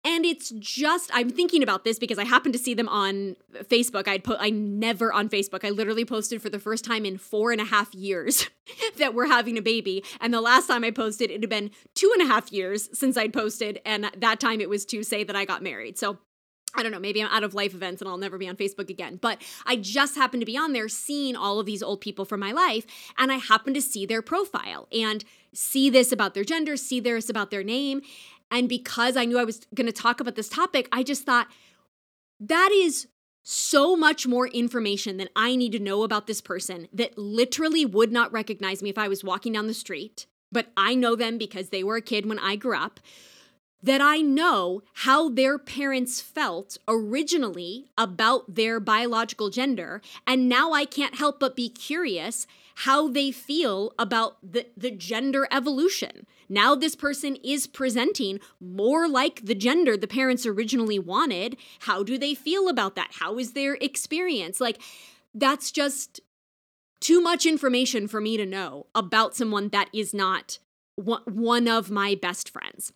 And 0.06 0.24
it's 0.24 0.52
just 0.52 1.10
I'm 1.12 1.32
thinking 1.32 1.64
about 1.64 1.84
this 1.84 1.98
because 1.98 2.20
I 2.20 2.26
happened 2.26 2.54
to 2.54 2.60
see 2.60 2.76
them 2.76 2.88
on 2.88 3.36
Facebook. 3.64 4.08
I'd 4.08 4.24
put 4.24 4.38
I 4.40 4.52
never 4.52 5.12
on 5.12 5.30
Facebook. 5.30 5.66
I 5.66 5.72
literally 5.72 6.06
posted 6.06 6.44
for 6.44 6.50
the 6.52 6.60
first 6.60 6.86
time 6.86 7.06
in 7.06 7.18
four 7.18 7.52
and 7.52 7.60
a 7.60 7.66
half 7.66 7.94
years 7.96 8.48
that 8.98 9.16
we're 9.16 9.26
having 9.26 9.58
a 9.58 9.64
baby. 9.64 10.04
And 10.22 10.32
the 10.32 10.42
last 10.42 10.68
time 10.68 10.84
I 10.84 10.92
posted, 10.92 11.32
it 11.32 11.42
had 11.42 11.50
been 11.50 11.72
two 11.96 12.12
and 12.16 12.30
a 12.30 12.32
half 12.32 12.52
years 12.52 12.88
since 12.94 13.18
I'd 13.18 13.34
posted, 13.34 13.82
and 13.84 14.12
that 14.16 14.40
time 14.40 14.62
it 14.62 14.70
was 14.70 14.86
to 14.86 15.02
say 15.02 15.24
that 15.24 15.36
I 15.36 15.44
got 15.44 15.64
married. 15.64 15.98
So 15.98 16.20
I 16.76 16.84
don't 16.84 16.92
know, 16.92 17.00
maybe 17.00 17.22
I'm 17.22 17.30
out 17.30 17.44
of 17.44 17.54
life 17.54 17.74
events 17.74 18.02
and 18.02 18.10
I'll 18.10 18.18
never 18.18 18.38
be 18.38 18.48
on 18.48 18.56
Facebook 18.56 18.90
again. 18.90 19.18
But 19.22 19.42
I 19.66 19.76
just 19.76 20.16
happened 20.16 20.42
to 20.42 20.46
be 20.46 20.58
on 20.58 20.74
there 20.74 20.90
seeing 20.90 21.36
all 21.36 21.60
of 21.60 21.66
these 21.66 21.84
old 21.84 22.02
people 22.02 22.26
from 22.26 22.40
my 22.40 22.52
life, 22.52 22.86
and 23.18 23.32
I 23.32 23.38
happened 23.38 23.76
to 23.76 23.82
see 23.82 24.06
their 24.06 24.22
profile 24.22 24.88
and 24.92 25.24
see 25.54 25.90
this 25.90 26.12
about 26.12 26.34
their 26.34 26.44
gender, 26.44 26.76
see 26.78 27.00
this 27.00 27.30
about 27.30 27.52
their 27.52 27.64
name. 27.64 28.02
And 28.52 28.70
because 28.70 29.18
I 29.18 29.26
knew 29.26 29.40
I 29.40 29.44
was 29.44 29.62
going 29.74 29.88
to 29.88 29.94
talk 29.94 30.20
about 30.20 30.36
this 30.36 30.50
topic, 30.50 30.88
I 30.92 31.04
just 31.04 31.24
thought 31.24 31.48
that 32.40 32.70
is 32.72 33.08
so 33.44 33.96
much 33.96 34.26
more 34.26 34.48
information 34.48 35.18
than 35.18 35.30
I 35.36 35.56
need 35.56 35.72
to 35.74 35.80
know 35.80 36.04
about 36.04 36.28
this 36.28 36.42
person 36.42 36.88
that 36.92 37.18
literally 37.18 37.86
would 37.86 38.12
not 38.12 38.32
recognize 38.32 38.82
me 38.82 38.90
if 38.90 38.98
I 38.98 39.08
was 39.08 39.24
walking 39.24 39.54
down 39.54 39.68
the 39.68 39.74
street. 39.74 40.26
But 40.52 40.68
I 40.76 40.96
know 40.96 41.16
them 41.16 41.38
because 41.38 41.70
they 41.70 41.84
were 41.84 41.98
a 41.98 42.02
kid 42.02 42.26
when 42.26 42.40
I 42.40 42.56
grew 42.56 42.78
up 42.78 43.00
that 43.86 44.02
I 44.02 44.18
know 44.18 44.82
how 44.94 45.30
their 45.30 45.60
parents 45.60 46.20
felt 46.20 46.80
originally 46.88 47.86
about 47.96 48.56
their 48.56 48.80
biological 48.80 49.52
gender, 49.52 50.02
and 50.26 50.50
now 50.50 50.74
I 50.74 50.86
can't 50.86 51.16
help 51.16 51.40
but 51.40 51.56
be 51.56 51.70
curious 51.70 52.48
how 52.78 53.08
they 53.08 53.32
feel 53.32 53.94
about 54.00 54.38
the, 54.42 54.66
the 54.76 54.90
gender 54.90 55.48
evolution. 55.52 56.26
Now, 56.50 56.74
this 56.74 56.96
person 56.96 57.38
is 57.44 57.68
presenting 57.68 58.40
more 58.60 59.08
like 59.08 59.46
the 59.46 59.56
gender 59.56 59.96
the 59.96 60.08
parents 60.08 60.48
originally 60.48 60.98
wanted. 60.98 61.56
How 61.82 62.02
do 62.02 62.18
they 62.18 62.34
feel 62.34 62.68
about 62.68 62.96
that? 62.96 63.12
How 63.20 63.38
is 63.38 63.54
their 63.54 63.76
experience? 63.76 64.60
Like, 64.60 64.82
that's 65.36 65.72
just 65.72 66.22
too 67.00 67.22
much 67.22 67.46
information 67.46 68.08
for 68.08 68.20
me 68.20 68.36
to 68.36 68.48
know 68.48 68.88
about 68.96 69.36
someone 69.36 69.70
that 69.70 69.90
is 69.94 70.12
not 70.12 70.58
one 70.96 71.68
of 71.68 71.92
my 71.92 72.16
best 72.16 72.50
friends 72.50 72.92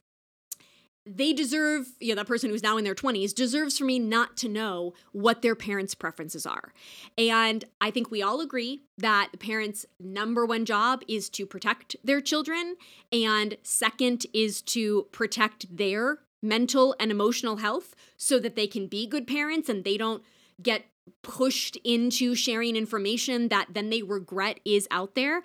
they 1.16 1.34
deserve, 1.34 1.88
you 2.00 2.10
know, 2.10 2.16
that 2.16 2.28
person 2.28 2.52
who's 2.52 2.62
now 2.62 2.78
in 2.78 2.84
their 2.84 2.94
20s 2.94 3.34
deserves 3.34 3.78
for 3.78 3.86
me 3.86 3.98
not 3.98 4.38
to 4.38 4.48
know 4.48 4.94
what 5.12 5.42
their 5.42 5.56
parents' 5.56 5.96
preferences 5.96 6.46
are. 6.46 6.72
And 7.18 7.66
I 7.82 7.90
think 7.90 8.12
we 8.12 8.22
all 8.22 8.42
agree 8.42 8.84
that 8.98 9.30
the 9.32 9.38
parents' 9.38 9.88
number 10.00 10.46
one 10.46 10.66
job 10.66 11.02
is 11.08 11.30
to 11.30 11.46
protect 11.48 11.96
their 12.04 12.22
children, 12.22 12.76
and 13.12 13.58
second 13.64 14.28
is 14.34 14.62
to 14.64 15.08
protect 15.12 15.76
their 15.76 16.20
mental 16.44 16.96
and 17.00 17.12
emotional 17.12 17.58
health 17.58 17.96
so 18.16 18.40
that 18.40 18.56
they 18.56 18.68
can 18.68 18.88
be 18.88 19.08
good 19.08 19.26
parents 19.26 19.68
and 19.68 19.84
they 19.84 19.98
don't 19.98 20.24
get 20.62 20.86
pushed 21.24 21.76
into 21.84 22.36
sharing 22.36 22.76
information 22.76 23.48
that 23.50 23.68
then 23.72 23.90
they 23.90 24.04
regret 24.04 24.60
is 24.64 24.88
out 24.92 25.16
there. 25.16 25.42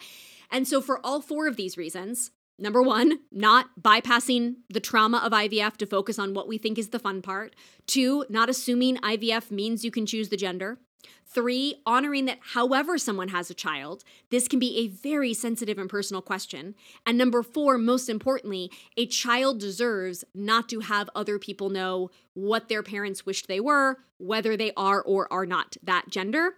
And 0.50 0.68
so, 0.68 0.80
for 0.80 1.04
all 1.04 1.20
four 1.20 1.48
of 1.48 1.56
these 1.56 1.78
reasons, 1.78 2.30
Number 2.58 2.82
one, 2.82 3.18
not 3.32 3.70
bypassing 3.80 4.56
the 4.70 4.80
trauma 4.80 5.18
of 5.18 5.32
IVF 5.32 5.76
to 5.78 5.86
focus 5.86 6.18
on 6.18 6.34
what 6.34 6.46
we 6.46 6.56
think 6.56 6.78
is 6.78 6.90
the 6.90 7.00
fun 7.00 7.20
part. 7.20 7.56
Two, 7.86 8.24
not 8.28 8.48
assuming 8.48 8.96
IVF 8.98 9.50
means 9.50 9.84
you 9.84 9.90
can 9.90 10.06
choose 10.06 10.28
the 10.28 10.36
gender. 10.36 10.78
Three, 11.26 11.82
honoring 11.84 12.26
that 12.26 12.38
however 12.52 12.96
someone 12.96 13.28
has 13.28 13.50
a 13.50 13.54
child, 13.54 14.04
this 14.30 14.46
can 14.46 14.60
be 14.60 14.78
a 14.78 14.86
very 14.86 15.34
sensitive 15.34 15.78
and 15.78 15.90
personal 15.90 16.22
question. 16.22 16.76
And 17.04 17.18
number 17.18 17.42
four, 17.42 17.76
most 17.76 18.08
importantly, 18.08 18.70
a 18.96 19.06
child 19.06 19.58
deserves 19.58 20.24
not 20.32 20.68
to 20.68 20.80
have 20.80 21.10
other 21.14 21.40
people 21.40 21.70
know 21.70 22.10
what 22.34 22.68
their 22.68 22.84
parents 22.84 23.26
wished 23.26 23.48
they 23.48 23.60
were, 23.60 23.98
whether 24.18 24.56
they 24.56 24.72
are 24.76 25.02
or 25.02 25.30
are 25.32 25.46
not 25.46 25.76
that 25.82 26.08
gender. 26.08 26.54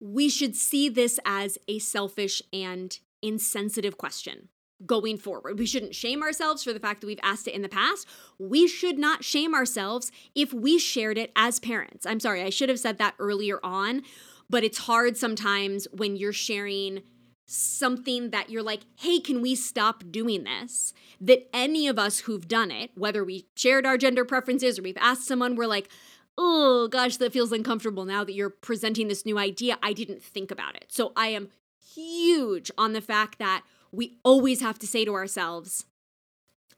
We 0.00 0.30
should 0.30 0.56
see 0.56 0.88
this 0.88 1.20
as 1.26 1.58
a 1.68 1.78
selfish 1.78 2.40
and 2.52 2.98
insensitive 3.20 3.98
question 3.98 4.48
going 4.86 5.18
forward. 5.18 5.58
We 5.58 5.66
shouldn't 5.66 5.94
shame 5.94 6.22
ourselves 6.22 6.62
for 6.62 6.72
the 6.72 6.80
fact 6.80 7.00
that 7.00 7.06
we've 7.06 7.18
asked 7.22 7.48
it 7.48 7.54
in 7.54 7.62
the 7.62 7.68
past. 7.68 8.06
We 8.38 8.68
should 8.68 8.98
not 8.98 9.24
shame 9.24 9.54
ourselves 9.54 10.12
if 10.34 10.52
we 10.52 10.78
shared 10.78 11.18
it 11.18 11.32
as 11.34 11.58
parents. 11.58 12.06
I'm 12.06 12.20
sorry, 12.20 12.42
I 12.42 12.50
should 12.50 12.68
have 12.68 12.78
said 12.78 12.98
that 12.98 13.14
earlier 13.18 13.58
on, 13.62 14.02
but 14.48 14.64
it's 14.64 14.78
hard 14.78 15.16
sometimes 15.16 15.86
when 15.92 16.16
you're 16.16 16.32
sharing 16.32 17.02
something 17.50 18.30
that 18.30 18.50
you're 18.50 18.62
like, 18.62 18.82
hey, 18.96 19.18
can 19.18 19.40
we 19.40 19.54
stop 19.54 20.04
doing 20.10 20.44
this? 20.44 20.92
That 21.20 21.48
any 21.52 21.88
of 21.88 21.98
us 21.98 22.20
who've 22.20 22.46
done 22.46 22.70
it, 22.70 22.90
whether 22.94 23.24
we 23.24 23.46
shared 23.56 23.86
our 23.86 23.96
gender 23.96 24.24
preferences 24.24 24.78
or 24.78 24.82
we've 24.82 24.98
asked 24.98 25.26
someone, 25.26 25.56
we're 25.56 25.66
like, 25.66 25.88
oh 26.36 26.88
gosh, 26.88 27.16
that 27.16 27.32
feels 27.32 27.50
uncomfortable 27.50 28.04
now 28.04 28.22
that 28.22 28.34
you're 28.34 28.50
presenting 28.50 29.08
this 29.08 29.26
new 29.26 29.38
idea. 29.38 29.78
I 29.82 29.92
didn't 29.92 30.22
think 30.22 30.50
about 30.50 30.76
it. 30.76 30.86
So 30.88 31.12
I 31.16 31.28
am 31.28 31.48
huge 31.94 32.70
on 32.78 32.92
the 32.92 33.00
fact 33.00 33.38
that 33.38 33.64
we 33.92 34.18
always 34.22 34.60
have 34.60 34.78
to 34.80 34.86
say 34.86 35.04
to 35.04 35.14
ourselves, 35.14 35.86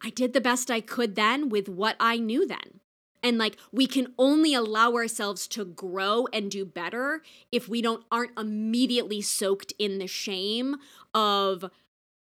I 0.03 0.11
did 0.11 0.33
the 0.33 0.41
best 0.41 0.71
I 0.71 0.81
could 0.81 1.15
then 1.15 1.49
with 1.49 1.69
what 1.69 1.97
I 2.01 2.19
knew 2.19 2.47
then. 2.47 2.81
And 3.23 3.37
like 3.37 3.57
we 3.71 3.87
can 3.87 4.15
only 4.19 4.55
allow 4.55 4.95
ourselves 4.95 5.47
to 5.49 5.65
grow 5.65 6.27
and 6.33 6.51
do 6.51 6.65
better 6.65 7.23
if 7.53 7.69
we 7.69 7.83
don't 7.83 8.03
aren't 8.11 8.39
immediately 8.39 9.21
soaked 9.21 9.75
in 9.79 9.99
the 9.99 10.07
shame 10.07 10.77
of 11.13 11.71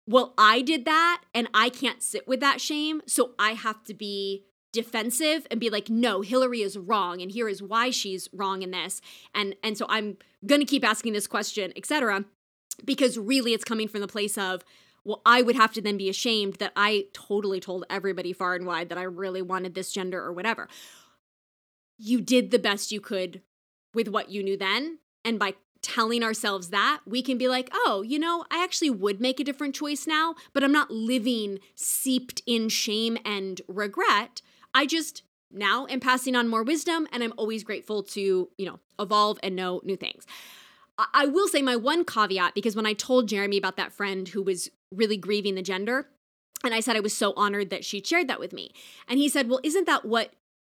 well, 0.07 0.33
I 0.39 0.63
did 0.63 0.87
that 0.87 1.23
and 1.35 1.49
I 1.53 1.69
can't 1.69 2.03
sit 2.03 2.27
with 2.27 2.41
that 2.41 2.63
shame, 2.63 3.03
so 3.07 3.33
I 3.39 3.51
have 3.51 3.85
to 3.85 3.93
be 3.93 4.45
defensive 4.73 5.47
and 5.51 5.61
be 5.61 5.71
like 5.71 5.89
no 5.89 6.21
Hilary 6.21 6.63
is 6.63 6.77
wrong 6.77 7.23
and 7.23 7.31
here 7.31 7.49
is 7.49 7.63
why 7.63 7.91
she's 7.91 8.29
wrong 8.33 8.63
in 8.63 8.71
this 8.71 9.01
and 9.35 9.57
and 9.63 9.79
so 9.79 9.87
i'm 9.89 10.19
gonna 10.45 10.67
keep 10.67 10.85
asking 10.85 11.15
this 11.15 11.27
question 11.27 11.73
etc 11.75 12.25
because 12.85 13.19
really 13.19 13.55
it's 13.55 13.65
coming 13.65 13.89
from 13.89 14.01
the 14.01 14.09
place 14.09 14.39
of 14.39 14.65
well 15.05 15.21
i 15.25 15.43
would 15.43 15.57
have 15.57 15.73
to 15.73 15.81
then 15.81 15.97
be 15.97 16.09
ashamed 16.09 16.55
that 16.55 16.73
i 16.77 17.05
totally 17.13 17.61
told 17.61 17.85
everybody 17.91 18.33
far 18.33 18.55
and 18.55 18.67
wide 18.67 18.89
that 18.89 18.99
i 18.99 19.03
really 19.03 19.43
wanted 19.43 19.75
this 19.75 19.93
gender 19.93 20.23
or 20.23 20.33
whatever 20.33 20.69
you 21.99 22.21
did 22.21 22.51
the 22.51 22.59
best 22.59 22.93
you 22.93 23.01
could 23.01 23.43
with 23.95 24.09
what 24.09 24.31
you 24.31 24.43
knew 24.43 24.57
then 24.57 24.99
and 25.25 25.39
by 25.39 25.55
telling 25.83 26.23
ourselves 26.23 26.71
that, 26.71 27.01
we 27.07 27.23
can 27.23 27.39
be 27.39 27.49
like, 27.49 27.71
oh, 27.73 28.03
you 28.07 28.19
know, 28.19 28.45
I 28.51 28.63
actually 28.63 28.91
would 28.91 29.21
make 29.21 29.41
a 29.41 29.45
different 29.45 29.75
choice 29.75 30.07
now, 30.07 30.35
but 30.53 30.65
I'm 30.65 30.73
not 30.73 30.91
living 30.91 31.61
seeped 31.75 32.43
in 32.47 32.69
shame 32.69 33.19
and 33.25 33.61
regret. 33.69 34.43
I 34.75 34.87
just 34.87 35.23
now 35.51 35.87
am 35.89 36.01
passing 36.01 36.37
on 36.37 36.49
more 36.49 36.63
wisdom 36.63 37.07
and 37.13 37.23
I'm 37.23 37.33
always 37.37 37.65
grateful 37.65 38.03
to, 38.05 38.49
you 38.57 38.67
know, 38.67 38.81
evolve 38.99 39.39
and 39.43 39.57
know 39.57 39.81
new 39.85 39.97
things. 39.97 40.27
I 40.99 41.27
will 41.27 41.49
say 41.49 41.63
my 41.63 41.77
one 41.77 42.05
caveat 42.05 42.55
because 42.55 42.75
when 42.75 42.87
I 42.87 42.93
told 42.93 43.29
Jeremy 43.29 43.57
about 43.57 43.77
that 43.77 43.93
friend 43.93 44.29
who 44.29 44.43
was 44.43 44.71
really 44.93 45.17
grieving 45.17 45.55
the 45.55 45.63
gender, 45.63 46.09
and 46.65 46.75
I 46.75 46.81
said 46.81 46.97
I 46.97 47.01
was 47.01 47.17
so 47.17 47.33
honored 47.37 47.71
that 47.71 47.85
she 47.85 48.03
shared 48.03 48.29
that 48.29 48.41
with 48.41 48.53
me. 48.53 48.73
And 49.07 49.19
he 49.19 49.29
said, 49.29 49.49
Well, 49.49 49.61
isn't 49.63 49.87
that 49.87 50.05
what 50.05 50.33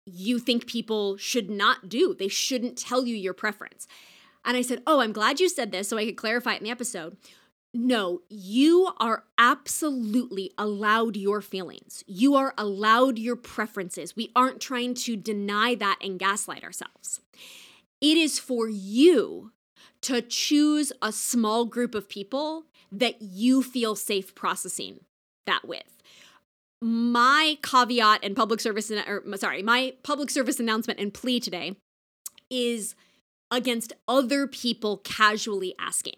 you 0.04 0.38
think 0.38 0.66
people 0.66 1.16
should 1.16 1.50
not 1.50 1.88
do? 1.88 2.14
They 2.14 2.28
shouldn't 2.28 2.76
tell 2.76 3.06
you 3.06 3.16
your 3.16 3.32
preference. 3.32 3.86
And 4.44 4.56
I 4.56 4.62
said, 4.62 4.82
Oh, 4.86 5.00
I'm 5.00 5.12
glad 5.12 5.40
you 5.40 5.48
said 5.48 5.72
this 5.72 5.88
so 5.88 5.96
I 5.96 6.04
could 6.04 6.16
clarify 6.16 6.54
it 6.54 6.58
in 6.58 6.64
the 6.64 6.70
episode. 6.70 7.16
No, 7.72 8.22
you 8.28 8.92
are 8.98 9.24
absolutely 9.38 10.50
allowed 10.58 11.16
your 11.16 11.40
feelings. 11.40 12.02
You 12.06 12.34
are 12.34 12.52
allowed 12.58 13.16
your 13.16 13.36
preferences. 13.36 14.16
We 14.16 14.32
aren't 14.34 14.60
trying 14.60 14.94
to 14.94 15.16
deny 15.16 15.76
that 15.76 15.98
and 16.02 16.18
gaslight 16.18 16.64
ourselves. 16.64 17.20
It 18.00 18.16
is 18.16 18.40
for 18.40 18.68
you 18.68 19.52
to 20.02 20.22
choose 20.22 20.92
a 21.02 21.12
small 21.12 21.64
group 21.64 21.94
of 21.94 22.08
people 22.08 22.64
that 22.90 23.20
you 23.20 23.62
feel 23.62 23.94
safe 23.94 24.34
processing 24.34 25.00
that 25.46 25.66
with. 25.66 26.02
My 26.82 27.58
caveat 27.62 28.20
and 28.22 28.34
public 28.34 28.60
service, 28.60 28.90
or 28.90 29.22
sorry, 29.36 29.62
my 29.62 29.94
public 30.02 30.30
service 30.30 30.58
announcement 30.58 30.98
and 30.98 31.12
plea 31.12 31.38
today 31.38 31.76
is 32.50 32.94
against 33.50 33.92
other 34.08 34.46
people 34.46 34.98
casually 34.98 35.74
asking. 35.78 36.14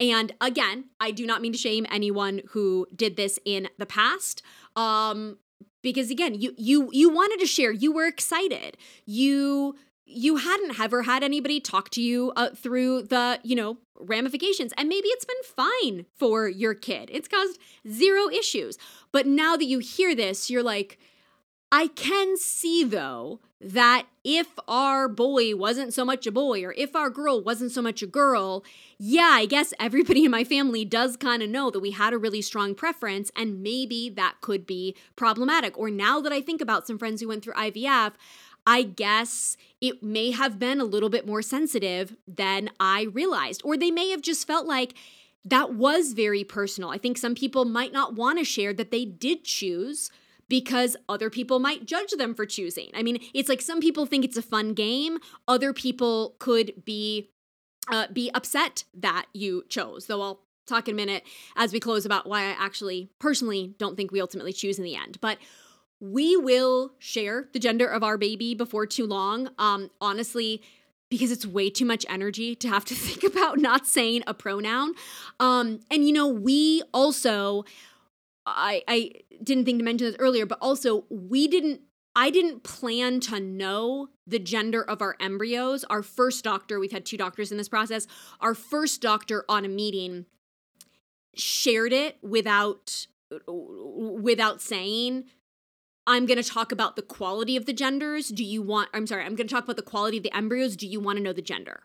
And 0.00 0.32
again, 0.40 0.86
I 1.00 1.10
do 1.10 1.26
not 1.26 1.42
mean 1.42 1.52
to 1.52 1.58
shame 1.58 1.86
anyone 1.90 2.42
who 2.50 2.86
did 2.94 3.16
this 3.16 3.38
in 3.44 3.68
the 3.78 3.86
past. 3.86 4.42
Um, 4.76 5.38
because 5.82 6.10
again, 6.10 6.34
you 6.34 6.54
you 6.56 6.88
you 6.92 7.08
wanted 7.08 7.40
to 7.40 7.46
share, 7.46 7.72
you 7.72 7.92
were 7.92 8.06
excited. 8.06 8.76
You 9.06 9.76
you 10.08 10.36
hadn't 10.36 10.80
ever 10.80 11.02
had 11.02 11.22
anybody 11.22 11.60
talk 11.60 11.90
to 11.90 12.00
you 12.00 12.32
uh, 12.34 12.50
through 12.50 13.02
the, 13.02 13.38
you 13.42 13.54
know, 13.54 13.76
ramifications. 14.00 14.72
And 14.76 14.88
maybe 14.88 15.08
it's 15.08 15.24
been 15.24 15.36
fine 15.44 16.06
for 16.16 16.48
your 16.48 16.74
kid. 16.74 17.10
It's 17.12 17.28
caused 17.28 17.58
zero 17.88 18.28
issues. 18.30 18.78
But 19.12 19.26
now 19.26 19.56
that 19.56 19.66
you 19.66 19.80
hear 19.80 20.14
this, 20.14 20.48
you're 20.48 20.62
like, 20.62 20.98
I 21.70 21.88
can 21.88 22.38
see 22.38 22.84
though 22.84 23.40
that 23.60 24.06
if 24.24 24.46
our 24.68 25.08
boy 25.08 25.54
wasn't 25.56 25.92
so 25.92 26.04
much 26.04 26.26
a 26.26 26.32
boy 26.32 26.64
or 26.64 26.72
if 26.74 26.94
our 26.94 27.10
girl 27.10 27.42
wasn't 27.42 27.72
so 27.72 27.82
much 27.82 28.02
a 28.02 28.06
girl, 28.06 28.64
yeah, 28.98 29.30
I 29.32 29.46
guess 29.46 29.74
everybody 29.80 30.24
in 30.24 30.30
my 30.30 30.44
family 30.44 30.84
does 30.84 31.16
kind 31.16 31.42
of 31.42 31.50
know 31.50 31.70
that 31.70 31.80
we 31.80 31.90
had 31.90 32.12
a 32.12 32.18
really 32.18 32.40
strong 32.40 32.74
preference 32.74 33.30
and 33.36 33.62
maybe 33.62 34.08
that 34.10 34.36
could 34.40 34.64
be 34.64 34.96
problematic. 35.16 35.76
Or 35.76 35.90
now 35.90 36.20
that 36.20 36.32
I 36.32 36.40
think 36.40 36.60
about 36.60 36.86
some 36.86 36.98
friends 36.98 37.20
who 37.20 37.28
went 37.28 37.42
through 37.42 37.54
IVF, 37.54 38.12
I 38.66 38.82
guess 38.82 39.56
it 39.80 40.02
may 40.02 40.30
have 40.32 40.58
been 40.58 40.80
a 40.80 40.84
little 40.84 41.08
bit 41.08 41.26
more 41.26 41.42
sensitive 41.42 42.16
than 42.26 42.70
I 42.78 43.02
realized. 43.04 43.62
Or 43.64 43.76
they 43.76 43.90
may 43.90 44.10
have 44.10 44.22
just 44.22 44.46
felt 44.46 44.66
like, 44.66 44.94
that 45.44 45.74
was 45.74 46.12
very 46.12 46.44
personal. 46.44 46.90
I 46.90 46.98
think 46.98 47.16
some 47.16 47.34
people 47.34 47.64
might 47.64 47.92
not 47.92 48.14
want 48.14 48.38
to 48.38 48.44
share 48.44 48.72
that 48.74 48.90
they 48.90 49.04
did 49.04 49.44
choose 49.44 50.10
because 50.48 50.96
other 51.08 51.30
people 51.30 51.58
might 51.58 51.86
judge 51.86 52.10
them 52.12 52.34
for 52.34 52.46
choosing. 52.46 52.90
I 52.94 53.02
mean, 53.02 53.18
it's 53.34 53.48
like 53.48 53.62
some 53.62 53.80
people 53.80 54.06
think 54.06 54.24
it's 54.24 54.36
a 54.36 54.42
fun 54.42 54.74
game, 54.74 55.18
other 55.46 55.72
people 55.72 56.36
could 56.38 56.84
be 56.84 57.30
uh, 57.90 58.06
be 58.12 58.30
upset 58.34 58.84
that 58.92 59.26
you 59.32 59.64
chose. 59.70 60.06
Though 60.06 60.20
I'll 60.20 60.40
talk 60.66 60.88
in 60.88 60.94
a 60.94 60.96
minute 60.96 61.22
as 61.56 61.72
we 61.72 61.80
close 61.80 62.04
about 62.04 62.26
why 62.26 62.42
I 62.42 62.56
actually 62.58 63.08
personally 63.18 63.74
don't 63.78 63.96
think 63.96 64.12
we 64.12 64.20
ultimately 64.20 64.52
choose 64.52 64.78
in 64.78 64.84
the 64.84 64.96
end. 64.96 65.18
But 65.22 65.38
we 66.00 66.36
will 66.36 66.92
share 66.98 67.48
the 67.52 67.58
gender 67.58 67.86
of 67.86 68.02
our 68.02 68.16
baby 68.16 68.54
before 68.54 68.86
too 68.86 69.06
long. 69.06 69.50
Um, 69.58 69.90
honestly, 70.00 70.62
because 71.10 71.30
it's 71.30 71.46
way 71.46 71.70
too 71.70 71.84
much 71.84 72.04
energy 72.08 72.54
to 72.56 72.68
have 72.68 72.84
to 72.86 72.94
think 72.94 73.24
about 73.24 73.58
not 73.58 73.86
saying 73.86 74.22
a 74.26 74.34
pronoun. 74.34 74.94
Um, 75.40 75.80
and 75.90 76.06
you 76.06 76.12
know, 76.12 76.28
we 76.28 76.82
also 76.92 77.64
I, 78.46 78.82
I 78.88 79.12
didn't 79.42 79.64
think 79.64 79.78
to 79.78 79.84
mention 79.84 80.06
this 80.06 80.16
earlier, 80.18 80.46
but 80.46 80.58
also 80.60 81.04
we 81.10 81.48
didn't 81.48 81.82
I 82.16 82.30
didn't 82.30 82.64
plan 82.64 83.20
to 83.20 83.38
know 83.38 84.08
the 84.26 84.40
gender 84.40 84.82
of 84.82 85.00
our 85.00 85.16
embryos. 85.20 85.84
Our 85.84 86.02
first 86.02 86.42
doctor, 86.42 86.80
we've 86.80 86.90
had 86.90 87.06
two 87.06 87.16
doctors 87.16 87.52
in 87.52 87.58
this 87.58 87.68
process, 87.68 88.06
our 88.40 88.54
first 88.54 89.00
doctor 89.00 89.44
on 89.48 89.64
a 89.64 89.68
meeting 89.68 90.26
shared 91.34 91.92
it 91.92 92.16
without 92.22 93.06
without 93.46 94.60
saying 94.60 95.24
I'm 96.08 96.24
going 96.24 96.42
to 96.42 96.48
talk 96.48 96.72
about 96.72 96.96
the 96.96 97.02
quality 97.02 97.54
of 97.54 97.66
the 97.66 97.74
genders. 97.74 98.30
Do 98.30 98.42
you 98.42 98.62
want 98.62 98.88
I'm 98.94 99.06
sorry, 99.06 99.24
I'm 99.24 99.36
going 99.36 99.46
to 99.46 99.54
talk 99.54 99.64
about 99.64 99.76
the 99.76 99.82
quality 99.82 100.16
of 100.16 100.22
the 100.22 100.34
embryos. 100.34 100.74
Do 100.74 100.86
you 100.86 101.00
want 101.00 101.18
to 101.18 101.22
know 101.22 101.34
the 101.34 101.42
gender? 101.42 101.82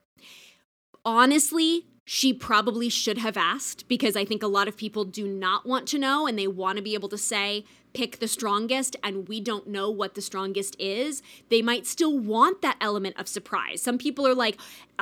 Honestly, 1.05 1.87
she 2.05 2.33
probably 2.33 2.87
should 2.87 3.17
have 3.17 3.35
asked 3.35 3.87
because 3.87 4.15
I 4.15 4.23
think 4.23 4.41
a 4.41 4.47
lot 4.47 4.69
of 4.69 4.77
people 4.77 5.03
do 5.03 5.27
not 5.27 5.65
want 5.65 5.87
to 5.89 5.97
know 5.97 6.25
and 6.25 6.39
they 6.39 6.47
want 6.47 6.77
to 6.77 6.81
be 6.81 6.93
able 6.93 7.09
to 7.09 7.17
say, 7.17 7.65
pick 7.93 8.19
the 8.19 8.27
strongest, 8.27 8.95
and 9.03 9.27
we 9.27 9.39
don't 9.39 9.67
know 9.67 9.89
what 9.89 10.15
the 10.15 10.21
strongest 10.21 10.75
is. 10.79 11.21
They 11.49 11.61
might 11.61 11.85
still 11.85 12.17
want 12.17 12.61
that 12.61 12.77
element 12.81 13.19
of 13.19 13.27
surprise. 13.27 13.81
Some 13.81 13.97
people 13.97 14.27
are 14.27 14.33
like, 14.33 14.59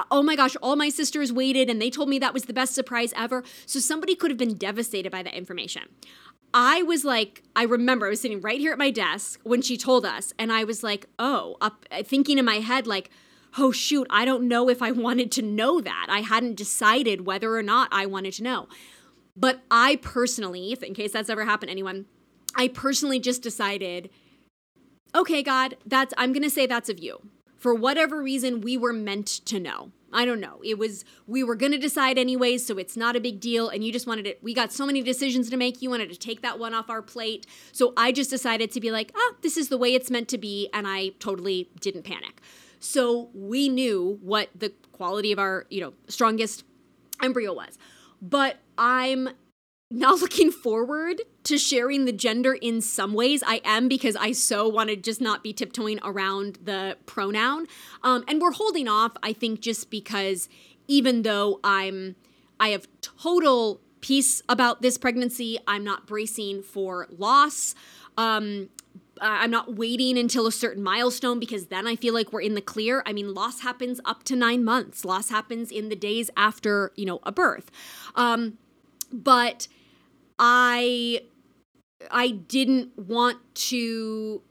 oh 0.10 0.22
my 0.22 0.36
gosh, 0.36 0.56
all 0.62 0.76
my 0.76 0.90
sisters 0.90 1.32
waited 1.32 1.70
and 1.70 1.82
they 1.82 1.90
told 1.90 2.10
me 2.10 2.20
that 2.20 2.34
was 2.34 2.46
the 2.46 2.54
best 2.54 2.74
surprise 2.76 3.14
ever. 3.16 3.44
So 3.66 3.80
somebody 3.80 4.16
could 4.16 4.30
have 4.30 4.38
been 4.38 4.58
devastated 4.58 5.12
by 5.12 5.24
that 5.24 5.34
information. 5.34 5.84
I 6.54 6.84
was 6.84 7.06
like, 7.06 7.44
I 7.56 7.64
remember 7.64 8.06
I 8.06 8.10
was 8.10 8.22
sitting 8.22 8.42
right 8.42 8.60
here 8.60 8.72
at 8.72 8.78
my 8.78 8.92
desk 8.92 9.40
when 9.44 9.62
she 9.62 9.78
told 9.78 10.06
us, 10.06 10.34
and 10.38 10.52
I 10.52 10.64
was 10.64 10.84
like, 10.84 11.08
oh, 11.18 11.56
up 11.62 11.86
uh, 11.92 12.04
thinking 12.04 12.38
in 12.38 12.46
my 12.46 12.56
head, 12.56 12.88
like, 12.88 13.10
oh, 13.58 13.72
shoot, 13.72 14.08
I 14.10 14.26
don't 14.26 14.48
know 14.48 14.70
if 14.70 14.82
I 14.82 14.92
wanted 14.92 15.32
to 15.34 15.42
know 15.42 15.82
that. 15.82 16.08
I 16.10 16.22
hadn't 16.22 16.56
decided 16.56 17.26
whether 17.26 17.56
or 17.56 17.64
not 17.64 17.90
I 17.92 18.06
wanted 18.06 18.34
to 18.34 18.44
know. 18.44 18.68
But 19.36 19.62
I 19.72 19.98
personally, 19.98 20.74
if 20.74 20.84
in 20.84 20.94
case 20.94 21.14
that's 21.14 21.30
ever 21.30 21.46
happened 21.46 21.70
to 21.70 21.72
anyone, 21.72 22.06
I 22.56 22.68
personally 22.68 23.20
just 23.20 23.42
decided, 23.42 24.10
okay, 25.16 25.42
God, 25.42 25.78
that's 25.86 26.14
I'm 26.18 26.34
gonna 26.34 26.50
say 26.50 26.66
that's 26.66 26.90
of 26.90 27.00
you. 27.00 27.22
For 27.56 27.74
whatever 27.74 28.22
reason, 28.22 28.60
we 28.60 28.76
were 28.76 28.92
meant 28.92 29.28
to 29.28 29.60
know. 29.60 29.92
I 30.14 30.26
don't 30.26 30.40
know. 30.40 30.60
It 30.64 30.78
was 30.78 31.06
we 31.28 31.44
were 31.44 31.56
gonna 31.56 31.78
decide 31.78 32.18
anyways, 32.18 32.66
so 32.66 32.78
it's 32.78 32.98
not 32.98 33.16
a 33.16 33.20
big 33.20 33.40
deal. 33.40 33.70
And 33.70 33.84
you 33.84 33.92
just 33.92 34.08
wanted 34.08 34.28
it. 34.28 34.44
We 34.44 34.54
got 34.54 34.72
so 34.72 34.86
many 34.86 35.02
decisions 35.02 35.50
to 35.50 35.58
make. 35.58 35.82
You 35.82 35.90
wanted 35.90 36.10
to 36.12 36.18
take 36.18 36.42
that 36.42 36.60
one 36.60 36.74
off 36.74 36.90
our 36.90 37.02
plate. 37.02 37.46
So 37.72 37.94
I 37.98 38.12
just 38.12 38.30
decided 38.30 38.72
to 38.72 38.82
be 38.82 38.92
like, 38.92 39.12
ah, 39.16 39.34
this 39.42 39.58
is 39.58 39.70
the 39.70 39.78
way 39.78 39.94
it's 39.94 40.10
meant 40.10 40.28
to 40.30 40.38
be, 40.38 40.70
and 40.74 40.88
I 40.88 41.10
totally 41.20 41.70
didn't 41.80 42.04
panic. 42.04 42.42
So 42.80 43.30
we 43.34 43.70
knew 43.70 44.18
what 44.22 44.50
the 44.56 44.74
quality 44.92 45.32
of 45.32 45.40
our, 45.40 45.66
you 45.70 45.82
know, 45.82 45.94
strongest 46.08 46.64
embryo 47.22 47.54
was. 47.54 47.78
But 48.22 48.58
I'm 48.78 49.30
now 49.92 50.14
looking 50.16 50.52
forward 50.52 51.22
to 51.44 51.58
sharing 51.58 52.06
the 52.06 52.12
gender 52.12 52.54
in 52.54 52.82
some 52.82 53.14
ways. 53.14 53.44
I 53.46 53.62
am 53.66 53.88
because 53.88 54.16
I 54.16 54.32
so 54.32 54.68
want 54.68 54.90
to 54.90 54.96
just 54.96 55.22
not 55.22 55.44
be 55.44 55.54
tiptoeing 55.54 56.00
around 56.04 56.60
the 56.64 56.98
pronoun. 57.06 57.68
Um, 58.02 58.24
and 58.28 58.42
we're 58.42 58.54
holding 58.54 58.88
off, 58.88 59.12
I 59.22 59.34
think, 59.34 59.60
just 59.60 59.92
because 59.92 60.48
even 60.88 61.24
though 61.24 61.60
I'm, 61.64 62.16
I 62.60 62.70
have 62.70 62.88
total 63.02 63.82
peace 64.00 64.42
about 64.48 64.82
this 64.82 64.98
pregnancy, 64.98 65.60
I'm 65.68 65.84
not 65.84 66.08
bracing 66.08 66.64
for 66.64 67.08
loss. 67.10 67.76
Um, 68.18 68.70
I'm 69.20 69.52
not 69.52 69.76
waiting 69.76 70.18
until 70.18 70.48
a 70.48 70.52
certain 70.52 70.82
milestone 70.82 71.40
because 71.40 71.68
then 71.68 71.86
I 71.86 71.96
feel 71.96 72.14
like 72.14 72.34
we're 72.34 72.42
in 72.42 72.56
the 72.56 72.62
clear. 72.62 73.04
I 73.06 73.14
mean, 73.14 73.34
loss 73.34 73.62
happens 73.62 74.00
up 74.04 74.24
to 74.24 74.36
nine 74.36 74.64
months. 74.64 75.06
Loss 75.06 75.30
happens 75.30 75.70
in 75.70 75.90
the 75.90 75.96
days 75.96 76.32
after, 76.36 76.92
you 76.96 77.06
know, 77.06 77.20
a 77.24 77.32
birth. 77.32 77.70
Um, 78.16 78.58
but 79.12 79.68
I 80.42 81.22
I 82.10 82.32
didn't 82.32 82.98
want 82.98 83.38
to 83.70 84.42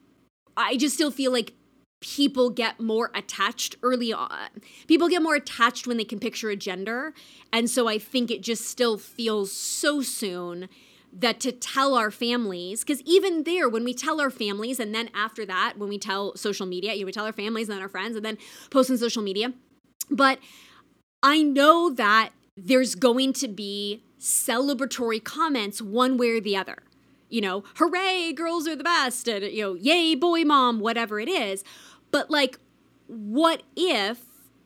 I 0.56 0.76
just 0.76 0.94
still 0.94 1.10
feel 1.10 1.32
like 1.32 1.52
people 2.00 2.48
get 2.48 2.80
more 2.80 3.10
attached 3.14 3.76
early 3.82 4.12
on. 4.12 4.48
People 4.86 5.08
get 5.08 5.20
more 5.22 5.34
attached 5.34 5.86
when 5.86 5.98
they 5.98 6.04
can 6.04 6.18
picture 6.18 6.48
a 6.48 6.56
gender. 6.56 7.12
And 7.52 7.68
so 7.68 7.88
I 7.88 7.98
think 7.98 8.30
it 8.30 8.42
just 8.42 8.66
still 8.66 8.96
feels 8.96 9.52
so 9.52 10.00
soon 10.00 10.68
that 11.12 11.40
to 11.40 11.50
tell 11.52 11.94
our 11.94 12.10
families, 12.10 12.84
because 12.84 13.02
even 13.02 13.42
there, 13.42 13.68
when 13.68 13.84
we 13.84 13.92
tell 13.92 14.20
our 14.20 14.30
families, 14.30 14.78
and 14.78 14.94
then 14.94 15.10
after 15.12 15.44
that, 15.44 15.74
when 15.76 15.88
we 15.88 15.98
tell 15.98 16.36
social 16.36 16.66
media, 16.66 16.94
you 16.94 17.04
would 17.04 17.14
tell 17.14 17.26
our 17.26 17.32
families 17.32 17.68
and 17.68 17.76
then 17.76 17.82
our 17.82 17.88
friends, 17.88 18.14
and 18.16 18.24
then 18.24 18.38
post 18.70 18.90
on 18.90 18.96
social 18.96 19.22
media. 19.22 19.52
But 20.08 20.38
I 21.22 21.42
know 21.42 21.90
that 21.90 22.30
there's 22.56 22.94
going 22.94 23.32
to 23.34 23.48
be 23.48 24.04
celebratory 24.20 25.22
comments 25.22 25.80
one 25.80 26.16
way 26.16 26.30
or 26.30 26.40
the 26.40 26.56
other. 26.56 26.82
You 27.28 27.40
know, 27.40 27.64
hooray, 27.76 28.32
girls 28.32 28.68
are 28.68 28.76
the 28.76 28.84
best, 28.84 29.28
and, 29.28 29.44
you 29.44 29.62
know, 29.62 29.74
yay, 29.74 30.14
boy 30.14 30.42
mom, 30.42 30.80
whatever 30.80 31.20
it 31.20 31.28
is. 31.28 31.64
But 32.10 32.30
like, 32.30 32.58
what 33.06 33.62
if 33.76 34.22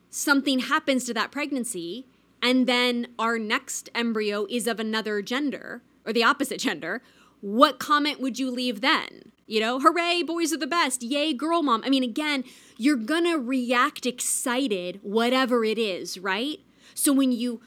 something 0.09 0.59
happens 0.59 1.05
to 1.05 1.13
that 1.13 1.31
pregnancy 1.31 2.07
and 2.41 2.67
then 2.67 3.07
our 3.17 3.39
next 3.39 3.89
embryo 3.95 4.45
is 4.49 4.67
of 4.67 4.79
another 4.79 5.21
gender 5.21 5.83
or 6.05 6.13
the 6.13 6.23
opposite 6.23 6.59
gender? 6.59 7.01
What 7.41 7.79
comment 7.79 8.19
would 8.19 8.39
you 8.39 8.49
leave 8.49 8.81
then? 8.81 9.31
You 9.45 9.59
know, 9.59 9.79
hooray, 9.79 10.23
boys 10.23 10.51
are 10.51 10.57
the 10.57 10.65
best. 10.65 11.03
Yay, 11.03 11.33
girl 11.33 11.61
mom. 11.61 11.83
I 11.85 11.89
mean, 11.89 12.03
again, 12.03 12.43
you're 12.77 12.95
gonna 12.95 13.37
react 13.37 14.07
excited, 14.07 14.99
whatever 15.03 15.63
it 15.63 15.77
is, 15.77 16.17
right? 16.17 16.59
So 16.95 17.13
when 17.13 17.31
you 17.31 17.61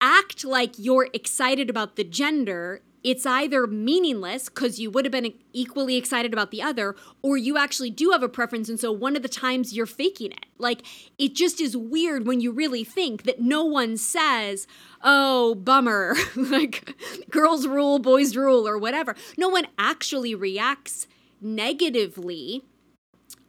act 0.00 0.44
like 0.44 0.74
you're 0.76 1.08
excited 1.12 1.68
about 1.68 1.96
the 1.96 2.04
gender, 2.04 2.82
it's 3.04 3.24
either 3.24 3.66
meaningless 3.66 4.48
because 4.48 4.78
you 4.78 4.90
would 4.90 5.04
have 5.04 5.12
been 5.12 5.32
equally 5.52 5.96
excited 5.96 6.32
about 6.32 6.50
the 6.50 6.60
other, 6.62 6.96
or 7.22 7.36
you 7.36 7.56
actually 7.56 7.90
do 7.90 8.10
have 8.10 8.22
a 8.22 8.28
preference. 8.28 8.68
And 8.68 8.78
so 8.78 8.90
one 8.90 9.16
of 9.16 9.22
the 9.22 9.28
times 9.28 9.72
you're 9.72 9.86
faking 9.86 10.32
it. 10.32 10.46
Like, 10.58 10.82
it 11.18 11.34
just 11.34 11.60
is 11.60 11.76
weird 11.76 12.26
when 12.26 12.40
you 12.40 12.50
really 12.50 12.84
think 12.84 13.22
that 13.22 13.40
no 13.40 13.64
one 13.64 13.96
says, 13.96 14.66
oh, 15.02 15.54
bummer, 15.54 16.16
like 16.36 16.94
girls 17.30 17.66
rule, 17.66 17.98
boys 17.98 18.36
rule, 18.36 18.66
or 18.66 18.76
whatever. 18.76 19.14
No 19.36 19.48
one 19.48 19.66
actually 19.78 20.34
reacts 20.34 21.06
negatively 21.40 22.64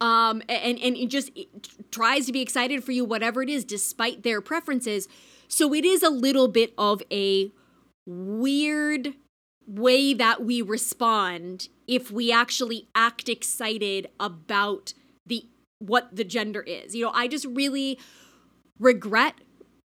um, 0.02 0.41
and, 0.47 0.80
and 0.80 0.95
it 0.95 1.08
just 1.08 1.32
tries 1.91 2.26
to 2.26 2.32
be 2.32 2.41
excited 2.41 2.84
for 2.84 2.91
you, 2.91 3.04
whatever 3.04 3.41
it 3.41 3.50
is, 3.50 3.66
despite 3.66 4.24
their 4.24 4.41
preferences. 4.41 5.08
So 5.50 5.74
it 5.74 5.84
is 5.84 6.04
a 6.04 6.10
little 6.10 6.47
bit 6.47 6.74
of 6.78 7.02
a 7.12 7.52
weird 8.06 9.16
way 9.68 10.14
that 10.14 10.43
we 10.43 10.62
respond 10.62 11.68
if 11.88 12.12
we 12.12 12.32
actually 12.32 12.88
act 12.95 13.28
excited 13.28 14.08
about 14.20 14.93
the 15.26 15.45
what 15.80 16.16
the 16.16 16.24
gender 16.24 16.62
is. 16.62 16.95
You 16.95 17.06
know, 17.06 17.12
I 17.14 17.28
just 17.28 17.45
really 17.45 18.00
regret 18.80 19.36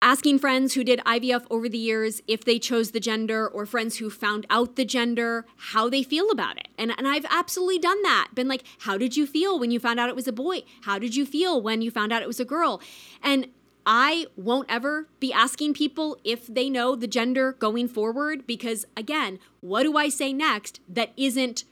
asking 0.01 0.41
friends 0.41 0.75
who 0.75 0.83
did 0.83 0.99
IVF 1.07 1.45
over 1.49 1.69
the 1.69 1.79
years 1.79 2.21
if 2.27 2.45
they 2.45 2.59
chose 2.59 2.91
the 2.91 2.99
gender 2.99 3.47
or 3.47 3.65
friends 3.65 3.99
who 3.99 4.11
found 4.11 4.45
out 4.51 4.75
the 4.75 4.85
gender 4.85 5.47
how 5.57 5.89
they 5.89 6.03
feel 6.03 6.29
about 6.31 6.57
it. 6.57 6.69
And 6.77 6.93
and 6.99 7.07
I've 7.07 7.27
absolutely 7.31 7.79
done 7.79 8.03
that. 8.03 8.31
Been 8.35 8.49
like, 8.49 8.65
"How 8.81 8.99
did 8.99 9.17
you 9.17 9.27
feel 9.27 9.59
when 9.59 9.71
you 9.71 9.79
found 9.79 10.01
out 10.01 10.09
it 10.09 10.17
was 10.17 10.29
a 10.29 10.33
boy? 10.33 10.65
How 10.83 10.99
did 10.99 11.15
you 11.15 11.25
feel 11.25 11.63
when 11.63 11.83
you 11.83 11.91
found 11.91 12.13
out 12.13 12.23
it 12.23 12.29
was 12.29 12.41
a 12.41 12.45
girl?" 12.45 12.83
And 13.23 13.49
I 13.85 14.27
won't 14.37 14.71
ever 14.71 15.09
be 15.19 15.33
asking 15.33 15.75
people 15.75 16.17
if 16.25 16.47
they 16.47 16.71
know 16.71 16.95
the 16.95 17.07
gender 17.07 17.53
going 17.53 17.89
forward 17.89 18.47
because, 18.47 18.87
again, 18.97 19.39
what 19.61 19.83
do 19.83 19.97
I 19.97 20.09
say 20.09 20.33
next 20.33 20.81
that 20.89 21.13
isn't 21.17 21.65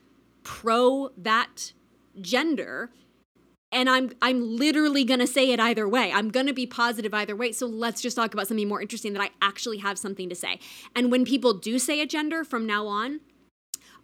pro 0.42 1.10
that 1.16 1.72
gender? 2.20 2.90
And 3.72 3.88
I'm 3.88 4.10
I'm 4.20 4.56
literally 4.56 5.04
gonna 5.04 5.28
say 5.28 5.52
it 5.52 5.60
either 5.60 5.88
way. 5.88 6.10
I'm 6.12 6.30
gonna 6.30 6.52
be 6.52 6.66
positive 6.66 7.14
either 7.14 7.36
way. 7.36 7.52
So 7.52 7.66
let's 7.66 8.02
just 8.02 8.16
talk 8.16 8.34
about 8.34 8.48
something 8.48 8.66
more 8.66 8.82
interesting 8.82 9.12
that 9.12 9.22
I 9.22 9.30
actually 9.40 9.78
have 9.78 9.96
something 9.96 10.28
to 10.28 10.34
say. 10.34 10.58
And 10.96 11.12
when 11.12 11.24
people 11.24 11.54
do 11.54 11.78
say 11.78 12.00
a 12.00 12.06
gender 12.06 12.42
from 12.42 12.66
now 12.66 12.88
on, 12.88 13.20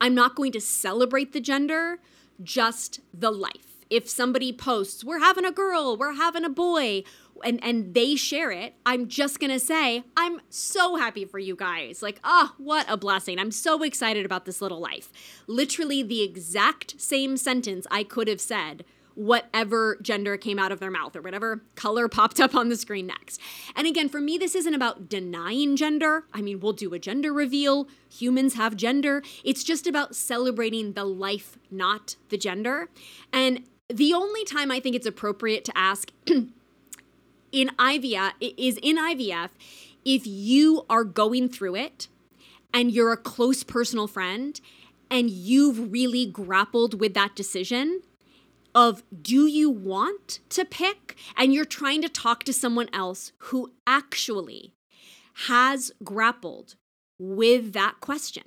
I'm 0.00 0.14
not 0.14 0.36
going 0.36 0.52
to 0.52 0.60
celebrate 0.60 1.32
the 1.32 1.40
gender, 1.40 1.98
just 2.42 3.00
the 3.12 3.30
life. 3.30 3.84
If 3.88 4.08
somebody 4.08 4.52
posts, 4.52 5.04
we're 5.04 5.20
having 5.20 5.44
a 5.44 5.52
girl, 5.52 5.96
we're 5.96 6.14
having 6.14 6.44
a 6.44 6.50
boy, 6.50 7.04
and 7.44 7.62
and 7.62 7.94
they 7.94 8.14
share 8.14 8.50
it 8.50 8.74
i'm 8.84 9.08
just 9.08 9.40
gonna 9.40 9.58
say 9.58 10.02
i'm 10.16 10.40
so 10.48 10.96
happy 10.96 11.24
for 11.24 11.38
you 11.38 11.56
guys 11.56 12.02
like 12.02 12.20
oh 12.24 12.54
what 12.58 12.86
a 12.88 12.96
blessing 12.96 13.38
i'm 13.38 13.50
so 13.50 13.82
excited 13.82 14.24
about 14.24 14.44
this 14.44 14.60
little 14.60 14.80
life 14.80 15.12
literally 15.46 16.02
the 16.02 16.22
exact 16.22 17.00
same 17.00 17.36
sentence 17.36 17.86
i 17.90 18.02
could 18.02 18.28
have 18.28 18.40
said 18.40 18.84
whatever 19.16 19.96
gender 20.02 20.36
came 20.36 20.58
out 20.58 20.70
of 20.70 20.78
their 20.78 20.90
mouth 20.90 21.16
or 21.16 21.22
whatever 21.22 21.64
color 21.74 22.06
popped 22.06 22.38
up 22.38 22.54
on 22.54 22.68
the 22.68 22.76
screen 22.76 23.06
next. 23.06 23.40
And 23.74 23.86
again, 23.86 24.10
for 24.10 24.20
me, 24.20 24.36
this 24.36 24.54
isn't 24.54 24.74
about 24.74 25.08
denying 25.08 25.74
gender. 25.74 26.24
I 26.34 26.42
mean, 26.42 26.60
we'll 26.60 26.74
do 26.74 26.92
a 26.92 26.98
gender 26.98 27.32
reveal, 27.32 27.88
humans 28.10 28.54
have 28.54 28.76
gender. 28.76 29.22
It's 29.42 29.64
just 29.64 29.86
about 29.86 30.14
celebrating 30.14 30.92
the 30.92 31.04
life, 31.04 31.58
not 31.70 32.16
the 32.28 32.36
gender. 32.36 32.90
And 33.32 33.64
the 33.88 34.12
only 34.12 34.44
time 34.44 34.70
I 34.70 34.80
think 34.80 34.94
it's 34.94 35.06
appropriate 35.06 35.64
to 35.64 35.78
ask 35.78 36.12
in 37.52 37.68
IVF 37.78 38.32
is 38.40 38.78
in 38.82 38.96
IVF 38.96 39.50
if 40.04 40.26
you 40.26 40.84
are 40.88 41.04
going 41.04 41.48
through 41.48 41.76
it 41.76 42.08
and 42.72 42.90
you're 42.90 43.12
a 43.12 43.16
close 43.16 43.64
personal 43.64 44.06
friend 44.06 44.60
and 45.10 45.30
you've 45.30 45.92
really 45.92 46.26
grappled 46.26 47.00
with 47.00 47.14
that 47.14 47.34
decision 47.34 48.02
of 48.74 49.02
do 49.22 49.46
you 49.46 49.70
want 49.70 50.40
to 50.50 50.64
pick 50.64 51.16
and 51.36 51.54
you're 51.54 51.64
trying 51.64 52.02
to 52.02 52.08
talk 52.08 52.44
to 52.44 52.52
someone 52.52 52.88
else 52.92 53.32
who 53.38 53.72
actually 53.86 54.74
has 55.48 55.92
grappled 56.02 56.76
with 57.18 57.72
that 57.72 58.00
question. 58.00 58.44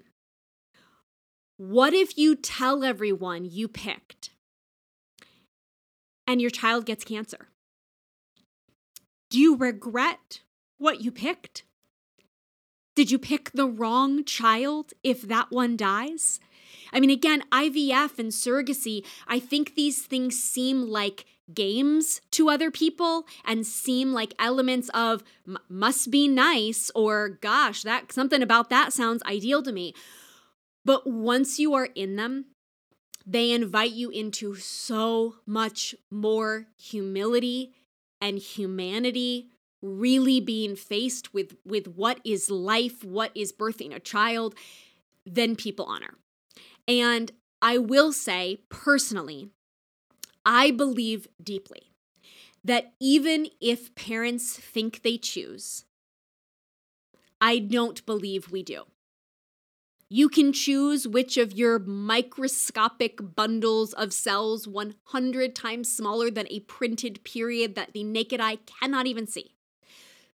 What 1.57 1.93
if 1.93 2.17
you 2.17 2.35
tell 2.35 2.83
everyone 2.83 3.45
you 3.45 3.67
picked 3.67 4.31
and 6.25 6.41
your 6.41 6.49
child 6.49 6.85
gets 6.85 7.03
cancer? 7.03 7.48
Do 9.29 9.39
you 9.39 9.55
regret 9.55 10.41
what 10.77 11.01
you 11.01 11.11
picked? 11.11 11.63
Did 12.95 13.11
you 13.11 13.19
pick 13.19 13.51
the 13.51 13.67
wrong 13.67 14.23
child 14.23 14.93
if 15.03 15.21
that 15.21 15.51
one 15.51 15.77
dies? 15.77 16.39
I 16.91 16.99
mean, 16.99 17.11
again, 17.11 17.43
IVF 17.51 18.17
and 18.17 18.31
surrogacy, 18.31 19.05
I 19.27 19.39
think 19.39 19.75
these 19.75 20.01
things 20.01 20.41
seem 20.41 20.81
like 20.81 21.25
games 21.53 22.21
to 22.31 22.49
other 22.49 22.71
people 22.71 23.25
and 23.45 23.65
seem 23.65 24.13
like 24.13 24.33
elements 24.39 24.89
of 24.89 25.23
must 25.67 26.09
be 26.09 26.27
nice 26.27 26.91
or 26.95 27.29
gosh, 27.29 27.83
that 27.83 28.11
something 28.11 28.41
about 28.41 28.69
that 28.69 28.93
sounds 28.93 29.23
ideal 29.23 29.61
to 29.63 29.71
me. 29.71 29.93
But 30.83 31.07
once 31.07 31.59
you 31.59 31.73
are 31.75 31.89
in 31.95 32.15
them, 32.15 32.45
they 33.25 33.51
invite 33.51 33.91
you 33.91 34.09
into 34.09 34.55
so 34.55 35.35
much 35.45 35.93
more 36.09 36.65
humility 36.77 37.73
and 38.21 38.37
humanity 38.37 39.49
really 39.81 40.39
being 40.39 40.75
faced 40.75 41.33
with 41.33 41.55
with 41.65 41.87
what 41.87 42.19
is 42.25 42.49
life 42.49 43.03
what 43.03 43.31
is 43.33 43.53
birthing 43.53 43.95
a 43.95 43.99
child 43.99 44.55
then 45.25 45.55
people 45.55 45.85
honor. 45.85 46.15
And 46.87 47.31
i 47.61 47.77
will 47.77 48.11
say 48.11 48.61
personally 48.69 49.49
i 50.45 50.71
believe 50.71 51.27
deeply 51.41 51.91
that 52.63 52.93
even 52.99 53.47
if 53.61 53.93
parents 53.95 54.57
think 54.57 55.01
they 55.01 55.17
choose 55.17 55.85
i 57.41 57.59
don't 57.59 58.05
believe 58.05 58.51
we 58.51 58.63
do 58.63 58.83
you 60.11 60.27
can 60.27 60.51
choose 60.51 61.07
which 61.07 61.37
of 61.37 61.53
your 61.53 61.77
microscopic 61.77 63.19
bundles 63.35 63.93
of 63.93 64.11
cells 64.11 64.67
100 64.67 65.55
times 65.55 65.91
smaller 65.95 66.31
than 66.31 66.47
a 66.49 66.61
printed 66.61 67.23
period 67.23 67.75
that 67.75 67.93
the 67.93 68.03
naked 68.03 68.41
eye 68.41 68.57
cannot 68.65 69.05
even 69.05 69.27
see. 69.27 69.53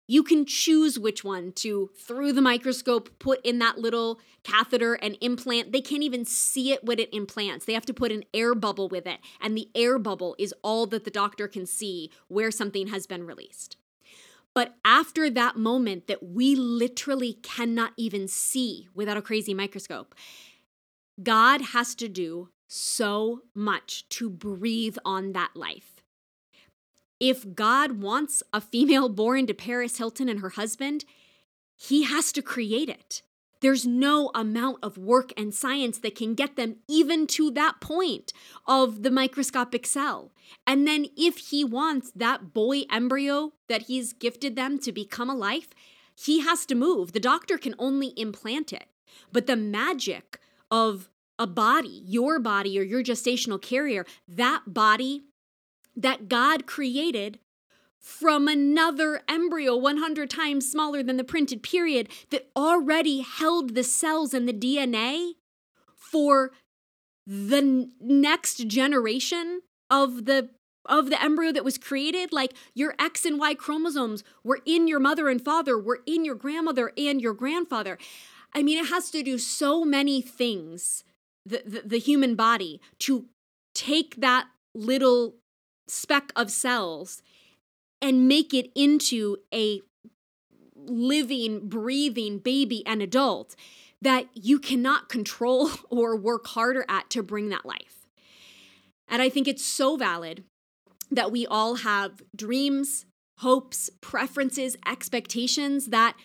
You 0.06 0.22
can 0.22 0.46
choose 0.46 1.00
which 1.00 1.24
one 1.24 1.54
to, 1.54 1.90
through 1.98 2.34
the 2.34 2.42
microscope, 2.42 3.18
put 3.18 3.44
in 3.44 3.58
that 3.60 3.80
little 3.80 4.20
catheter 4.44 4.94
and 4.96 5.18
implant. 5.22 5.72
They 5.72 5.82
can't 5.82 6.04
even 6.04 6.26
see 6.26 6.72
it 6.72 6.84
when 6.84 7.00
it 7.00 7.12
implants. 7.12 7.66
They 7.66 7.74
have 7.74 7.86
to 7.88 7.94
put 7.94 8.12
an 8.12 8.26
air 8.34 8.54
bubble 8.54 8.90
with 8.90 9.08
it, 9.08 9.22
and 9.42 9.58
the 9.58 9.70
air 9.74 9.98
bubble 9.98 10.36
is 10.38 10.54
all 10.62 10.86
that 10.88 11.04
the 11.06 11.10
doctor 11.10 11.48
can 11.48 11.66
see 11.66 12.12
where 12.28 12.52
something 12.52 12.88
has 12.88 13.08
been 13.08 13.26
released. 13.26 13.78
But 14.56 14.76
after 14.86 15.30
that 15.30 15.58
moment 15.58 16.08
that 16.08 16.24
we 16.24 16.56
literally 16.56 17.34
cannot 17.42 17.94
even 17.98 18.28
see 18.28 18.88
without 18.94 19.18
a 19.18 19.22
crazy 19.22 19.54
microscope, 19.54 20.14
God 21.22 21.62
has 21.62 21.96
to 21.96 22.08
do 22.08 22.50
so 22.68 23.42
much 23.54 24.08
to 24.10 24.30
breathe 24.30 24.98
on 25.06 25.34
that 25.34 25.52
life. 25.56 26.04
If 27.20 27.56
God 27.56 28.02
wants 28.02 28.44
a 28.52 28.60
female 28.60 29.10
born 29.10 29.48
to 29.48 29.54
Paris 29.54 29.98
Hilton 29.98 30.28
and 30.28 30.42
her 30.42 30.50
husband, 30.50 31.06
he 31.76 32.04
has 32.04 32.32
to 32.34 32.42
create 32.42 32.90
it. 32.90 33.22
There's 33.64 33.88
no 33.88 34.30
amount 34.36 34.80
of 34.84 34.98
work 34.98 35.32
and 35.38 35.54
science 35.54 35.98
that 36.00 36.16
can 36.16 36.36
get 36.36 36.58
them 36.58 36.76
even 36.90 37.26
to 37.28 37.50
that 37.52 37.80
point 37.80 38.34
of 38.68 39.04
the 39.04 39.10
microscopic 39.10 39.88
cell. 39.88 40.34
And 40.68 40.86
then, 40.86 41.06
if 41.16 41.38
he 41.38 41.64
wants 41.64 42.12
that 42.14 42.54
boy 42.54 42.82
embryo 42.92 43.54
that 43.70 43.84
he's 43.84 44.12
gifted 44.12 44.58
them 44.58 44.80
to 44.80 44.92
become 44.92 45.30
a 45.30 45.34
life, 45.34 45.70
he 46.14 46.42
has 46.42 46.66
to 46.66 46.76
move. 46.76 47.14
The 47.14 47.22
doctor 47.22 47.58
can 47.58 47.74
only 47.80 48.08
implant 48.18 48.74
it. 48.74 48.88
But 49.32 49.48
the 49.48 49.56
magic 49.56 50.42
of 50.70 51.10
a 51.40 51.48
body, 51.48 52.02
your 52.06 52.40
body 52.40 52.78
or 52.78 52.84
your 52.84 53.02
gestational 53.02 53.62
carrier, 53.62 54.06
that 54.28 54.64
body 54.68 55.24
that 55.96 56.28
God 56.28 56.68
created 56.68 57.40
from 58.04 58.50
another 58.50 59.22
embryo 59.30 59.78
100 59.78 60.30
times 60.30 60.70
smaller 60.70 61.02
than 61.02 61.16
the 61.16 61.24
printed 61.24 61.64
period 61.64 62.10
that 62.32 62.50
already 62.54 63.22
held 63.22 63.76
the 63.76 63.84
cells 63.84 64.34
and 64.34 64.48
the 64.48 64.54
DNA 64.54 65.32
for 65.96 66.52
the 67.26 67.90
next 68.02 68.68
generation 68.68 69.62
of 69.90 70.26
the 70.26 70.50
of 70.86 71.10
the 71.10 71.24
embryo 71.24 71.54
that 71.54 71.64
was 71.64 71.78
created? 71.78 72.34
Like 72.34 72.54
your 72.76 72.94
x 73.00 73.24
and 73.24 73.40
y 73.40 73.54
chromosomes 73.56 74.22
were 74.44 74.60
in 74.66 74.90
your 74.90 75.00
mother 75.00 75.30
and 75.30 75.44
father 75.44 75.80
were 75.80 76.02
in 76.06 76.26
your 76.26 76.36
grandmother 76.36 76.92
and 76.98 77.22
your 77.22 77.34
grandfather. 77.34 77.98
I 78.54 78.64
mean 78.64 78.80
it 78.80 78.90
has 78.90 79.10
to 79.12 79.24
do 79.24 79.38
so 79.38 79.86
many 79.86 80.22
things 80.22 81.06
the, 81.46 81.64
the, 81.66 81.82
the 81.86 82.00
human 82.00 82.36
body 82.36 82.82
to 83.00 83.28
take 83.74 84.18
that 84.18 84.48
little 84.76 85.36
speck 85.88 86.34
of 86.36 86.52
cells 86.52 87.22
and 88.04 88.28
make 88.28 88.54
it 88.54 88.70
into 88.76 89.38
a 89.54 89.82
living, 90.76 91.70
breathing 91.70 92.38
baby 92.38 92.86
and 92.86 93.02
adult 93.02 93.56
that 94.02 94.28
you 94.34 94.60
cannot 94.60 95.08
control 95.08 95.72
or 95.90 96.16
work 96.16 96.46
harder 96.48 96.86
at 96.90 97.10
to 97.10 97.24
bring 97.24 97.48
that 97.50 97.66
life. 97.66 98.06
And 99.08 99.22
I 99.22 99.30
think 99.30 99.48
it's 99.48 99.66
so 99.66 99.96
valid 99.96 100.44
that 101.10 101.32
we 101.32 101.48
all 101.48 101.76
have 101.76 102.22
dreams, 102.36 103.06
hopes, 103.40 103.90
preferences, 104.02 104.76
expectations 104.86 105.88
that 105.88 106.16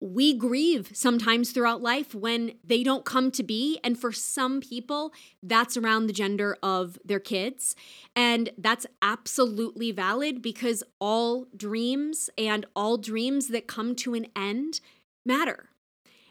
we 0.00 0.32
grieve 0.32 0.90
sometimes 0.94 1.50
throughout 1.50 1.82
life 1.82 2.14
when 2.14 2.52
they 2.64 2.82
don't 2.82 3.04
come 3.04 3.30
to 3.32 3.42
be. 3.42 3.80
And 3.82 3.98
for 3.98 4.12
some 4.12 4.60
people, 4.60 5.12
that's 5.42 5.76
around 5.76 6.06
the 6.06 6.12
gender 6.12 6.56
of 6.62 6.98
their 7.04 7.18
kids. 7.18 7.74
And 8.14 8.50
that's 8.56 8.86
absolutely 9.02 9.90
valid 9.90 10.40
because 10.40 10.84
all 11.00 11.46
dreams 11.56 12.30
and 12.38 12.64
all 12.76 12.96
dreams 12.96 13.48
that 13.48 13.66
come 13.66 13.96
to 13.96 14.14
an 14.14 14.26
end 14.36 14.80
matter. 15.26 15.70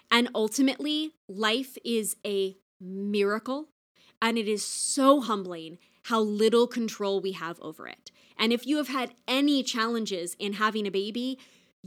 And 0.10 0.30
ultimately, 0.34 1.12
life 1.28 1.78
is 1.84 2.16
a 2.26 2.56
miracle. 2.80 3.68
And 4.22 4.38
it 4.38 4.48
is 4.48 4.66
so 4.66 5.20
humbling 5.22 5.78
how 6.04 6.22
little 6.22 6.68
control 6.68 7.20
we 7.20 7.34
have 7.34 7.60
over 7.60 7.86
it. 7.86 8.12
And 8.40 8.54
if 8.54 8.66
you 8.66 8.78
have 8.78 8.88
had 8.88 9.14
any 9.28 9.62
challenges 9.62 10.36
in 10.40 10.54
having 10.54 10.88
a 10.88 10.92
baby, 10.92 11.38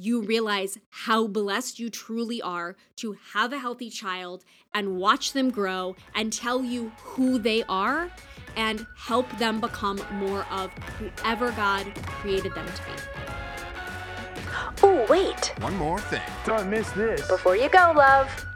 you 0.00 0.22
realize 0.22 0.78
how 0.88 1.26
blessed 1.26 1.78
you 1.78 1.90
truly 1.90 2.40
are 2.40 2.74
to 2.96 3.16
have 3.34 3.52
a 3.52 3.58
healthy 3.58 3.90
child 3.90 4.44
and 4.72 4.96
watch 4.96 5.34
them 5.34 5.50
grow 5.50 5.94
and 6.14 6.32
tell 6.32 6.64
you 6.64 6.90
who 7.02 7.38
they 7.38 7.62
are 7.64 8.10
and 8.56 8.86
help 8.96 9.30
them 9.38 9.60
become 9.60 10.00
more 10.12 10.46
of 10.50 10.72
whoever 10.98 11.52
God 11.52 11.86
created 11.96 12.54
them 12.54 12.66
to 12.66 12.82
be. 12.82 12.92
Oh, 14.82 15.06
wait. 15.10 15.52
One 15.60 15.76
more 15.76 16.00
thing. 16.00 16.22
Don't 16.46 16.70
miss 16.70 16.90
this. 16.92 17.28
Before 17.28 17.54
you 17.54 17.68
go, 17.68 17.92
love. 17.94 18.46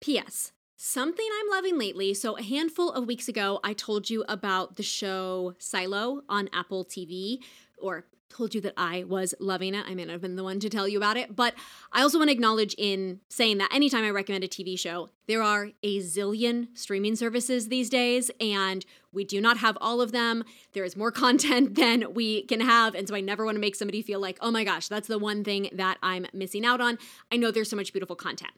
P.S. 0.00 0.52
Something 0.76 1.26
I'm 1.40 1.50
loving 1.50 1.76
lately. 1.76 2.14
So, 2.14 2.38
a 2.38 2.42
handful 2.42 2.92
of 2.92 3.06
weeks 3.06 3.28
ago, 3.28 3.58
I 3.64 3.72
told 3.72 4.08
you 4.08 4.24
about 4.28 4.76
the 4.76 4.82
show 4.82 5.54
Silo 5.58 6.22
on 6.28 6.48
Apple 6.52 6.84
TV, 6.84 7.38
or 7.78 8.06
told 8.30 8.54
you 8.54 8.60
that 8.62 8.74
I 8.76 9.04
was 9.04 9.34
loving 9.40 9.74
it. 9.74 9.84
I 9.86 9.94
may 9.94 10.04
not 10.04 10.12
have 10.12 10.20
been 10.22 10.36
the 10.36 10.44
one 10.44 10.60
to 10.60 10.70
tell 10.70 10.88
you 10.88 10.96
about 10.96 11.16
it, 11.16 11.36
but 11.36 11.54
I 11.92 12.02
also 12.02 12.18
want 12.18 12.28
to 12.28 12.32
acknowledge 12.32 12.74
in 12.78 13.20
saying 13.28 13.58
that 13.58 13.72
anytime 13.74 14.04
I 14.04 14.10
recommend 14.10 14.44
a 14.44 14.48
TV 14.48 14.78
show, 14.78 15.10
there 15.26 15.42
are 15.42 15.70
a 15.82 15.98
zillion 15.98 16.68
streaming 16.74 17.16
services 17.16 17.68
these 17.68 17.90
days, 17.90 18.30
and 18.40 18.86
we 19.12 19.24
do 19.24 19.40
not 19.40 19.58
have 19.58 19.76
all 19.80 20.00
of 20.00 20.12
them. 20.12 20.44
There 20.72 20.84
is 20.84 20.96
more 20.96 21.10
content 21.26 21.74
than 21.74 22.14
we 22.14 22.42
can 22.44 22.60
have, 22.60 22.94
and 22.94 23.08
so 23.08 23.14
I 23.14 23.20
never 23.20 23.44
want 23.44 23.56
to 23.56 23.60
make 23.60 23.76
somebody 23.76 24.02
feel 24.02 24.20
like, 24.20 24.38
oh 24.40 24.50
my 24.50 24.64
gosh, 24.64 24.88
that's 24.88 25.08
the 25.08 25.18
one 25.18 25.44
thing 25.44 25.68
that 25.72 25.98
I'm 26.02 26.26
missing 26.32 26.64
out 26.64 26.80
on. 26.80 26.98
I 27.30 27.36
know 27.36 27.50
there's 27.50 27.70
so 27.70 27.76
much 27.76 27.92
beautiful 27.92 28.16
content. 28.16 28.52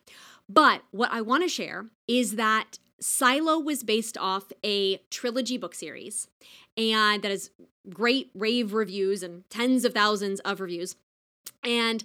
But 0.48 0.82
what 0.90 1.10
I 1.12 1.22
want 1.22 1.42
to 1.44 1.48
share 1.48 1.86
is 2.06 2.36
that 2.36 2.78
Silo 3.02 3.58
was 3.58 3.82
based 3.82 4.16
off 4.16 4.52
a 4.64 4.98
trilogy 5.10 5.58
book 5.58 5.74
series, 5.74 6.28
and 6.76 7.22
that 7.22 7.30
is 7.30 7.50
great 7.90 8.30
rave 8.34 8.72
reviews 8.72 9.22
and 9.22 9.48
tens 9.50 9.84
of 9.84 9.94
thousands 9.94 10.40
of 10.40 10.60
reviews. 10.60 10.96
And 11.64 12.04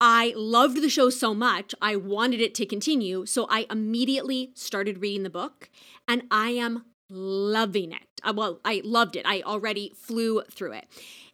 I 0.00 0.32
loved 0.36 0.82
the 0.82 0.88
show 0.88 1.10
so 1.10 1.32
much, 1.32 1.74
I 1.80 1.94
wanted 1.94 2.40
it 2.40 2.54
to 2.56 2.66
continue. 2.66 3.24
So 3.24 3.46
I 3.48 3.66
immediately 3.70 4.50
started 4.54 5.00
reading 5.00 5.22
the 5.22 5.30
book, 5.30 5.70
and 6.08 6.24
I 6.30 6.50
am 6.50 6.84
loving 7.08 7.92
it. 7.92 8.08
Uh, 8.24 8.32
well, 8.34 8.60
I 8.64 8.82
loved 8.84 9.14
it. 9.14 9.24
I 9.26 9.42
already 9.42 9.92
flew 9.94 10.42
through 10.50 10.72
it. 10.72 10.86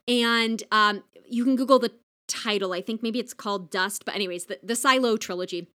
And 0.07 0.63
um, 0.71 1.03
you 1.27 1.45
can 1.45 1.57
Google 1.57 1.79
the 1.79 1.93
title. 2.27 2.73
I 2.73 2.83
think 2.83 3.03
maybe 3.03 3.19
it's 3.19 3.33
called 3.33 3.71
Dust. 3.71 4.05
But, 4.05 4.15
anyways, 4.15 4.47
the, 4.47 4.59
the 4.63 4.77
Silo 4.77 5.17
trilogy, 5.17 5.69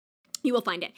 you 0.44 0.54
will 0.54 0.62
find 0.62 0.84
it 0.84 0.92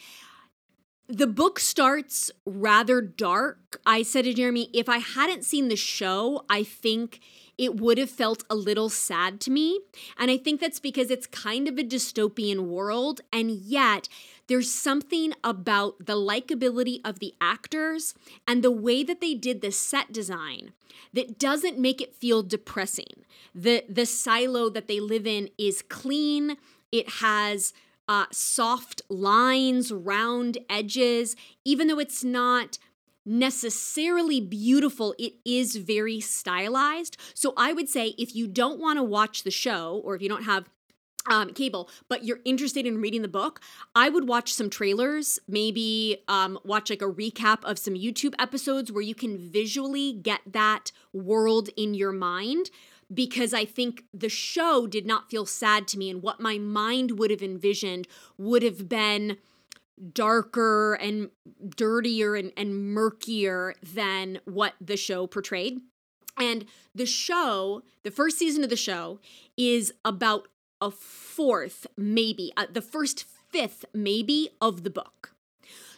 the 1.08 1.26
book 1.26 1.58
starts 1.58 2.30
rather 2.46 3.00
dark. 3.00 3.80
I 3.84 4.02
said 4.02 4.24
to 4.24 4.34
Jeremy, 4.34 4.70
if 4.72 4.88
I 4.88 4.98
hadn't 4.98 5.44
seen 5.44 5.68
the 5.68 5.76
show, 5.76 6.44
I 6.48 6.62
think 6.62 7.20
it 7.56 7.76
would 7.76 7.98
have 7.98 8.10
felt 8.10 8.42
a 8.50 8.54
little 8.54 8.88
sad 8.88 9.40
to 9.42 9.50
me. 9.50 9.80
And 10.18 10.30
I 10.30 10.36
think 10.36 10.60
that's 10.60 10.80
because 10.80 11.10
it's 11.10 11.26
kind 11.26 11.68
of 11.68 11.78
a 11.78 11.84
dystopian 11.84 12.66
world. 12.66 13.20
And 13.32 13.50
yet, 13.50 14.08
there's 14.46 14.70
something 14.70 15.32
about 15.42 16.06
the 16.06 16.16
likability 16.16 17.00
of 17.04 17.18
the 17.18 17.34
actors 17.40 18.14
and 18.46 18.62
the 18.62 18.70
way 18.70 19.02
that 19.02 19.20
they 19.20 19.34
did 19.34 19.60
the 19.60 19.72
set 19.72 20.12
design 20.12 20.72
that 21.12 21.38
doesn't 21.38 21.78
make 21.78 22.00
it 22.00 22.14
feel 22.14 22.42
depressing. 22.42 23.24
The, 23.54 23.84
the 23.88 24.06
silo 24.06 24.68
that 24.70 24.88
they 24.88 25.00
live 25.00 25.26
in 25.26 25.48
is 25.56 25.82
clean, 25.82 26.56
it 26.90 27.08
has 27.20 27.72
uh, 28.08 28.26
soft 28.32 29.02
lines, 29.08 29.92
round 29.92 30.58
edges. 30.68 31.36
Even 31.64 31.88
though 31.88 31.98
it's 31.98 32.24
not 32.24 32.78
necessarily 33.26 34.40
beautiful, 34.40 35.14
it 35.18 35.34
is 35.44 35.76
very 35.76 36.20
stylized. 36.20 37.16
So 37.34 37.54
I 37.56 37.72
would 37.72 37.88
say 37.88 38.14
if 38.18 38.34
you 38.34 38.46
don't 38.46 38.78
want 38.78 38.98
to 38.98 39.02
watch 39.02 39.42
the 39.42 39.50
show 39.50 40.00
or 40.04 40.14
if 40.14 40.22
you 40.22 40.28
don't 40.28 40.44
have 40.44 40.68
um, 41.26 41.54
cable, 41.54 41.88
but 42.08 42.24
you're 42.24 42.40
interested 42.44 42.86
in 42.86 43.00
reading 43.00 43.22
the 43.22 43.28
book, 43.28 43.60
I 43.94 44.10
would 44.10 44.28
watch 44.28 44.52
some 44.52 44.68
trailers, 44.68 45.38
maybe 45.48 46.22
um, 46.28 46.58
watch 46.64 46.90
like 46.90 47.00
a 47.00 47.10
recap 47.10 47.64
of 47.64 47.78
some 47.78 47.94
YouTube 47.94 48.34
episodes 48.38 48.92
where 48.92 49.02
you 49.02 49.14
can 49.14 49.38
visually 49.38 50.12
get 50.12 50.40
that 50.46 50.92
world 51.14 51.70
in 51.76 51.94
your 51.94 52.12
mind 52.12 52.70
because 53.12 53.52
I 53.52 53.64
think 53.64 54.04
the 54.12 54.28
show 54.28 54.86
did 54.86 55.06
not 55.06 55.30
feel 55.30 55.46
sad 55.46 55.86
to 55.88 55.98
me, 55.98 56.10
and 56.10 56.22
what 56.22 56.40
my 56.40 56.58
mind 56.58 57.18
would 57.18 57.30
have 57.30 57.42
envisioned 57.42 58.06
would 58.38 58.62
have 58.62 58.88
been 58.88 59.38
darker 60.12 60.94
and 60.94 61.30
dirtier 61.76 62.34
and, 62.34 62.52
and 62.56 62.92
murkier 62.92 63.74
than 63.82 64.40
what 64.44 64.74
the 64.80 64.96
show 64.96 65.26
portrayed. 65.26 65.80
And 66.36 66.66
the 66.94 67.06
show, 67.06 67.82
the 68.02 68.10
first 68.10 68.38
season 68.38 68.64
of 68.64 68.70
the 68.70 68.76
show, 68.76 69.20
is 69.56 69.92
about 70.04 70.48
a 70.80 70.90
fourth, 70.90 71.86
maybe, 71.96 72.52
uh, 72.56 72.66
the 72.70 72.82
first 72.82 73.24
fifth, 73.24 73.84
maybe, 73.94 74.50
of 74.60 74.82
the 74.82 74.90
book. 74.90 75.33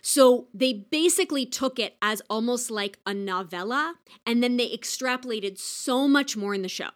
So 0.02 0.48
they 0.54 0.72
basically 0.72 1.46
took 1.46 1.78
it 1.78 1.96
as 2.00 2.22
almost 2.30 2.70
like 2.70 2.98
a 3.06 3.14
novella, 3.14 3.96
and 4.24 4.42
then 4.42 4.56
they 4.56 4.68
extrapolated 4.70 5.58
so 5.58 6.06
much 6.06 6.36
more 6.36 6.54
in 6.54 6.62
the 6.62 6.68
show. 6.68 6.90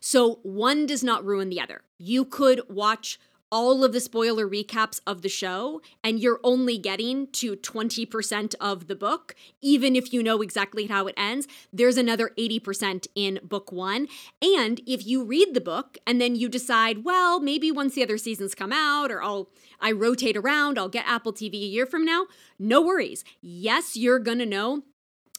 So 0.00 0.40
one 0.42 0.86
does 0.86 1.02
not 1.02 1.24
ruin 1.24 1.50
the 1.50 1.60
other. 1.60 1.82
You 1.98 2.24
could 2.24 2.62
watch 2.68 3.18
all 3.54 3.84
of 3.84 3.92
the 3.92 4.00
spoiler 4.00 4.48
recaps 4.48 4.98
of 5.06 5.22
the 5.22 5.28
show, 5.28 5.80
and 6.02 6.18
you're 6.18 6.40
only 6.42 6.76
getting 6.76 7.28
to 7.28 7.54
20% 7.54 8.56
of 8.60 8.88
the 8.88 8.96
book, 8.96 9.36
even 9.62 9.94
if 9.94 10.12
you 10.12 10.24
know 10.24 10.42
exactly 10.42 10.86
how 10.86 11.06
it 11.06 11.14
ends. 11.16 11.46
There's 11.72 11.96
another 11.96 12.32
80% 12.36 13.06
in 13.14 13.38
book 13.44 13.70
one. 13.70 14.08
And 14.42 14.80
if 14.88 15.06
you 15.06 15.22
read 15.22 15.54
the 15.54 15.60
book 15.60 15.96
and 16.04 16.20
then 16.20 16.34
you 16.34 16.48
decide, 16.48 17.04
well, 17.04 17.38
maybe 17.38 17.70
once 17.70 17.94
the 17.94 18.02
other 18.02 18.18
seasons 18.18 18.56
come 18.56 18.72
out, 18.72 19.12
or 19.12 19.22
I'll 19.22 19.48
I 19.80 19.92
rotate 19.92 20.36
around, 20.36 20.76
I'll 20.76 20.88
get 20.88 21.06
Apple 21.06 21.32
TV 21.32 21.54
a 21.54 21.58
year 21.58 21.86
from 21.86 22.04
now, 22.04 22.26
no 22.58 22.80
worries. 22.80 23.22
Yes, 23.40 23.96
you're 23.96 24.18
gonna 24.18 24.46
know 24.46 24.82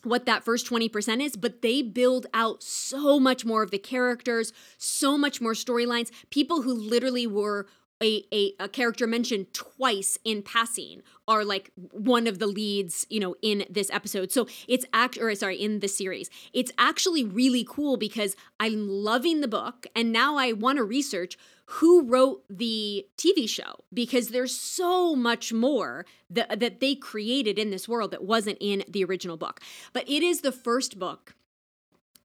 what 0.03 0.25
that 0.25 0.45
first 0.45 0.69
20% 0.69 1.21
is, 1.21 1.35
but 1.35 1.61
they 1.61 1.81
build 1.81 2.27
out 2.33 2.63
so 2.63 3.19
much 3.19 3.43
more 3.43 3.61
of 3.61 3.71
the 3.71 3.79
characters, 3.79 4.53
so 4.77 5.17
much 5.17 5.41
more 5.41 5.53
storylines. 5.53 6.11
People 6.29 6.61
who 6.61 6.73
literally 6.73 7.27
were 7.27 7.67
a, 8.05 8.23
a, 8.31 8.53
a 8.59 8.69
character 8.69 9.07
mentioned 9.07 9.51
twice 9.53 10.17
in 10.23 10.43
passing 10.43 11.01
are 11.27 11.43
like 11.43 11.71
one 11.75 12.27
of 12.27 12.37
the 12.37 12.45
leads, 12.45 13.07
you 13.09 13.19
know, 13.19 13.35
in 13.41 13.65
this 13.67 13.89
episode. 13.89 14.31
So 14.31 14.47
it's 14.67 14.85
act 14.93 15.17
or 15.17 15.33
sorry, 15.33 15.59
in 15.59 15.79
the 15.79 15.87
series. 15.87 16.29
It's 16.53 16.71
actually 16.77 17.23
really 17.23 17.65
cool 17.67 17.97
because 17.97 18.35
I'm 18.59 18.87
loving 18.87 19.41
the 19.41 19.47
book 19.47 19.87
and 19.95 20.11
now 20.11 20.37
I 20.37 20.51
want 20.51 20.77
to 20.77 20.83
research 20.83 21.35
who 21.67 22.03
wrote 22.03 22.43
the 22.47 23.07
TV 23.17 23.49
show 23.49 23.83
because 23.91 24.27
there's 24.27 24.55
so 24.55 25.15
much 25.15 25.51
more 25.51 26.05
that, 26.29 26.59
that 26.59 26.79
they 26.79 26.93
created 26.93 27.57
in 27.57 27.71
this 27.71 27.89
world 27.89 28.11
that 28.11 28.23
wasn't 28.23 28.59
in 28.61 28.83
the 28.87 29.03
original 29.03 29.35
book. 29.35 29.59
But 29.91 30.07
it 30.07 30.21
is 30.21 30.41
the 30.41 30.51
first 30.51 30.99
book 30.99 31.33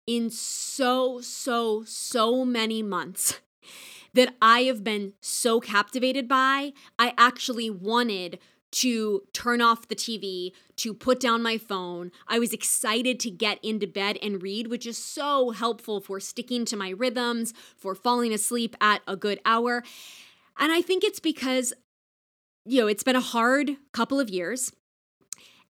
in 0.06 0.28
so, 0.28 1.22
so, 1.22 1.84
so 1.86 2.44
many 2.44 2.82
months 2.82 3.40
that 4.14 4.34
I 4.40 4.62
have 4.62 4.82
been 4.82 5.14
so 5.20 5.60
captivated 5.60 6.28
by. 6.28 6.72
I 6.98 7.14
actually 7.16 7.70
wanted 7.70 8.38
to 8.72 9.22
turn 9.32 9.60
off 9.60 9.88
the 9.88 9.96
TV, 9.96 10.52
to 10.76 10.94
put 10.94 11.20
down 11.20 11.42
my 11.42 11.58
phone. 11.58 12.12
I 12.28 12.38
was 12.38 12.52
excited 12.52 13.18
to 13.20 13.30
get 13.30 13.58
into 13.64 13.86
bed 13.86 14.16
and 14.22 14.42
read, 14.42 14.68
which 14.68 14.86
is 14.86 14.96
so 14.96 15.50
helpful 15.50 16.00
for 16.00 16.20
sticking 16.20 16.64
to 16.66 16.76
my 16.76 16.90
rhythms, 16.90 17.52
for 17.76 17.94
falling 17.94 18.32
asleep 18.32 18.76
at 18.80 19.02
a 19.06 19.16
good 19.16 19.40
hour. 19.44 19.82
And 20.58 20.72
I 20.72 20.82
think 20.82 21.02
it's 21.02 21.20
because, 21.20 21.72
you 22.64 22.80
know, 22.80 22.86
it's 22.86 23.02
been 23.02 23.16
a 23.16 23.20
hard 23.20 23.76
couple 23.92 24.20
of 24.20 24.30
years. 24.30 24.72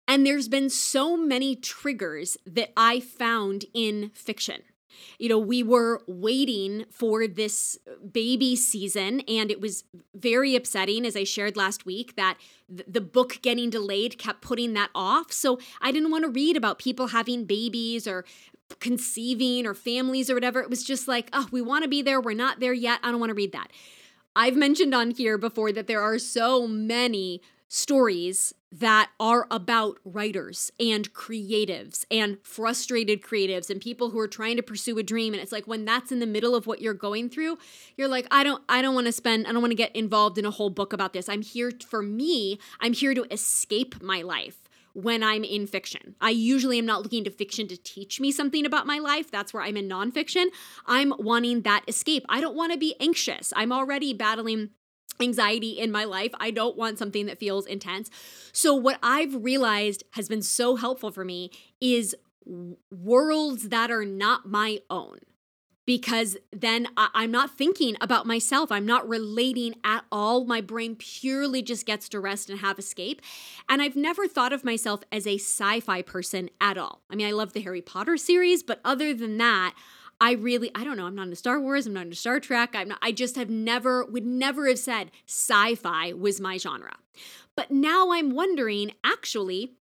And 0.08 0.26
there's 0.26 0.48
been 0.48 0.70
so 0.70 1.16
many 1.16 1.56
triggers 1.56 2.36
that 2.46 2.74
I 2.76 3.00
found 3.00 3.66
in 3.74 4.10
fiction. 4.14 4.64
You 5.18 5.30
know, 5.30 5.40
we 5.40 5.64
were 5.64 6.02
waiting 6.08 6.86
for 6.90 7.28
this 7.28 7.78
baby 8.12 8.56
season, 8.56 9.22
and 9.22 9.52
it 9.52 9.62
was 9.62 9.84
very 10.14 10.56
upsetting, 10.56 11.06
as 11.06 11.16
I 11.16 11.24
shared 11.24 11.58
last 11.58 11.86
week, 11.86 12.16
that 12.16 12.38
the 12.68 13.02
book 13.02 13.40
getting 13.42 13.70
delayed 13.70 14.18
kept 14.18 14.42
putting 14.42 14.74
that 14.74 14.90
off. 14.94 15.32
So 15.32 15.60
I 15.82 15.92
didn't 15.92 16.12
want 16.12 16.26
to 16.26 16.30
read 16.30 16.56
about 16.56 16.80
people 16.80 17.08
having 17.08 17.46
babies 17.46 18.08
or 18.08 18.26
conceiving 18.80 19.66
or 19.66 19.74
families 19.74 20.30
or 20.30 20.36
whatever. 20.36 20.62
It 20.62 20.70
was 20.70 20.84
just 20.84 21.08
like, 21.08 21.30
oh, 21.34 21.48
we 21.52 21.62
want 21.62 21.84
to 21.84 21.90
be 21.90 22.02
there. 22.02 22.22
We're 22.22 22.36
not 22.36 22.60
there 22.60 22.74
yet. 22.74 23.00
I 23.02 23.12
don't 23.12 23.20
want 23.20 23.32
to 23.32 23.36
read 23.36 23.52
that. 23.54 23.72
I've 24.36 24.56
mentioned 24.56 24.94
on 24.94 25.12
here 25.12 25.38
before 25.38 25.72
that 25.72 25.88
there 25.88 26.02
are 26.02 26.20
so 26.20 26.68
many 26.68 27.42
stories 27.70 28.54
that 28.72 29.10
are 29.20 29.48
about 29.50 30.00
writers 30.04 30.72
and 30.80 31.14
creatives 31.14 32.04
and 32.10 32.38
frustrated 32.44 33.22
creatives 33.22 33.70
and 33.70 33.80
people 33.80 34.10
who 34.10 34.20
are 34.20 34.28
trying 34.28 34.56
to 34.58 34.64
pursue 34.64 34.98
a 34.98 35.04
dream 35.04 35.34
and 35.34 35.42
it's 35.42 35.52
like 35.52 35.68
when 35.68 35.86
that's 35.86 36.12
in 36.12 36.20
the 36.20 36.26
middle 36.26 36.56
of 36.56 36.66
what 36.68 36.82
you're 36.82 36.94
going 36.96 37.30
through 37.30 37.58
you're 37.96 38.08
like 38.08 38.28
I 38.32 38.44
don't 38.44 38.64
I 38.68 38.82
don't 38.82 38.96
want 38.96 39.06
to 39.06 39.12
spend 39.12 39.46
I 39.46 39.52
don't 39.52 39.62
want 39.62 39.72
to 39.72 39.76
get 39.76 39.96
involved 39.96 40.38
in 40.40 40.46
a 40.46 40.52
whole 40.52 40.72
book 40.72 40.94
about 40.94 41.14
this 41.14 41.30
I'm 41.30 41.44
here 41.44 41.72
for 41.88 42.02
me 42.02 42.60
I'm 42.80 42.94
here 42.94 43.14
to 43.14 43.26
escape 43.32 44.02
my 44.02 44.24
life 44.24 44.70
when 44.94 45.24
I'm 45.24 45.44
in 45.44 45.68
fiction. 45.68 46.16
I 46.20 46.32
usually 46.32 46.80
am 46.80 46.86
not 46.86 47.04
looking 47.04 47.24
to 47.24 47.30
fiction 47.30 47.68
to 47.68 47.78
teach 47.78 48.20
me 48.20 48.32
something 48.32 48.66
about 48.66 48.88
my 48.88 49.00
life. 49.00 49.30
That's 49.32 49.54
where 49.54 49.64
I'm 49.64 49.78
in 49.78 49.88
nonfiction. 49.88 50.48
I'm 50.88 51.14
wanting 51.18 51.62
that 51.62 51.84
escape. 51.88 52.26
I 52.28 52.42
don't 52.42 52.56
want 52.56 52.74
to 52.74 52.78
be 52.78 52.96
anxious. 53.00 53.54
I'm 53.56 53.72
already 53.72 54.14
battling 54.14 54.72
anxiety 55.22 55.72
in 55.72 55.92
my 55.92 56.04
life. 56.04 56.32
I 56.40 56.52
don't 56.52 56.78
want 56.78 56.98
something 56.98 57.26
that 57.26 57.40
feels 57.40 57.66
intense. 57.66 58.10
So, 58.52 58.74
what 58.74 59.00
I've 59.04 59.44
realized 59.44 60.04
has 60.12 60.28
been 60.28 60.42
so 60.42 60.76
helpful 60.76 61.12
for 61.12 61.26
me 61.26 61.52
is 61.82 62.16
worlds 62.92 63.70
that 63.70 63.92
are 63.92 64.06
not 64.06 64.48
my 64.48 64.80
own. 64.90 65.20
Because 65.86 66.38
then 66.52 66.88
I- 66.96 67.10
am 67.24 67.32
not 67.32 67.58
thinking 67.58 67.98
about 68.00 68.28
myself. 68.28 68.72
I'm 68.72 68.86
not 68.86 69.10
relating 69.10 69.74
at 69.84 70.06
all. 70.12 70.46
My 70.46 70.62
brain 70.62 70.96
purely 70.96 71.64
just 71.64 71.84
gets 71.88 72.08
to 72.10 72.20
rest 72.20 72.48
and 72.48 72.60
have 72.60 72.78
escape. 72.78 73.24
And 73.68 73.82
I've 73.82 73.96
never 73.96 74.28
thought 74.28 74.54
of 74.54 74.64
myself 74.64 75.02
as 75.12 75.26
a 75.26 75.36
sci 75.40 75.80
fi 75.80 76.04
person 76.04 76.52
at 76.62 76.78
all. 76.78 77.02
I 77.10 77.16
mean, 77.16 77.26
I 77.26 77.32
love 77.32 77.54
the 77.54 77.62
Harry 77.62 77.82
Potter 77.82 78.18
series, 78.18 78.62
but 78.62 78.82
other 78.86 79.16
than 79.16 79.40
that, 79.40 79.74
I 80.22 80.34
really, 80.34 80.70
I 80.76 80.84
don't 80.84 80.98
know, 80.98 81.06
I'm 81.06 81.16
not 81.16 81.24
into 81.24 81.36
Star 81.36 81.60
Wars, 81.60 81.88
I'm 81.88 81.94
not 81.94 82.04
into 82.04 82.16
Star 82.16 82.40
Trek, 82.40 82.72
I'm 82.74 82.90
not, 82.90 83.00
I 83.02 83.12
just 83.12 83.36
have 83.36 83.50
never, 83.50 84.06
would 84.06 84.26
never 84.26 84.68
have 84.68 84.80
said 84.80 85.12
sci 85.26 85.76
fi 85.76 86.14
was 86.14 86.42
my 86.42 86.58
genre. 86.58 86.98
But 87.56 87.72
now 87.72 88.12
I'm 88.12 88.32
wondering, 88.32 88.92
actually, 89.04 89.74